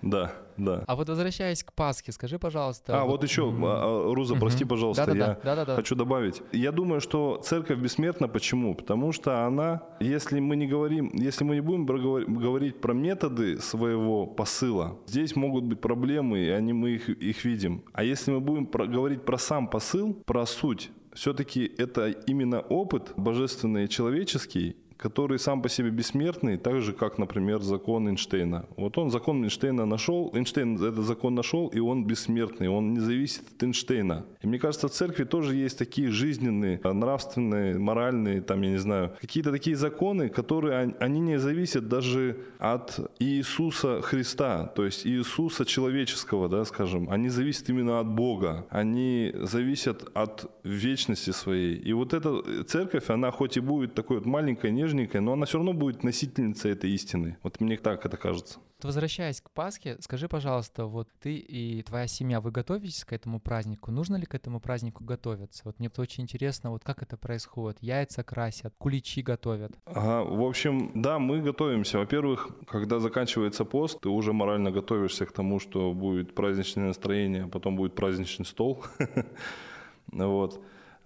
Да, 0.01 0.31
да. 0.55 0.83
А 0.87 0.95
вот 0.95 1.09
возвращаясь 1.09 1.63
к 1.63 1.73
Пасхе, 1.73 2.11
скажи, 2.11 2.39
пожалуйста. 2.39 3.01
А, 3.01 3.05
вот 3.05 3.23
еще, 3.23 3.47
м, 3.49 3.63
а, 3.65 4.13
Руза, 4.13 4.35
прости, 4.35 4.63
пожалуйста, 4.65 5.05
Да-да-да, 5.05 5.31
я 5.31 5.39
да-да-да. 5.43 5.75
хочу 5.75 5.95
добавить. 5.95 6.41
Я 6.53 6.71
думаю, 6.71 7.01
что 7.01 7.41
церковь 7.43 7.79
бессмертна. 7.79 8.27
Почему? 8.29 8.75
Потому 8.75 9.11
что 9.11 9.45
она, 9.45 9.83
если 9.99 10.39
мы 10.39 10.55
не 10.55 10.67
говорим, 10.67 11.11
если 11.13 11.43
мы 11.43 11.55
не 11.55 11.61
будем 11.61 11.85
говорить 11.85 12.79
про 12.79 12.93
методы 12.93 13.59
своего 13.59 14.25
посыла, 14.25 14.97
здесь 15.05 15.35
могут 15.35 15.65
быть 15.65 15.81
проблемы, 15.81 16.39
и 16.39 16.49
они, 16.49 16.71
мы 16.73 16.91
их, 16.91 17.09
их 17.09 17.43
видим. 17.45 17.83
А 17.93 18.03
если 18.03 18.31
мы 18.31 18.39
будем 18.39 18.65
про- 18.67 18.85
говорить 18.87 19.25
про 19.25 19.37
сам 19.37 19.67
посыл, 19.67 20.13
про 20.25 20.45
суть, 20.45 20.91
все-таки 21.13 21.69
это 21.77 22.07
именно 22.09 22.61
опыт 22.61 23.11
божественный 23.17 23.85
и 23.85 23.89
человеческий, 23.89 24.77
который 24.99 25.39
сам 25.39 25.61
по 25.61 25.69
себе 25.69 25.89
бессмертный, 25.89 26.57
так 26.57 26.81
же, 26.81 26.93
как, 26.93 27.17
например, 27.17 27.61
закон 27.61 28.07
Эйнштейна. 28.09 28.65
Вот 28.75 28.97
он 28.97 29.11
закон 29.11 29.43
Эйнштейна 29.43 29.85
нашел, 29.85 30.29
Эйнштейн 30.33 30.75
этот 30.75 31.05
закон 31.05 31.35
нашел, 31.35 31.67
и 31.67 31.79
он 31.79 32.05
бессмертный, 32.05 32.67
он 32.67 32.93
не 32.93 32.99
зависит 32.99 33.43
от 33.55 33.63
Эйнштейна. 33.63 34.25
И 34.41 34.47
мне 34.47 34.59
кажется, 34.59 34.87
в 34.87 34.91
церкви 34.91 35.23
тоже 35.23 35.55
есть 35.55 35.77
такие 35.77 36.09
жизненные, 36.11 36.81
а, 36.83 36.93
нравственные, 36.93 37.77
моральные, 37.79 38.41
там, 38.41 38.61
я 38.61 38.71
не 38.71 38.77
знаю, 38.79 39.11
какие-то 39.21 39.51
такие 39.51 39.75
законы, 39.77 40.27
которые, 40.27 40.83
он- 40.83 40.95
они 40.99 41.19
не 41.21 41.39
зависят 41.39 41.87
даже 41.87 42.35
от 42.59 42.99
Иисуса 43.19 44.01
Христа, 44.01 44.65
то 44.75 44.85
есть 44.85 45.07
Иисуса 45.07 45.65
человеческого, 45.65 46.49
да, 46.49 46.65
скажем. 46.65 47.09
Они 47.09 47.29
зависят 47.29 47.69
именно 47.69 47.99
от 47.99 48.07
Бога, 48.07 48.65
они 48.69 49.31
зависят 49.33 50.09
от 50.13 50.51
вечности 50.63 51.31
своей. 51.31 51.75
И 51.75 51.93
вот 51.93 52.13
эта 52.13 52.63
церковь, 52.65 53.09
она 53.09 53.31
хоть 53.31 53.55
и 53.57 53.61
будет 53.61 53.93
такой 53.93 54.17
вот 54.17 54.25
маленькой, 54.25 54.71
нежненькой, 54.89 55.21
но 55.21 55.33
она 55.33 55.45
все 55.45 55.57
равно 55.57 55.73
будет 55.73 56.03
носительницей 56.03 56.71
этой 56.71 56.91
истины. 56.91 57.37
Вот 57.43 57.61
мне 57.61 57.77
так 57.77 58.05
это 58.05 58.17
кажется. 58.17 58.59
Возвращаясь 58.81 59.41
к 59.41 59.51
Пасхе, 59.51 59.97
скажи, 59.99 60.29
пожалуйста, 60.29 60.85
вот 60.85 61.09
ты 61.21 61.35
и 61.35 61.81
твоя 61.83 62.07
семья, 62.07 62.39
вы 62.39 62.51
готовитесь 62.51 63.03
к 63.03 63.11
этому 63.11 63.41
празднику? 63.41 63.91
Нужно 63.91 64.15
ли 64.15 64.25
к 64.25 64.33
этому 64.35 64.61
празднику 64.61 65.03
готовиться? 65.03 65.63
Вот 65.65 65.79
мне 65.79 65.91
очень 65.97 66.23
интересно, 66.23 66.71
вот 66.71 66.83
как 66.83 67.03
это 67.03 67.17
происходит? 67.17 67.77
Яйца 67.81 68.23
красят, 68.23 68.73
куличи 68.77 69.21
готовят. 69.21 69.73
Ага, 69.85 70.23
в 70.23 70.41
общем, 70.41 70.91
да, 70.95 71.19
мы 71.19 71.41
готовимся. 71.41 71.97
Во-первых, 71.97 72.49
когда 72.67 72.99
заканчивается 72.99 73.65
пост, 73.65 73.99
ты 73.99 74.09
уже 74.09 74.31
морально 74.31 74.71
готовишься 74.71 75.25
к 75.25 75.33
тому, 75.33 75.59
что 75.59 75.93
будет 75.93 76.33
праздничное 76.33 76.87
настроение, 76.87 77.43
а 77.43 77.47
потом 77.49 77.75
будет 77.75 77.95
праздничный 77.95 78.45
стол. 78.45 78.85
Вот. 80.11 80.59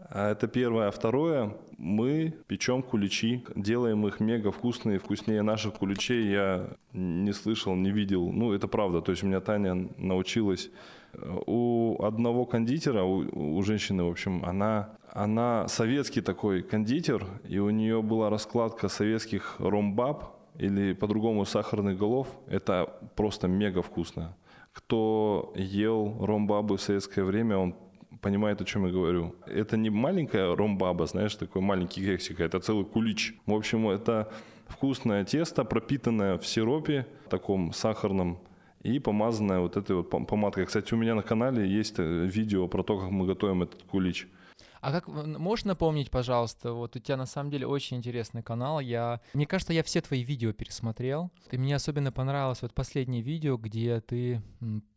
А 0.09 0.31
Это 0.31 0.47
первое. 0.47 0.87
А 0.87 0.91
второе, 0.91 1.55
мы 1.77 2.33
печем 2.47 2.83
куличи, 2.83 3.43
делаем 3.55 4.05
их 4.07 4.19
мега 4.19 4.51
вкусные, 4.51 4.99
вкуснее 4.99 5.41
наших 5.41 5.75
куличей 5.75 6.31
я 6.31 6.69
не 6.93 7.33
слышал, 7.33 7.75
не 7.75 7.91
видел. 7.91 8.31
Ну, 8.31 8.53
это 8.53 8.67
правда. 8.67 9.01
То 9.01 9.11
есть 9.11 9.23
у 9.23 9.27
меня 9.27 9.39
Таня 9.39 9.89
научилась 9.97 10.69
у 11.45 12.03
одного 12.03 12.45
кондитера, 12.45 13.03
у, 13.03 13.57
у 13.57 13.61
женщины, 13.63 14.03
в 14.03 14.09
общем, 14.09 14.43
она, 14.43 14.89
она 15.11 15.67
советский 15.67 16.21
такой 16.21 16.63
кондитер, 16.63 17.25
и 17.47 17.59
у 17.59 17.69
нее 17.69 18.01
была 18.01 18.29
раскладка 18.29 18.87
советских 18.87 19.55
ромбаб, 19.59 20.33
или 20.57 20.93
по-другому 20.93 21.45
сахарных 21.45 21.97
голов. 21.97 22.27
Это 22.47 22.89
просто 23.15 23.47
мега 23.47 23.81
вкусно. 23.81 24.35
Кто 24.71 25.53
ел 25.55 26.25
ромбабы 26.25 26.77
в 26.77 26.81
советское 26.81 27.23
время, 27.23 27.57
он 27.57 27.75
понимает, 28.23 28.61
о 28.61 28.65
чем 28.65 28.85
я 28.85 28.91
говорю. 28.91 29.35
Это 29.45 29.77
не 29.77 29.89
маленькая 29.91 30.55
ромбаба, 30.55 31.05
знаешь, 31.05 31.35
такой 31.35 31.61
маленький 31.61 32.03
кексик, 32.03 32.39
а 32.39 32.45
это 32.45 32.59
целый 32.59 32.85
кулич. 32.85 33.35
В 33.45 33.53
общем, 33.53 33.87
это 33.89 34.31
вкусное 34.67 35.25
тесто, 35.25 35.63
пропитанное 35.65 36.37
в 36.37 36.47
сиропе, 36.47 37.05
таком 37.29 37.73
сахарном, 37.73 38.39
и 38.81 38.99
помазанное 38.99 39.59
вот 39.59 39.77
этой 39.77 39.95
вот 39.95 40.11
пом- 40.11 40.25
помадкой. 40.25 40.65
Кстати, 40.65 40.93
у 40.93 40.97
меня 40.97 41.15
на 41.15 41.21
канале 41.21 41.67
есть 41.67 41.99
э, 41.99 42.25
видео 42.25 42.67
про 42.67 42.83
то, 42.83 42.99
как 42.99 43.11
мы 43.11 43.25
готовим 43.27 43.63
этот 43.63 43.83
кулич. 43.83 44.27
А 44.83 44.91
как 44.91 45.07
можешь 45.07 45.63
напомнить, 45.63 46.11
пожалуйста, 46.11 46.73
вот 46.73 46.97
у 46.97 46.99
тебя 46.99 47.15
на 47.15 47.25
самом 47.25 47.49
деле 47.49 47.65
очень 47.65 47.95
интересный 47.95 48.43
канал. 48.43 48.81
Я, 48.81 49.21
мне 49.33 49.47
кажется, 49.47 49.71
я 49.71 49.81
все 49.81 50.01
твои 50.01 50.23
видео 50.23 50.51
пересмотрел. 50.51 51.31
И 51.51 51.57
мне 51.57 51.73
особенно 51.73 52.11
понравилось 52.11 52.61
вот 52.61 52.73
последнее 52.73 53.21
видео, 53.21 53.55
где 53.55 54.01
ты 54.01 54.41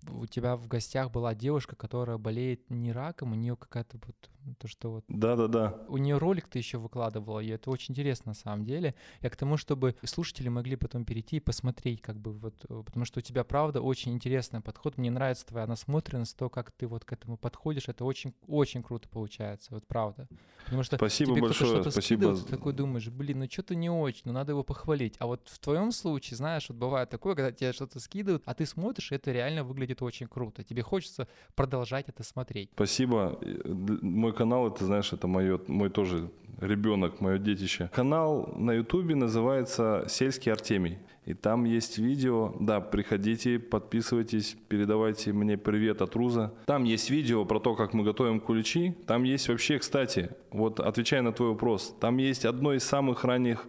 у 0.09 0.26
тебя 0.26 0.57
в 0.57 0.66
гостях 0.66 1.12
была 1.12 1.37
девушка, 1.37 1.76
которая 1.76 2.18
болеет 2.18 2.68
не 2.68 2.91
раком, 2.91 3.30
у 3.30 3.37
нее 3.37 3.55
какая-то 3.55 3.99
вот 4.05 4.16
то, 4.55 4.68
что 4.68 4.90
вот 4.90 5.05
Да-да-да. 5.09 5.78
у 5.88 5.97
нее 5.99 6.18
ролик 6.18 6.49
ты 6.49 6.59
еще 6.59 6.78
выкладывала, 6.78 7.40
и 7.40 7.49
это 7.49 7.70
очень 7.70 7.92
интересно 7.92 8.30
на 8.30 8.34
самом 8.34 8.64
деле. 8.64 8.94
Я 9.20 9.30
к 9.30 9.36
тому, 9.36 9.57
чтобы 9.57 9.94
слушатели 10.05 10.49
могли 10.49 10.76
потом 10.76 11.05
перейти 11.05 11.36
и 11.36 11.40
посмотреть, 11.40 12.01
как 12.01 12.16
бы 12.18 12.32
вот, 12.32 12.64
э, 12.68 12.82
потому 12.84 13.05
что 13.05 13.18
у 13.18 13.22
тебя 13.22 13.44
правда 13.44 13.80
очень 13.80 14.12
интересный 14.12 14.61
подход. 14.61 14.99
Мне 14.99 15.11
нравится 15.11 15.47
твоя 15.47 15.66
насмотренность, 15.66 16.36
то, 16.36 16.49
как 16.49 16.70
ты 16.72 16.86
вот 16.86 17.05
к 17.05 17.12
этому 17.12 17.36
подходишь, 17.36 17.88
это 17.88 18.05
очень, 18.05 18.34
очень 18.47 18.82
круто 18.82 19.09
получается, 19.09 19.74
вот 19.74 19.86
правда. 19.86 20.28
Потому 20.64 20.82
что 20.82 20.97
Спасибо 20.97 21.32
тебе 21.32 21.42
большое, 21.42 21.70
кто-то 21.70 21.82
что-то 21.82 21.90
спасибо. 21.92 22.18
скидывает, 22.20 22.44
ты 22.44 22.51
такой 22.51 22.72
думаешь, 22.72 23.09
блин, 23.09 23.40
ну 23.40 23.47
что-то 23.51 23.74
не 23.74 23.90
очень, 23.90 24.22
ну 24.24 24.32
надо 24.32 24.53
его 24.53 24.62
похвалить. 24.64 25.14
А 25.18 25.26
вот 25.26 25.49
в 25.49 25.59
твоем 25.59 25.92
случае, 25.92 26.36
знаешь, 26.36 26.68
вот 26.68 26.78
бывает 26.78 27.11
такое, 27.11 27.34
когда 27.34 27.53
тебе 27.53 27.72
что-то 27.72 28.01
скидывают, 28.01 28.42
а 28.47 28.55
ты 28.55 28.66
смотришь, 28.66 29.12
и 29.12 29.14
это 29.14 29.32
реально 29.32 29.64
выглядит 29.64 30.03
очень 30.03 30.26
круто. 30.26 30.62
Тебе 30.64 30.82
хочется 30.82 31.28
продолжать 31.55 32.09
это 32.09 32.22
смотреть. 32.22 32.70
Спасибо. 32.74 33.38
Э, 33.42 33.68
Мой 34.03 34.32
канал, 34.37 34.68
это, 34.68 34.84
знаешь, 34.84 35.12
это 35.12 35.26
мое, 35.26 35.59
мой 35.66 35.91
тоже 35.91 36.30
ребенок, 36.61 37.20
мое 37.20 37.39
детище. 37.39 37.91
Канал 37.95 38.53
на 38.57 38.72
Ютубе 38.72 39.14
называется 39.14 40.05
«Сельский 40.09 40.53
Артемий». 40.53 40.99
И 41.24 41.34
там 41.34 41.64
есть 41.64 41.99
видео. 41.99 42.55
Да, 42.61 42.80
приходите, 42.80 43.59
подписывайтесь, 43.59 44.57
передавайте 44.68 45.32
мне 45.32 45.59
привет 45.59 46.01
от 46.01 46.14
Руза. 46.14 46.55
Там 46.66 46.84
есть 46.84 47.11
видео 47.11 47.45
про 47.45 47.59
то, 47.59 47.74
как 47.74 47.95
мы 47.95 48.05
готовим 48.05 48.39
куличи. 48.39 48.95
Там 49.07 49.24
есть 49.24 49.49
вообще, 49.49 49.80
кстати, 49.80 50.30
вот 50.53 50.78
отвечая 50.78 51.22
на 51.22 51.32
твой 51.32 51.49
вопрос, 51.49 51.97
там 52.01 52.18
есть 52.18 52.45
одно 52.45 52.74
из 52.74 52.84
самых 52.84 53.24
ранних 53.24 53.66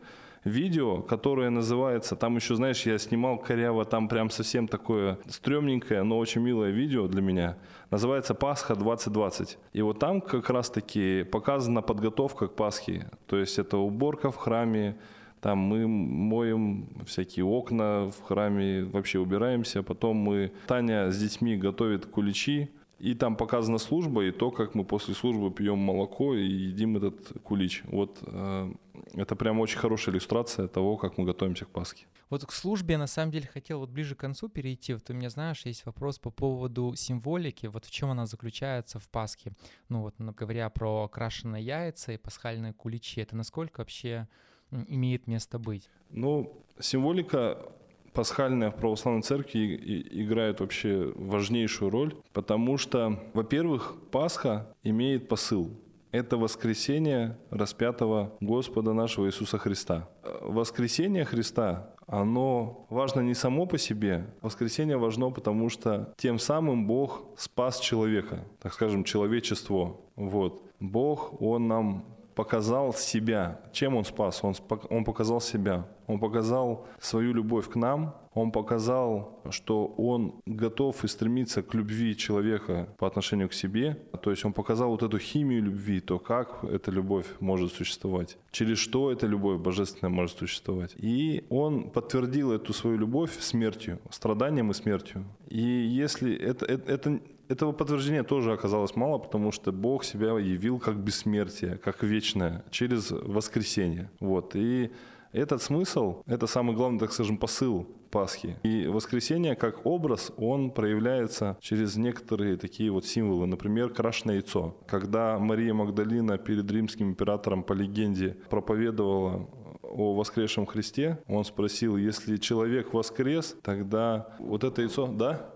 видео, 0.48 1.02
которое 1.02 1.50
называется, 1.50 2.16
там 2.16 2.36
еще, 2.36 2.56
знаешь, 2.56 2.86
я 2.86 2.98
снимал 2.98 3.38
коряво, 3.38 3.86
там 3.86 4.08
прям 4.08 4.30
совсем 4.30 4.68
такое 4.68 5.20
стрёмненькое, 5.28 6.04
но 6.04 6.18
очень 6.18 6.42
милое 6.42 6.72
видео 6.72 7.08
для 7.08 7.22
меня. 7.22 7.58
Называется 7.92 8.34
«Пасха 8.34 8.74
2020». 8.74 9.58
И 9.74 9.82
вот 9.82 10.00
там 10.00 10.22
как 10.22 10.50
раз-таки 10.50 11.24
показана 11.24 11.82
подготовка 11.82 12.48
к 12.48 12.56
Пасхе. 12.56 13.10
То 13.28 13.38
есть 13.38 13.60
это 13.60 13.78
уборка 13.78 14.32
в 14.32 14.36
храме, 14.36 14.98
там 15.42 15.60
мы 15.60 15.88
моем 15.88 16.90
всякие 17.06 17.46
окна 17.46 18.10
в 18.10 18.24
храме, 18.24 18.84
вообще 18.84 19.20
убираемся. 19.20 19.84
Потом 19.84 20.18
мы, 20.18 20.52
Таня 20.66 21.12
с 21.12 21.18
детьми 21.18 21.56
готовит 21.56 22.06
куличи, 22.06 22.70
и 23.00 23.14
там 23.14 23.36
показана 23.36 23.78
служба, 23.78 24.26
и 24.26 24.32
то, 24.32 24.52
как 24.52 24.76
мы 24.76 24.84
после 24.84 25.14
службы 25.14 25.52
пьем 25.52 25.78
молоко 25.78 26.34
и 26.34 26.46
едим 26.46 26.98
этот 26.98 27.42
кулич. 27.44 27.84
Вот 27.86 28.20
э, 28.24 28.74
это 29.14 29.36
прям 29.36 29.60
очень 29.60 29.78
хорошая 29.78 30.16
иллюстрация 30.16 30.68
того, 30.68 30.98
как 30.98 31.18
мы 31.18 31.26
готовимся 31.26 31.66
к 31.66 31.70
Пасхе. 31.70 32.08
Вот 32.30 32.46
к 32.46 32.52
службе 32.52 32.94
я 32.94 32.98
на 32.98 33.08
самом 33.08 33.32
деле 33.32 33.48
хотел 33.48 33.80
вот 33.80 33.90
ближе 33.90 34.16
к 34.16 34.20
концу 34.20 34.50
перейти. 34.50 34.94
Вот 34.94 35.10
у 35.10 35.14
меня, 35.14 35.30
знаешь, 35.30 35.66
есть 35.66 35.86
вопрос 35.86 36.20
по 36.20 36.30
поводу 36.30 36.94
символики. 36.96 37.68
Вот 37.68 37.86
в 37.86 37.92
чем 37.92 38.10
она 38.10 38.26
заключается 38.26 39.00
в 39.00 39.10
Пасхе? 39.10 39.54
Ну 39.90 40.02
вот, 40.02 40.16
говоря 40.18 40.70
про 40.70 41.08
крашеные 41.08 41.64
яйца 41.64 42.12
и 42.12 42.18
пасхальные 42.18 42.74
куличи, 42.74 43.22
это 43.22 43.36
насколько 43.36 43.80
вообще 43.80 44.28
имеет 44.72 45.28
место 45.28 45.60
быть? 45.60 45.90
Ну, 46.10 46.66
символика 46.80 47.72
пасхальная 48.18 48.72
в 48.72 48.76
православной 48.76 49.22
церкви 49.22 50.04
играет 50.10 50.60
вообще 50.60 51.14
важнейшую 51.14 51.92
роль, 51.92 52.16
потому 52.34 52.80
что, 52.80 53.20
во-первых, 53.36 53.96
Пасха 54.10 54.66
имеет 54.82 55.28
посыл. 55.28 55.70
Это 56.12 56.36
воскресение 56.36 57.38
распятого 57.52 58.36
Господа 58.40 58.94
нашего 58.94 59.28
Иисуса 59.28 59.60
Христа. 59.60 60.10
Воскресение 60.42 61.26
Христа, 61.26 61.94
оно 62.08 62.88
важно 62.90 63.20
не 63.20 63.36
само 63.36 63.68
по 63.68 63.78
себе. 63.78 64.26
Воскресение 64.42 64.98
важно, 64.98 65.30
потому 65.30 65.70
что 65.70 66.12
тем 66.18 66.40
самым 66.40 66.88
Бог 66.88 67.24
спас 67.38 67.80
человека, 67.80 68.46
так 68.60 68.74
скажем, 68.74 69.04
человечество. 69.04 69.98
Вот. 70.16 70.64
Бог, 70.80 71.40
Он 71.40 71.68
нам 71.68 72.17
показал 72.38 72.94
себя. 72.94 73.60
Чем 73.72 73.96
он 73.96 74.06
спас? 74.06 74.44
Он, 74.44 74.54
он 74.90 75.04
показал 75.04 75.42
себя. 75.42 75.88
Он 76.06 76.20
показал 76.20 76.86
свою 77.02 77.34
любовь 77.34 77.68
к 77.68 77.76
нам. 77.76 78.16
Он 78.36 78.52
показал, 78.52 79.42
что 79.50 79.88
он 79.98 80.36
готов 80.46 81.04
и 81.04 81.08
стремится 81.08 81.64
к 81.64 81.74
любви 81.74 82.16
человека 82.16 82.88
по 83.00 83.08
отношению 83.08 83.50
к 83.50 83.54
себе. 83.54 83.98
То 84.22 84.30
есть 84.30 84.46
он 84.46 84.54
показал 84.54 84.92
вот 84.92 85.02
эту 85.02 85.18
химию 85.18 85.64
любви, 85.64 86.00
то, 86.00 86.20
как 86.20 86.64
эта 86.64 86.92
любовь 86.92 87.26
может 87.40 87.74
существовать, 87.74 88.38
через 88.52 88.78
что 88.78 89.12
эта 89.12 89.26
любовь 89.26 89.60
божественная 89.60 90.14
может 90.14 90.38
существовать. 90.38 90.94
И 90.98 91.44
он 91.50 91.90
подтвердил 91.90 92.52
эту 92.52 92.72
свою 92.74 92.98
любовь 92.98 93.32
смертью, 93.40 93.98
страданием 94.12 94.70
и 94.70 94.76
смертью. 94.76 95.26
И 95.50 95.60
если 96.06 96.36
это, 96.36 96.66
это, 96.68 96.92
это 96.92 97.20
этого 97.50 97.72
подтверждения 97.72 98.24
тоже 98.24 98.54
оказалось 98.54 98.96
мало, 98.96 99.18
потому 99.18 99.52
что 99.52 99.72
Бог 99.72 100.04
себя 100.04 100.38
явил 100.38 100.80
как 100.80 100.98
бессмертие, 100.98 101.78
как 101.78 102.04
вечное, 102.04 102.64
через 102.72 103.12
воскресение. 103.12 104.10
Вот. 104.20 104.56
И 104.56 104.92
этот 105.32 105.62
смысл, 105.62 106.24
это 106.26 106.48
самый 106.48 106.76
главный, 106.76 107.00
так 107.00 107.12
скажем, 107.12 107.38
посыл 107.38 107.88
Пасхи. 108.10 108.56
И 108.64 108.88
воскресение 108.88 109.56
как 109.56 109.86
образ, 109.86 110.32
он 110.38 110.72
проявляется 110.72 111.58
через 111.60 111.98
некоторые 111.98 112.58
такие 112.58 112.90
вот 112.90 113.06
символы. 113.06 113.46
Например, 113.48 113.90
крашеное 113.90 114.36
яйцо. 114.36 114.78
Когда 114.88 115.38
Мария 115.38 115.74
Магдалина 115.74 116.38
перед 116.38 116.72
римским 116.72 117.10
императором 117.10 117.64
по 117.64 117.74
легенде 117.74 118.38
проповедовала 118.50 119.50
о 119.84 120.16
воскресшем 120.16 120.66
Христе, 120.66 121.20
он 121.28 121.44
спросил, 121.46 121.98
если 121.98 122.38
человек 122.38 122.94
воскрес, 122.94 123.58
тогда 123.62 124.36
вот 124.40 124.64
это 124.64 124.82
яйцо, 124.82 125.08
да? 125.08 125.50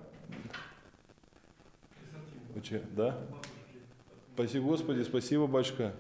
Да? 2.96 3.18
Спасибо, 4.36 4.66
Господи, 4.68 5.04
спасибо, 5.04 5.48
батюшка. 5.48 5.94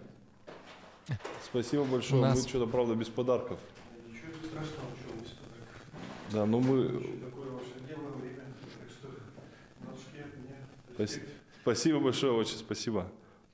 Спасибо 1.43 1.83
большое. 1.85 2.21
Нас- 2.21 2.43
Мы 2.43 2.49
что-то, 2.49 2.65
правда, 2.69 2.95
без 2.95 3.07
подарков. 3.07 3.59
Ничего 4.07 4.31
страшного, 4.45 4.87
что 4.99 5.13
вы 5.13 5.25
сюда. 5.25 5.37
Да, 6.31 6.45
но 6.45 6.59
мы... 6.59 7.03
Спасибо 11.61 11.99
большое, 11.99 12.33
очень 12.33 12.57
спасибо. 12.57 13.07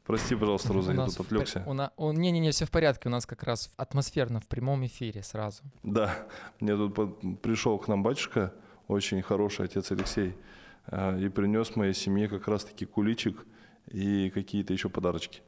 Прости, 0.06 0.36
пожалуйста, 0.36 0.72
Роза, 0.72 0.93
я 0.93 1.06
тут 1.06 1.20
отвлекся. 1.20 1.64
у 1.68 1.74
на- 1.74 1.91
у- 1.98 2.14
Не-не-не, 2.14 2.52
все 2.52 2.66
в 2.66 2.72
порядке. 2.72 3.10
У 3.10 3.12
нас 3.12 3.26
как 3.26 3.43
раз 3.43 3.70
атмосферно 3.76 4.39
в 4.39 4.48
прямом 4.48 4.86
эфире 4.86 5.22
сразу. 5.22 5.64
Да, 5.84 6.26
мне 6.62 6.76
тут 6.78 6.93
по- 6.95 7.08
пришел 7.08 7.78
к 7.78 7.89
нам 7.89 8.04
батюшка, 8.04 8.54
очень 8.88 9.22
хороший 9.22 9.66
отец 9.66 9.91
Алексей, 9.91 10.34
и 10.92 11.30
принес 11.30 11.76
моей 11.76 11.94
семье 11.94 12.28
как 12.28 12.48
раз-таки 12.48 12.86
куличик 12.86 13.46
и 13.92 14.30
какие-то 14.30 14.74
еще 14.74 14.90
подарочки. 14.90 15.42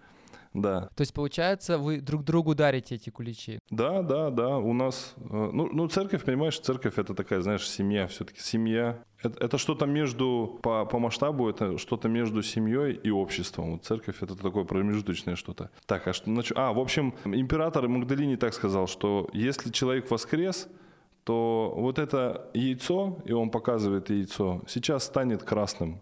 Да, 0.54 0.90
То 0.96 1.02
есть, 1.02 1.14
получается, 1.14 1.78
вы 1.78 2.02
друг 2.02 2.24
другу 2.24 2.56
дарите 2.56 2.96
эти 2.96 3.12
куличи. 3.12 3.60
да, 3.70 4.02
да, 4.02 4.32
да, 4.32 4.58
у 4.58 4.74
нас, 4.74 5.14
э, 5.18 5.22
ну, 5.30 5.70
ну 5.72 5.88
церковь, 5.88 6.24
понимаешь, 6.24 6.60
церковь 6.60 6.98
это 6.98 7.14
такая, 7.14 7.42
знаешь, 7.42 7.70
семья, 7.70 8.08
все-таки 8.08 8.42
семья. 8.42 8.98
Это, 9.22 9.46
это 9.46 9.58
что-то 9.60 9.86
между, 9.86 10.60
по, 10.64 10.86
по 10.86 10.98
масштабу, 10.98 11.48
это 11.48 11.78
что-то 11.78 12.10
между 12.10 12.42
семьей 12.42 12.94
и 12.94 13.12
обществом. 13.12 13.74
Вот 13.74 13.86
церковь 13.86 14.24
это 14.24 14.36
такое 14.36 14.64
промежуточное 14.64 15.36
что-то. 15.36 15.70
Так, 15.86 16.08
а 16.08 16.14
что, 16.14 16.32
а, 16.56 16.74
в 16.74 16.80
общем, 16.80 17.14
император 17.26 17.88
Магдалини 17.88 18.36
так 18.36 18.54
сказал, 18.56 18.88
что 18.88 19.30
если 19.34 19.70
человек 19.72 20.10
воскрес, 20.10 20.68
то 21.24 21.74
вот 21.76 22.00
это 22.00 22.50
яйцо, 22.54 23.18
и 23.26 23.34
он 23.34 23.50
показывает 23.50 24.10
яйцо, 24.10 24.62
сейчас 24.68 25.04
станет 25.04 25.44
красным. 25.44 26.00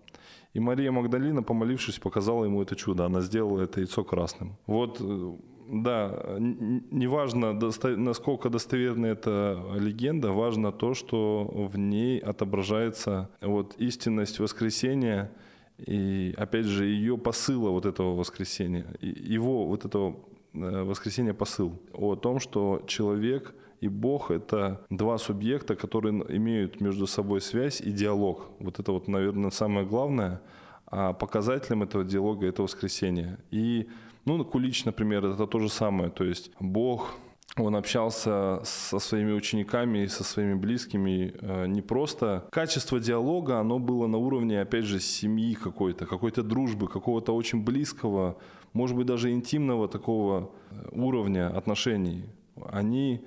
И 0.54 0.60
Мария 0.60 0.92
Магдалина, 0.92 1.44
помолившись, 1.44 2.00
показала 2.00 2.46
ему 2.46 2.62
это 2.64 2.76
чудо. 2.76 3.06
Она 3.06 3.22
сделала 3.22 3.62
это 3.62 3.80
яйцо 3.80 4.04
красным. 4.04 4.56
Вот, 4.66 4.98
э, 5.02 5.36
да, 5.70 6.38
неважно, 6.40 7.54
досто- 7.54 7.96
насколько 7.96 8.50
достоверна 8.50 9.08
эта 9.08 9.62
легенда, 9.76 10.32
важно 10.32 10.72
то, 10.72 10.94
что 10.94 11.48
в 11.72 11.78
ней 11.78 12.20
отображается 12.20 13.30
вот 13.42 13.76
истинность 13.78 14.40
воскресения 14.40 15.30
и, 15.78 16.34
опять 16.38 16.66
же, 16.66 16.86
ее 16.86 17.18
посыла 17.18 17.70
вот 17.70 17.86
этого 17.86 18.16
воскресения, 18.16 18.86
его 19.02 19.68
вот 19.68 19.86
этого 19.86 20.16
э, 20.54 20.84
воскресения 20.84 21.34
посыл 21.34 21.80
о 21.94 22.16
том, 22.16 22.40
что 22.40 22.82
человек 22.88 23.54
и 23.80 23.88
Бог— 23.88 24.32
это 24.32 24.82
два 24.90 25.18
субъекта, 25.18 25.76
которые 25.76 26.14
имеют 26.36 26.82
между 26.82 27.08
собой 27.08 27.42
связь 27.42 27.82
и 27.82 27.92
диалог. 27.92 28.50
Вот 28.60 28.80
это 28.80 28.92
вот, 28.92 29.08
наверное, 29.08 29.52
самое 29.52 29.86
главное. 29.86 30.42
А 30.88 31.14
показателем 31.14 31.84
этого 31.84 32.04
диалога— 32.04 32.46
это 32.48 32.64
воскресение. 32.64 33.38
И, 33.52 33.88
ну, 34.26 34.44
кулич, 34.46 34.86
например, 34.86 35.26
это 35.26 35.46
то 35.46 35.60
же 35.60 35.70
самое. 35.70 36.10
То 36.10 36.24
есть 36.24 36.52
Бог, 36.60 37.14
он 37.56 37.76
общался 37.76 38.62
со 38.64 39.00
своими 39.00 39.34
учениками 39.34 40.04
и 40.04 40.08
со 40.08 40.24
своими 40.24 40.56
близкими 40.56 41.34
э, 41.40 41.68
не 41.68 41.82
просто. 41.82 42.48
Качество 42.52 43.00
диалога, 43.00 43.60
оно 43.60 43.80
было 43.80 44.08
на 44.08 44.18
уровне, 44.18 44.62
опять 44.62 44.86
же, 44.86 45.00
семьи 45.00 45.54
какой-то, 45.54 46.06
какой-то 46.06 46.42
дружбы, 46.42 46.88
какого-то 46.88 47.36
очень 47.36 47.64
близкого, 47.64 48.38
может 48.74 48.96
быть, 48.96 49.06
даже 49.06 49.32
интимного 49.32 49.88
такого 49.88 50.52
э, 50.72 50.90
уровня 50.92 51.56
отношений. 51.56 52.26
Они 52.72 53.22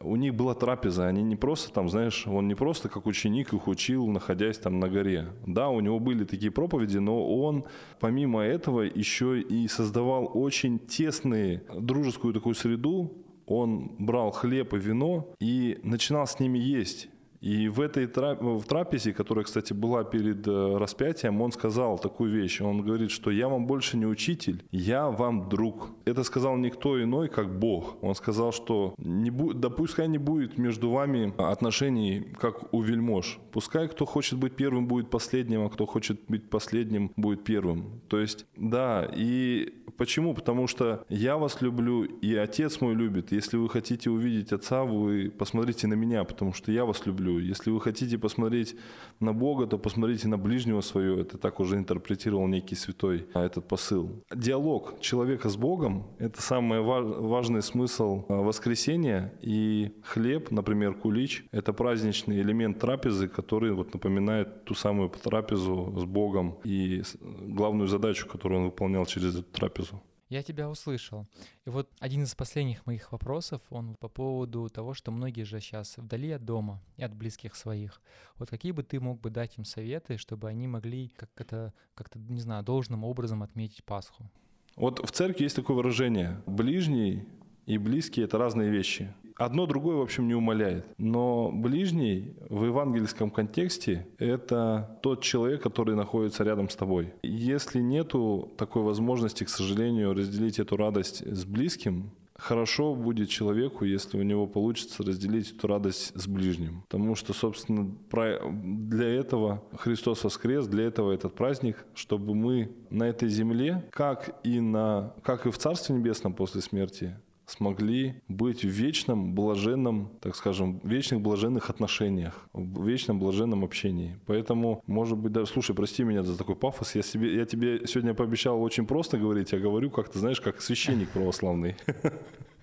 у 0.00 0.16
них 0.16 0.34
была 0.34 0.54
трапеза, 0.54 1.06
они 1.06 1.22
не 1.22 1.36
просто 1.36 1.72
там, 1.72 1.88
знаешь, 1.88 2.26
он 2.26 2.48
не 2.48 2.54
просто 2.54 2.88
как 2.88 3.06
ученик 3.06 3.52
их 3.52 3.68
учил, 3.68 4.06
находясь 4.08 4.58
там 4.58 4.78
на 4.80 4.88
горе. 4.88 5.28
Да, 5.46 5.68
у 5.68 5.80
него 5.80 5.98
были 5.98 6.24
такие 6.24 6.50
проповеди, 6.50 6.98
но 6.98 7.26
он 7.26 7.64
помимо 8.00 8.42
этого 8.42 8.82
еще 8.82 9.40
и 9.40 9.68
создавал 9.68 10.30
очень 10.34 10.78
тесные 10.78 11.62
дружескую 11.74 12.34
такую 12.34 12.54
среду. 12.54 13.12
Он 13.46 13.92
брал 13.98 14.32
хлеб 14.32 14.74
и 14.74 14.78
вино 14.78 15.28
и 15.38 15.78
начинал 15.82 16.26
с 16.26 16.40
ними 16.40 16.58
есть. 16.58 17.08
И 17.40 17.68
в 17.68 17.80
этой 17.80 18.06
в 18.06 18.64
трапезе, 18.64 19.12
которая, 19.12 19.44
кстати, 19.44 19.72
была 19.72 20.04
перед 20.04 20.46
э, 20.46 20.76
распятием, 20.78 21.40
он 21.40 21.52
сказал 21.52 21.98
такую 21.98 22.32
вещь. 22.32 22.60
Он 22.60 22.82
говорит, 22.82 23.10
что 23.10 23.30
я 23.30 23.48
вам 23.48 23.66
больше 23.66 23.96
не 23.96 24.06
учитель, 24.06 24.64
я 24.70 25.08
вам 25.10 25.48
друг. 25.48 25.90
Это 26.04 26.22
сказал 26.24 26.56
никто 26.56 27.02
иной, 27.02 27.28
как 27.28 27.58
Бог. 27.58 28.02
Он 28.02 28.14
сказал, 28.14 28.52
что 28.52 28.94
не 28.98 29.30
бу- 29.30 29.54
да 29.54 29.70
пускай 29.70 30.08
не 30.08 30.18
будет 30.18 30.58
между 30.58 30.90
вами 30.90 31.32
отношений, 31.38 32.26
как 32.40 32.72
у 32.72 32.80
вельмож. 32.82 33.38
Пускай 33.52 33.88
кто 33.88 34.04
хочет 34.06 34.38
быть 34.38 34.54
первым, 34.56 34.86
будет 34.86 35.10
последним, 35.10 35.64
а 35.64 35.70
кто 35.70 35.86
хочет 35.86 36.20
быть 36.28 36.48
последним, 36.50 37.12
будет 37.16 37.44
первым. 37.44 38.00
То 38.08 38.18
есть, 38.18 38.46
да, 38.56 39.08
и 39.14 39.74
почему? 39.96 40.34
Потому 40.34 40.66
что 40.66 41.04
я 41.08 41.36
вас 41.36 41.62
люблю, 41.62 42.04
и 42.04 42.34
Отец 42.34 42.80
мой 42.80 42.94
любит. 42.94 43.32
Если 43.32 43.56
вы 43.56 43.68
хотите 43.68 44.10
увидеть 44.10 44.52
Отца, 44.52 44.84
вы 44.84 45.30
посмотрите 45.36 45.86
на 45.86 45.94
меня, 45.94 46.24
потому 46.24 46.52
что 46.52 46.72
я 46.72 46.84
вас 46.84 47.06
люблю. 47.06 47.25
Если 47.30 47.70
вы 47.70 47.80
хотите 47.80 48.18
посмотреть 48.18 48.76
на 49.20 49.32
Бога, 49.32 49.66
то 49.66 49.78
посмотрите 49.78 50.28
на 50.28 50.38
ближнего 50.38 50.80
свое. 50.80 51.20
Это 51.20 51.38
так 51.38 51.60
уже 51.60 51.76
интерпретировал 51.76 52.46
некий 52.46 52.74
святой 52.74 53.26
а, 53.34 53.44
этот 53.44 53.68
посыл. 53.68 54.22
Диалог 54.34 55.00
человека 55.00 55.48
с 55.48 55.56
Богом– 55.56 56.04
это 56.18 56.40
самый 56.42 56.80
ва- 56.80 57.02
важный 57.02 57.62
смысл 57.62 58.24
а, 58.28 58.42
воскресения. 58.42 59.32
И 59.42 59.92
хлеб, 60.02 60.50
например, 60.50 60.94
кулич– 60.94 61.44
это 61.52 61.72
праздничный 61.72 62.40
элемент 62.40 62.78
трапезы, 62.78 63.28
который 63.28 63.72
вот 63.72 63.92
напоминает 63.94 64.64
ту 64.64 64.74
самую 64.74 65.10
трапезу 65.10 65.94
с 65.96 66.04
Богом 66.04 66.58
и 66.64 67.02
главную 67.20 67.88
задачу, 67.88 68.26
которую 68.26 68.60
он 68.60 68.66
выполнял 68.66 69.06
через 69.06 69.34
эту 69.34 69.44
трапезу. 69.44 70.00
Я 70.28 70.42
тебя 70.42 70.68
услышал. 70.68 71.26
И 71.64 71.70
вот 71.70 71.88
один 72.00 72.24
из 72.24 72.34
последних 72.34 72.84
моих 72.84 73.12
вопросов, 73.12 73.62
он 73.70 73.94
по 73.94 74.08
поводу 74.08 74.68
того, 74.68 74.92
что 74.92 75.12
многие 75.12 75.44
же 75.44 75.60
сейчас 75.60 75.96
вдали 75.98 76.32
от 76.32 76.44
дома 76.44 76.82
и 76.96 77.04
от 77.04 77.14
близких 77.14 77.54
своих. 77.54 78.02
Вот 78.36 78.50
какие 78.50 78.72
бы 78.72 78.82
ты 78.82 78.98
мог 78.98 79.20
бы 79.20 79.30
дать 79.30 79.56
им 79.56 79.64
советы, 79.64 80.16
чтобы 80.16 80.48
они 80.48 80.66
могли 80.66 81.10
как 81.16 81.30
это, 81.36 81.72
как-то, 81.94 82.18
не 82.18 82.40
знаю, 82.40 82.64
должным 82.64 83.04
образом 83.04 83.42
отметить 83.42 83.84
Пасху? 83.84 84.28
Вот 84.74 84.98
в 84.98 85.12
церкви 85.12 85.44
есть 85.44 85.56
такое 85.56 85.76
выражение 85.76 86.42
«ближний» 86.46 87.24
и 87.64 87.78
«близкий»— 87.78 88.20
это 88.22 88.36
разные 88.36 88.70
вещи. 88.70 89.14
Одно 89.36 89.66
другое, 89.66 89.96
в 89.96 90.00
общем, 90.00 90.28
не 90.28 90.34
умаляет. 90.34 90.86
Но 90.96 91.50
ближний 91.52 92.34
в 92.48 92.64
евангельском 92.64 93.30
контексте– 93.30 94.06
это 94.18 94.98
тот 95.02 95.22
человек, 95.22 95.62
который 95.62 95.94
находится 95.94 96.42
рядом 96.42 96.70
с 96.70 96.76
тобой. 96.76 97.12
Если 97.22 97.80
нету 97.80 98.52
такой 98.56 98.82
возможности, 98.82 99.44
к 99.44 99.48
сожалению, 99.50 100.14
разделить 100.14 100.58
эту 100.58 100.76
радость 100.76 101.22
с 101.26 101.44
близким, 101.44 102.12
хорошо 102.38 102.94
будет 102.94 103.28
человеку, 103.28 103.84
если 103.84 104.18
у 104.18 104.22
него 104.22 104.46
получится 104.46 105.02
разделить 105.02 105.52
эту 105.52 105.66
радость 105.66 106.12
с 106.14 106.26
ближним. 106.26 106.82
Потому 106.88 107.14
что, 107.14 107.32
собственно, 107.32 107.90
для 108.10 109.08
этого 109.08 109.62
Христос 109.76 110.24
воскрес, 110.24 110.66
для 110.66 110.84
этого 110.84 111.12
этот 111.12 111.34
праздник, 111.34 111.84
чтобы 111.94 112.34
мы 112.34 112.70
на 112.90 113.04
этой 113.04 113.28
земле, 113.28 113.84
как 113.90 114.38
и, 114.44 114.60
на, 114.60 115.14
как 115.22 115.46
и 115.46 115.50
в 115.50 115.58
Царстве 115.58 115.94
Небесном 115.94 116.34
после 116.34 116.60
смерти, 116.60 117.16
смогли 117.46 118.22
быть 118.28 118.64
в 118.64 118.68
вечном 118.68 119.34
блаженном, 119.34 120.10
так 120.20 120.34
скажем, 120.34 120.80
вечных 120.82 121.20
блаженных 121.20 121.70
отношениях, 121.70 122.48
в 122.52 122.86
вечном 122.86 123.20
блаженном 123.20 123.64
общении. 123.64 124.18
Поэтому, 124.26 124.82
может 124.86 125.16
быть, 125.16 125.32
даже, 125.32 125.46
слушай, 125.46 125.74
прости 125.74 126.02
меня 126.02 126.22
за 126.22 126.36
такой 126.36 126.56
пафос, 126.56 126.94
я, 126.96 127.02
себе, 127.02 127.34
я 127.36 127.46
тебе 127.46 127.86
сегодня 127.86 128.14
пообещал 128.14 128.60
очень 128.60 128.86
просто 128.86 129.16
говорить, 129.16 129.54
а 129.54 129.58
говорю 129.58 129.90
как-то, 129.90 130.18
знаешь, 130.18 130.40
как 130.40 130.60
священник 130.60 131.08
православный. 131.10 131.76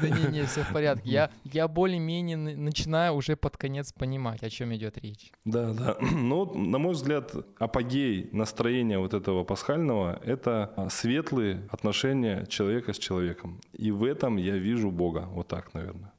Да 0.00 0.08
не, 0.08 0.32
не, 0.32 0.44
все 0.46 0.62
в 0.62 0.72
порядке. 0.72 1.10
Я, 1.10 1.30
я 1.44 1.68
более-менее 1.68 2.36
начинаю 2.36 3.14
уже 3.14 3.36
под 3.36 3.56
конец 3.56 3.92
понимать, 3.92 4.42
о 4.42 4.50
чем 4.50 4.74
идет 4.74 4.98
речь. 4.98 5.32
Да, 5.44 5.72
да. 5.72 5.96
Ну, 6.30 6.54
на 6.54 6.78
мой 6.78 6.92
взгляд, 6.92 7.34
апогей 7.58 8.28
настроения 8.32 8.98
вот 8.98 9.14
этого 9.14 9.44
пасхального– 9.44 10.20
это 10.24 10.72
а, 10.76 10.88
светлые 10.90 11.68
отношения 11.70 12.46
человека 12.46 12.92
с 12.92 12.98
человеком. 12.98 13.60
И 13.72 13.90
в 13.90 14.04
этом 14.04 14.36
я 14.36 14.56
вижу 14.56 14.90
Бога. 14.90 15.28
Вот 15.32 15.48
так, 15.48 15.74
наверное. 15.74 16.12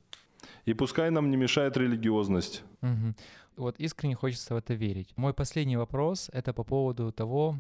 И 0.66 0.74
пускай 0.74 1.10
нам 1.12 1.32
не 1.32 1.38
мешает 1.38 1.78
религиозность. 1.78 2.64
Мгм. 2.82 3.16
Вот 3.58 3.76
искренне 3.80 4.16
хочется 4.16 4.54
в 4.54 4.58
это 4.58 4.74
верить. 4.74 5.10
Мой 5.18 5.34
последний 5.34 5.78
вопрос— 5.78 6.30
это 6.34 6.54
по 6.54 6.64
поводу 6.64 7.12
того, 7.12 7.58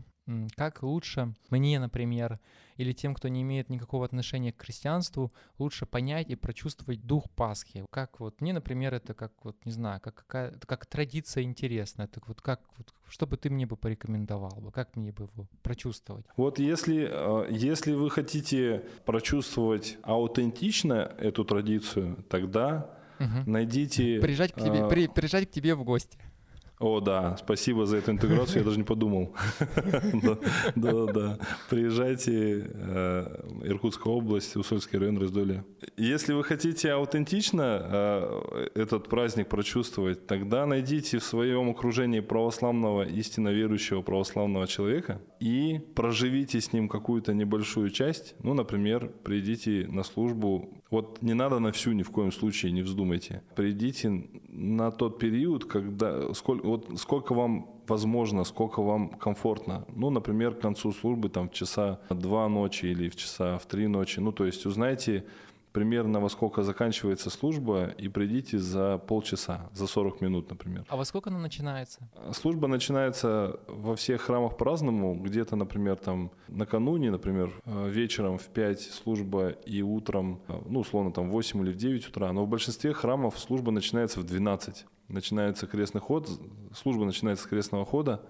как 0.55 0.83
лучше 0.83 1.33
мне, 1.49 1.79
например, 1.79 2.39
или 2.77 2.93
тем, 2.93 3.13
кто 3.13 3.27
не 3.27 3.41
имеет 3.41 3.69
никакого 3.69 4.05
отношения 4.05 4.51
к 4.51 4.61
христианству, 4.61 5.31
лучше 5.59 5.85
понять 5.85 6.29
и 6.29 6.35
прочувствовать 6.35 7.05
дух 7.05 7.29
Пасхи. 7.31 7.85
Как 7.91 8.19
вот 8.19 8.41
мне, 8.41 8.53
например, 8.53 8.93
это 8.93 9.13
как 9.13 9.33
вот 9.43 9.57
не 9.65 9.71
знаю, 9.71 9.99
как 10.01 10.15
какая 10.15 10.51
как 10.51 10.85
традиция 10.85 11.43
интересная. 11.43 12.07
Так 12.07 12.27
вот 12.27 12.41
как 12.41 12.61
вот, 12.77 12.93
что 13.07 13.27
бы 13.27 13.37
ты 13.37 13.49
мне 13.49 13.65
бы 13.65 13.75
порекомендовал 13.75 14.61
бы, 14.61 14.71
как 14.71 14.95
мне 14.95 15.11
бы 15.11 15.25
его 15.25 15.47
прочувствовать? 15.63 16.25
Вот 16.37 16.59
если, 16.59 17.07
э, 17.09 17.47
если 17.51 17.93
вы 17.93 18.09
хотите 18.09 18.85
прочувствовать 19.05 19.97
аутентично 20.03 21.13
эту 21.17 21.43
традицию, 21.45 22.23
тогда 22.29 22.89
Мгм. 23.19 23.51
найдите... 23.51 24.19
Приезжать 24.19 24.53
к 24.53 24.55
тебе, 24.55 24.79
э, 24.79 24.89
при- 24.89 25.07
приезжать 25.07 25.49
к 25.49 25.51
тебе 25.51 25.75
в 25.75 25.83
гости. 25.83 26.17
О, 26.81 26.99
да, 26.99 27.37
спасибо 27.37 27.85
за 27.85 27.97
эту 27.97 28.11
интеграцию, 28.11 28.59
я 28.59 28.63
даже 28.63 28.77
не 28.77 28.83
подумал. 28.83 29.35
Да, 30.23 30.37
Да, 30.75 31.05
да. 31.05 31.39
Приезжайте, 31.69 32.67
э, 32.73 33.43
Иркутская 33.63 34.13
область, 34.13 34.55
Усольский 34.55 34.97
район, 34.97 35.17
Раздолье. 35.17 35.63
Если 35.97 36.33
вы 36.33 36.43
хотите 36.43 36.91
аутентично 36.91 37.81
э, 37.83 38.67
этот 38.75 39.09
праздник 39.09 39.47
прочувствовать, 39.47 40.25
тогда 40.27 40.65
найдите 40.65 41.19
в 41.19 41.23
своем 41.23 41.69
окружении 41.69 42.19
православного, 42.19 43.03
истинно 43.03 43.49
верующего 43.49 44.01
православного 44.01 44.67
человека 44.67 45.21
и 45.41 45.79
проживите 45.95 46.61
с 46.61 46.71
ним 46.71 46.87
какую-то 46.87 47.33
небольшую 47.33 47.89
часть. 47.89 48.35
Ну, 48.43 48.53
например, 48.53 49.11
придите 49.23 49.87
на 49.89 50.03
службу. 50.03 50.69
Вот 50.91 51.23
не 51.23 51.33
надо 51.33 51.57
на 51.57 51.71
всю 51.71 51.93
ни 51.93 52.03
в 52.03 52.11
коем 52.11 52.31
случае, 52.31 52.71
не 52.71 52.83
вздумайте. 52.83 53.41
Придите 53.55 54.29
на 54.49 54.91
тот 54.91 55.17
период, 55.17 55.65
когда 55.65 56.31
сколько, 56.35 56.67
вот 56.67 56.91
сколько 56.97 57.33
вам 57.33 57.81
возможно, 57.87 58.43
сколько 58.43 58.83
вам 58.83 59.09
комфортно. 59.09 59.85
Ну, 59.95 60.11
например, 60.11 60.53
к 60.53 60.61
концу 60.61 60.91
службы 60.91 61.29
там 61.29 61.49
в 61.49 61.53
часа 61.53 61.99
два 62.11 62.47
ночи 62.47 62.85
или 62.85 63.09
в 63.09 63.15
часа 63.15 63.57
в 63.57 63.65
три 63.65 63.87
ночи. 63.87 64.19
Ну, 64.19 64.31
то 64.31 64.45
есть 64.45 64.67
узнайте 64.67 65.25
примерно 65.71 66.19
во 66.19 66.29
сколько 66.29 66.63
заканчивается 66.63 67.29
служба 67.29 67.87
и 67.97 68.07
придите 68.09 68.57
за 68.57 68.97
полчаса, 68.97 69.69
за 69.73 69.87
40 69.87 70.21
минут, 70.21 70.49
например. 70.49 70.85
А 70.89 70.95
во 70.95 71.05
сколько 71.05 71.29
она 71.29 71.39
начинается? 71.39 72.09
Служба 72.33 72.67
начинается 72.67 73.59
во 73.67 73.95
всех 73.95 74.21
храмах 74.21 74.57
по-разному. 74.57 75.15
Где-то, 75.15 75.55
например, 75.55 75.95
там 75.95 76.31
накануне, 76.47 77.11
например, 77.11 77.51
э, 77.65 77.89
вечером 77.89 78.37
в 78.37 78.47
5 78.47 78.81
служба 78.81 79.49
и 79.49 79.81
утром, 79.81 80.41
э, 80.47 80.61
ну, 80.65 80.79
условно, 80.79 81.11
там 81.11 81.29
в 81.29 81.31
8 81.31 81.61
или 81.63 81.71
в 81.71 81.77
9 81.77 82.07
утра. 82.07 82.31
Но 82.31 82.45
в 82.45 82.47
большинстве 82.47 82.93
храмов 82.93 83.39
служба 83.39 83.71
начинается 83.71 84.19
в 84.19 84.23
12. 84.23 84.85
Начинается 85.07 85.67
крестный 85.67 86.01
ход, 86.01 86.29
служба 86.73 87.05
начинается 87.05 87.43
с 87.43 87.47
крестного 87.47 87.85
хода, 87.85 88.23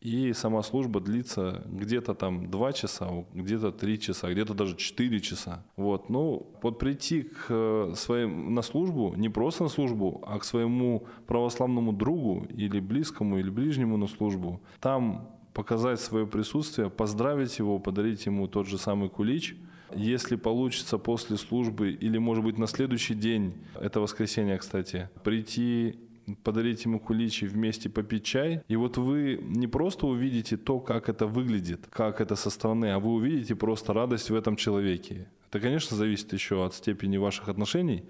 и 0.00 0.32
сама 0.32 0.62
служба 0.62 1.00
длится 1.00 1.62
где-то 1.66 2.14
там 2.14 2.50
2 2.50 2.72
часа, 2.72 3.24
где-то 3.34 3.70
3 3.70 4.00
часа, 4.00 4.30
где-то 4.30 4.54
даже 4.54 4.76
4 4.76 5.20
часа. 5.20 5.64
Вот, 5.76 6.08
ну, 6.08 6.46
вот 6.62 6.78
прийти 6.78 7.22
к 7.22 7.46
э, 7.48 7.92
своим, 7.96 8.54
на 8.54 8.62
службу, 8.62 9.14
не 9.16 9.28
просто 9.28 9.64
на 9.64 9.68
службу, 9.68 10.22
а 10.26 10.38
к 10.38 10.44
своему 10.44 11.06
православному 11.26 11.92
другу 11.92 12.46
или 12.48 12.80
близкому, 12.80 13.38
или 13.38 13.50
ближнему 13.50 13.96
на 13.96 14.06
службу, 14.06 14.60
там 14.80 15.28
показать 15.52 16.00
свое 16.00 16.26
присутствие, 16.26 16.88
поздравить 16.88 17.58
его, 17.58 17.78
подарить 17.78 18.24
ему 18.26 18.48
тот 18.48 18.66
же 18.66 18.78
самый 18.78 19.10
кулич, 19.10 19.56
если 19.94 20.36
получится 20.36 20.98
после 20.98 21.36
службы 21.36 21.90
или, 21.90 22.18
может 22.18 22.44
быть, 22.44 22.58
на 22.58 22.66
следующий 22.66 23.14
день, 23.14 23.54
это 23.78 24.00
воскресенье, 24.00 24.56
кстати, 24.56 25.10
прийти 25.24 25.98
подарить 26.36 26.84
ему 26.84 26.98
куличи, 27.00 27.46
вместе 27.46 27.88
попить 27.88 28.24
чай. 28.24 28.62
И 28.68 28.76
вот 28.76 28.96
вы 28.98 29.38
не 29.42 29.66
просто 29.66 30.06
увидите 30.06 30.56
то, 30.56 30.80
как 30.80 31.08
это 31.08 31.26
выглядит, 31.26 31.86
как 31.90 32.20
это 32.20 32.36
со 32.36 32.50
стороны, 32.50 32.92
а 32.92 32.98
вы 32.98 33.10
увидите 33.12 33.54
просто 33.54 33.92
радость 33.92 34.30
в 34.30 34.34
этом 34.34 34.56
человеке. 34.56 35.26
Это, 35.50 35.60
конечно, 35.60 35.96
зависит 35.96 36.32
еще 36.32 36.64
от 36.64 36.74
степени 36.74 37.16
ваших 37.18 37.48
отношений. 37.48 38.04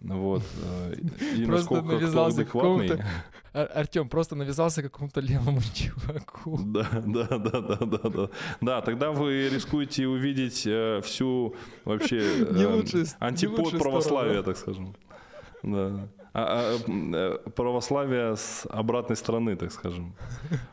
Вот. 0.00 0.42
э, 0.62 0.94
И 1.36 1.44
Просто 1.44 1.82
навязался 1.82 2.44
какому-то- 2.44 3.04
Ар- 3.52 3.70
Артем 3.74 4.08
просто 4.08 4.36
навязался 4.36 4.82
какому-то 4.82 5.20
левому 5.20 5.60
чуваку. 5.74 6.58
Да, 6.64 6.86
да, 7.04 7.26
да, 7.38 7.60
да, 7.60 7.76
да, 7.86 8.08
да. 8.10 8.28
Да, 8.60 8.80
тогда 8.80 9.10
вы 9.10 9.48
рискуете 9.48 10.06
увидеть 10.06 10.62
э, 10.66 11.00
всю 11.02 11.56
вообще 11.84 12.18
э, 12.20 13.04
антипод 13.18 13.76
православия, 13.78 14.42
так 14.42 14.56
скажем. 14.56 14.94
Да. 15.64 16.08
А, 16.40 16.78
а, 16.86 17.38
э, 17.46 17.50
православие 17.50 18.36
с 18.36 18.64
обратной 18.70 19.16
стороны, 19.16 19.56
так 19.56 19.72
скажем. 19.72 20.14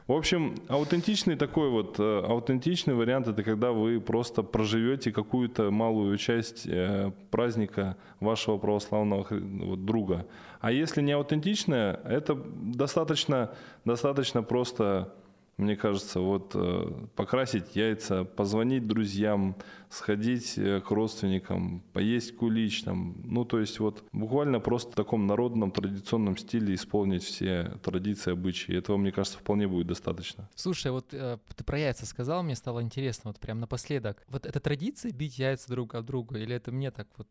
В 0.07 0.13
общем, 0.13 0.55
аутентичный 0.67 1.35
такой 1.35 1.69
вот, 1.69 1.99
э, 1.99 2.23
аутентичный 2.27 2.93
вариант 2.93 3.27
это 3.27 3.41
когда 3.41 3.71
вы 3.71 3.99
просто 3.99 4.43
проживете 4.43 5.11
какую-то 5.11 5.71
малую 5.71 6.17
часть 6.17 6.67
э, 6.67 7.11
праздника 7.31 7.97
вашего 8.19 8.59
православного 8.59 9.25
друга. 9.77 10.27
А 10.61 10.71
если 10.71 11.01
не 11.01 11.13
аутентичное, 11.13 11.99
это 12.05 12.35
достаточно, 12.35 13.49
достаточно 13.85 14.43
просто 14.43 15.15
мне 15.57 15.77
кажется, 15.77 16.19
вот 16.19 16.51
э, 16.53 16.91
покрасить 17.15 17.75
яйца, 17.75 18.25
позвонить 18.25 18.87
друзьям, 18.87 19.55
сходить 19.89 20.57
э, 20.57 20.81
к 20.81 20.91
родственникам, 20.91 21.81
поесть 21.93 22.35
кулич 22.35 22.83
там, 22.83 23.15
ну 23.23 23.45
то 23.45 23.59
есть 23.59 23.79
вот 23.79 24.03
буквально 24.11 24.59
просто 24.59 24.91
в 24.91 24.95
таком 24.95 25.27
народном 25.27 25.71
традиционном 25.71 26.37
стиле 26.37 26.75
исполнить 26.75 27.23
все 27.23 27.77
традиции, 27.83 28.31
обычаи. 28.31 28.75
Этого, 28.75 28.97
мне 28.97 29.11
кажется, 29.11 29.39
вполне 29.39 29.67
будет 29.67 29.87
достаточно. 29.87 30.49
Слушай, 30.55 30.91
вот 30.91 31.13
э, 31.13 31.37
ты 31.55 31.63
про 31.63 31.79
яйца 31.79 32.05
сказал, 32.05 32.43
мне 32.43 32.55
стало 32.55 32.81
интересно, 32.81 33.29
вот 33.29 33.39
прям 33.39 33.59
напоследок. 33.59 34.23
Вот 34.27 34.45
это 34.45 34.59
традиция 34.59 35.11
бить 35.11 35.39
яйца 35.39 35.69
друг 35.69 35.95
об 35.95 36.05
друга, 36.05 36.37
или 36.37 36.55
это 36.55 36.71
мне 36.71 36.91
так 36.91 37.07
вот 37.17 37.27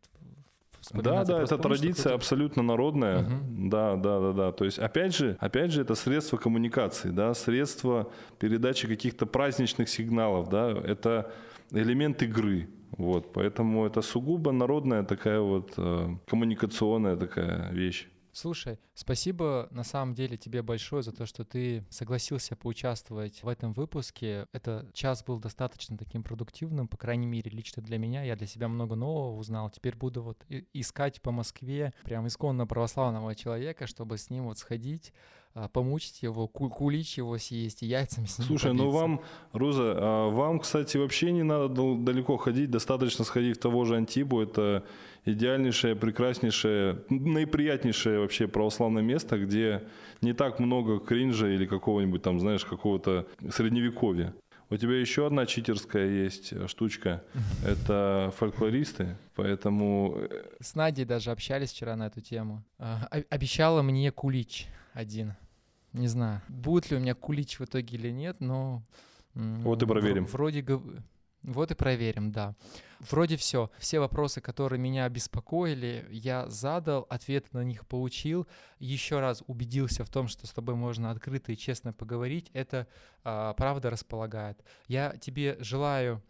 Да, 0.93 1.23
да, 1.23 1.41
это 1.41 1.57
традиция 1.57 2.01
кто-то- 2.01 2.15
абсолютно 2.15 2.63
народная. 2.63 3.21
Мгм. 3.21 3.69
Да, 3.69 3.95
да, 3.95 4.19
да, 4.19 4.33
да. 4.33 4.51
То 4.51 4.65
есть, 4.65 4.79
опять 4.79 5.15
же, 5.15 5.37
опять 5.39 5.71
же, 5.71 5.81
это 5.81 5.95
средство 5.95 6.37
коммуникации, 6.37 7.09
да, 7.09 7.33
средство 7.33 8.11
передачи 8.39 8.87
каких-то 8.87 9.25
праздничных 9.25 9.89
сигналов, 9.89 10.49
да, 10.49 10.71
это 10.71 11.31
элемент 11.71 12.21
игры. 12.23 12.67
Вот, 12.97 13.33
поэтому 13.33 13.85
это 13.85 14.01
сугубо 14.01 14.51
народная 14.51 15.03
такая 15.03 15.39
вот 15.41 15.73
э, 15.77 16.07
коммуникационная 16.27 17.17
такая 17.17 17.71
вещь. 17.71 18.07
Слушай, 18.35 18.79
спасибо 18.93 19.69
на 19.71 19.85
самом 19.85 20.13
деле 20.13 20.35
тебе 20.35 20.61
большое 20.61 21.01
за 21.01 21.13
то, 21.13 21.25
что 21.25 21.45
ты 21.45 21.85
согласился 21.89 22.57
поучаствовать 22.57 23.41
в 23.41 23.47
этом 23.47 23.71
выпуске. 23.71 24.47
Этот 24.51 24.93
час 24.93 25.23
был 25.23 25.39
достаточно 25.39 25.97
таким 25.97 26.21
продуктивным, 26.21 26.89
по 26.89 26.97
крайней 26.97 27.27
мере, 27.27 27.49
лично 27.49 27.81
для 27.81 27.97
меня. 27.97 28.23
Я 28.23 28.35
для 28.35 28.45
себя 28.45 28.67
много 28.67 28.95
нового 28.95 29.37
узнал. 29.37 29.69
Теперь 29.69 29.95
буду 29.95 30.21
вот 30.21 30.43
искать 30.73 31.21
по 31.21 31.31
Москве 31.31 31.93
прям 32.03 32.27
исконно 32.27 32.67
православного 32.67 33.35
человека, 33.35 33.87
чтобы 33.87 34.17
с 34.17 34.29
ним 34.29 34.47
вот 34.47 34.57
сходить, 34.57 35.13
а, 35.53 35.69
помучить 35.69 36.21
его, 36.21 36.49
ку- 36.49 36.69
кулич 36.69 37.17
его 37.17 37.37
съесть 37.37 37.83
и 37.83 37.85
яйцами 37.85 38.25
с 38.25 38.37
ним 38.39 38.47
Слушай, 38.49 38.73
ну 38.73 38.89
вам, 38.89 39.21
Руза, 39.53 39.93
а 39.97 40.29
вам, 40.29 40.59
кстати, 40.59 40.97
вообще 40.97 41.31
не 41.31 41.43
надо 41.43 41.69
дал- 41.69 41.95
далеко 41.95 42.35
ходить, 42.35 42.69
достаточно 42.69 43.23
сходить 43.23 43.55
в 43.55 43.61
того 43.61 43.85
же 43.85 43.95
Антибу. 43.95 44.41
Это 44.41 44.83
идеальнейшее, 45.25 45.95
прекраснейшее, 45.95 47.03
наиприятнейшее 47.09 48.19
вообще 48.19 48.47
православное 48.47 49.03
место, 49.03 49.37
где 49.37 49.83
не 50.21 50.33
так 50.33 50.59
много 50.59 50.99
кринжа 50.99 51.49
или 51.49 51.65
какого-нибудь 51.65 52.21
там, 52.21 52.39
знаешь, 52.39 52.63
какого-то 52.63 53.27
средневековья. 53.51 54.33
У 54.69 54.77
тебя 54.77 54.99
еще 54.99 55.27
одна 55.27 55.45
читерская 55.45 56.07
есть 56.07 56.51
э, 56.51 56.67
штучка. 56.67 57.23
Это 57.65 58.33
фольклористы, 58.35 59.15
поэтому 59.35 60.17
э, 60.17 60.43
С 60.59 60.73
Надей 60.73 61.05
даже 61.05 61.31
общались 61.31 61.71
вчера 61.71 61.95
на 61.95 62.07
эту 62.07 62.21
тему. 62.21 62.63
А, 62.79 63.07
обещала 63.29 63.83
мне 63.83 64.11
кулич 64.11 64.67
один. 64.93 65.33
Не 65.93 66.07
знаю, 66.07 66.41
будет 66.47 66.89
ли 66.89 66.97
у 66.97 66.99
меня 66.99 67.13
кулич 67.13 67.59
в 67.59 67.65
итоге 67.65 67.97
или 67.97 68.09
нет, 68.09 68.37
но... 68.39 68.83
Вот 69.33 69.83
и 69.83 69.85
проверим. 69.85 70.25
Вроде... 70.25 70.65
Вот 71.45 71.69
и 71.71 71.75
проверим, 71.75 72.31
да. 72.31 72.55
Вроде 72.99 73.37
все. 73.37 73.69
Все 73.77 73.99
вопросы, 73.99 74.41
которые 74.41 74.79
меня 74.79 75.07
беспокоили, 75.09 76.07
я 76.09 76.49
задал, 76.49 77.05
ответы 77.07 77.49
на 77.51 77.63
них 77.63 77.85
получил. 77.85 78.47
Еще 78.79 79.19
раз 79.19 79.43
убедился 79.45 80.03
в 80.03 80.09
том, 80.09 80.27
что 80.27 80.47
с 80.47 80.51
тобой 80.51 80.75
можно 80.75 81.11
открыто 81.11 81.51
и 81.51 81.57
честно 81.57 81.93
поговорить. 81.93 82.49
Это 82.53 82.87
а, 83.23 83.53
правда 83.53 83.91
располагает. 83.91 84.63
Я 84.87 85.15
тебе 85.17 85.57
желаю 85.59 86.23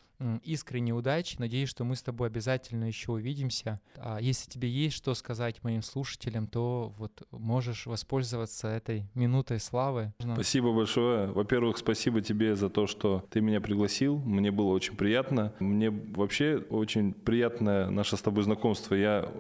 искренней 0.43 0.93
удачи. 0.93 1.35
Надеюсь, 1.39 1.69
что 1.69 1.83
мы 1.83 1.95
с 1.95 2.03
тобой 2.03 2.27
обязательно 2.27 2.85
еще 2.85 3.11
увидимся. 3.11 3.79
А 3.97 4.19
если 4.19 4.49
тебе 4.49 4.69
есть 4.69 4.95
что 4.95 5.13
сказать 5.13 5.63
моим 5.63 5.81
слушателям, 5.81 6.47
то 6.47 6.93
вот 6.97 7.23
можешь 7.31 7.85
воспользоваться 7.85 8.67
этой 8.67 9.05
минутой 9.13 9.59
славы. 9.59 10.13
Спасибо 10.19 10.73
большое. 10.73 11.27
Во-первых, 11.27 11.77
спасибо 11.77 12.21
тебе 12.21 12.55
за 12.55 12.69
то, 12.69 12.87
что 12.87 13.25
ты 13.29 13.41
меня 13.41 13.61
пригласил. 13.61 14.17
Мне 14.19 14.51
было 14.51 14.71
очень 14.71 14.95
приятно. 14.95 15.53
Мне 15.59 15.89
вообще 15.89 16.63
очень 16.69 17.13
приятное 17.13 17.89
наше 17.89 18.17
с 18.17 18.21
тобой 18.21 18.43
знакомство. 18.43 18.95
Я 18.95 19.31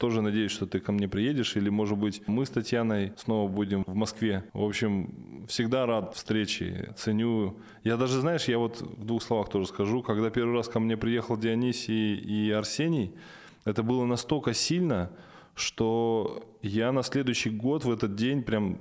тоже 0.00 0.22
надеюсь, 0.22 0.50
что 0.50 0.66
ты 0.66 0.80
ко 0.80 0.92
мне 0.92 1.08
приедешь, 1.08 1.56
или, 1.56 1.68
может 1.68 1.98
быть, 1.98 2.22
мы 2.26 2.46
с 2.46 2.50
Татьяной 2.50 3.12
снова 3.18 3.50
будем 3.50 3.84
в 3.86 3.94
Москве. 3.94 4.44
В 4.54 4.64
общем, 4.64 5.44
всегда 5.46 5.84
рад 5.84 6.14
встрече, 6.14 6.94
ценю. 6.96 7.58
Я 7.84 7.98
даже, 7.98 8.20
знаешь, 8.20 8.44
я 8.44 8.58
вот 8.58 8.80
в 8.80 9.04
двух 9.04 9.22
словах 9.22 9.50
тоже 9.50 9.66
скажу, 9.66 10.02
когда 10.02 10.30
первый 10.30 10.56
раз 10.56 10.68
ко 10.68 10.80
мне 10.80 10.96
приехал 10.96 11.36
Дионисий 11.36 12.14
и 12.14 12.50
Арсений, 12.50 13.12
это 13.66 13.82
было 13.82 14.06
настолько 14.06 14.54
сильно, 14.54 15.10
что 15.54 16.48
я 16.62 16.92
на 16.92 17.02
следующий 17.02 17.50
год 17.50 17.84
в 17.84 17.92
этот 17.92 18.14
день 18.14 18.42
прям 18.42 18.78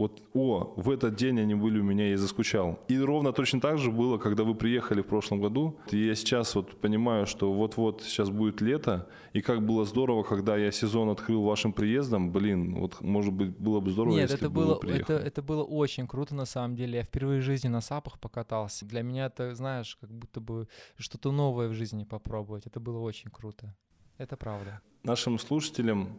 вот, 0.00 0.22
о, 0.32 0.72
в 0.76 0.88
этот 0.88 1.14
день 1.14 1.38
они 1.40 1.54
были 1.54 1.78
у 1.78 1.82
меня, 1.82 2.08
я 2.08 2.16
заскучал. 2.16 2.78
И 2.88 2.98
ровно 2.98 3.34
точно 3.34 3.60
так 3.60 3.76
же 3.76 3.90
было, 3.90 4.16
когда 4.16 4.44
вы 4.44 4.54
приехали 4.54 5.02
в 5.02 5.06
прошлом 5.06 5.42
году. 5.42 5.78
И 5.90 6.06
я 6.06 6.14
сейчас 6.14 6.54
вот 6.54 6.80
понимаю, 6.80 7.26
что 7.26 7.52
вот-вот 7.52 8.02
сейчас 8.02 8.30
будет 8.30 8.62
лето, 8.62 9.06
и 9.34 9.42
как 9.42 9.66
было 9.66 9.84
здорово, 9.84 10.22
когда 10.22 10.56
я 10.56 10.72
сезон 10.72 11.10
открыл 11.10 11.42
вашим 11.42 11.74
приездом, 11.74 12.32
блин, 12.32 12.76
вот, 12.76 13.02
может 13.02 13.34
быть, 13.34 13.50
было 13.58 13.80
бы 13.80 13.90
здорово, 13.90 14.14
Нет, 14.14 14.30
если 14.30 14.38
это 14.38 14.48
бы 14.48 14.64
было, 14.64 14.80
это, 14.86 15.12
это 15.12 15.42
было 15.42 15.64
очень 15.64 16.06
круто 16.06 16.34
на 16.34 16.46
самом 16.46 16.76
деле. 16.76 17.00
Я 17.00 17.04
впервые 17.04 17.42
в 17.42 17.44
жизни 17.44 17.68
на 17.68 17.82
сапах 17.82 18.18
покатался. 18.18 18.86
Для 18.86 19.02
меня 19.02 19.26
это, 19.26 19.54
знаешь, 19.54 19.98
как 20.00 20.10
будто 20.10 20.40
бы 20.40 20.66
что-то 20.96 21.30
новое 21.30 21.68
в 21.68 21.74
жизни 21.74 22.04
попробовать. 22.04 22.66
Это 22.66 22.80
было 22.80 23.00
очень 23.00 23.30
круто. 23.30 23.76
Это 24.16 24.38
правда. 24.38 24.80
Нашим 25.04 25.38
слушателям, 25.38 26.18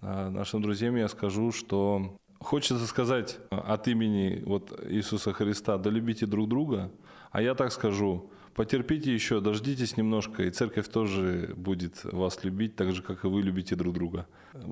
а, 0.00 0.30
нашим 0.30 0.62
друзьям 0.62 0.96
я 0.96 1.08
скажу, 1.08 1.52
что 1.52 2.18
Хочется 2.42 2.86
сказать 2.86 3.38
а, 3.50 3.74
от 3.74 3.88
имени 3.88 4.42
вот 4.44 4.78
Иисуса 4.88 5.32
Христа, 5.32 5.78
да 5.78 5.90
любите 5.90 6.26
друг 6.26 6.48
друга, 6.48 6.90
а 7.30 7.40
я 7.40 7.54
так 7.54 7.72
скажу, 7.72 8.30
потерпите 8.54 9.12
еще, 9.14 9.40
дождитесь 9.40 9.96
немножко, 9.96 10.42
и 10.42 10.50
церковь 10.50 10.88
тоже 10.88 11.54
будет 11.56 12.04
вас 12.04 12.44
любить, 12.44 12.76
так 12.76 12.92
же, 12.92 13.02
как 13.02 13.24
и 13.24 13.28
вы 13.28 13.42
любите 13.42 13.76
друг 13.76 13.94
друга. 13.94 14.26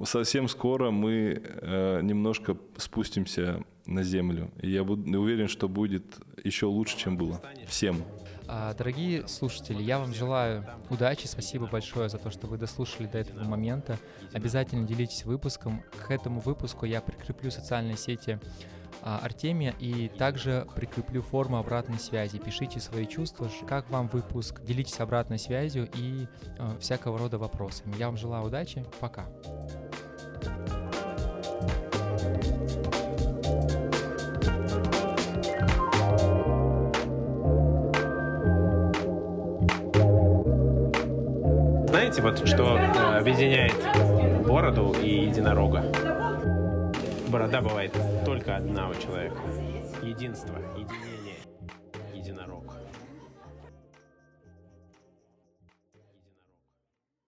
Совсем 0.04 0.48
скоро 0.48 0.90
мы 0.90 1.42
э, 1.42 2.00
немножко 2.02 2.56
спустимся 2.76 3.64
на 3.86 4.02
землю, 4.02 4.50
и 4.60 4.70
я 4.70 4.84
буду, 4.84 5.20
уверен, 5.20 5.48
что 5.48 5.68
будет 5.68 6.04
еще 6.44 6.66
лучше, 6.66 6.98
чем 6.98 7.16
было. 7.16 7.40
Всем. 7.66 7.96
А, 8.52 8.74
дорогие 8.74 9.28
слушатели, 9.28 9.80
я 9.80 10.00
вам 10.00 10.12
желаю 10.12 10.66
удачи, 10.88 11.28
спасибо 11.28 11.68
большое 11.68 12.08
за 12.08 12.18
то, 12.18 12.32
что 12.32 12.48
вы 12.48 12.58
дослушали 12.58 13.06
до 13.06 13.18
этого 13.18 13.44
момента. 13.44 13.96
Обязательно 14.32 14.88
делитесь 14.88 15.24
выпуском. 15.24 15.84
К 16.04 16.10
этому 16.10 16.40
выпуску 16.40 16.84
я 16.84 17.00
прикреплю 17.00 17.52
социальные 17.52 17.96
сети 17.96 18.40
а, 19.02 19.20
Артемия 19.22 19.72
и 19.78 20.08
также 20.08 20.66
прикреплю 20.74 21.22
форму 21.22 21.58
обратной 21.58 22.00
связи. 22.00 22.38
Пишите 22.38 22.80
свои 22.80 23.06
чувства, 23.06 23.48
как 23.68 23.88
вам 23.88 24.08
выпуск, 24.08 24.62
делитесь 24.62 24.98
обратной 24.98 25.38
связью 25.38 25.88
и 25.94 26.26
э, 26.58 26.78
всякого 26.80 27.18
рода 27.18 27.38
вопросами. 27.38 27.94
Я 27.98 28.06
вам 28.06 28.16
желаю 28.16 28.46
удачи, 28.46 28.84
пока. 28.98 29.28
Знаете, 42.10 42.22
вот 42.22 42.48
что 42.48 42.76
э, 42.76 43.18
объединяет 43.18 43.76
бороду 44.44 44.92
и 45.00 45.26
единорога? 45.26 45.84
Борода 47.28 47.60
бывает 47.60 47.96
только 48.24 48.56
одна 48.56 48.88
у 48.88 48.94
человека. 48.94 49.36
Единство, 50.02 50.56
единение. 50.76 51.09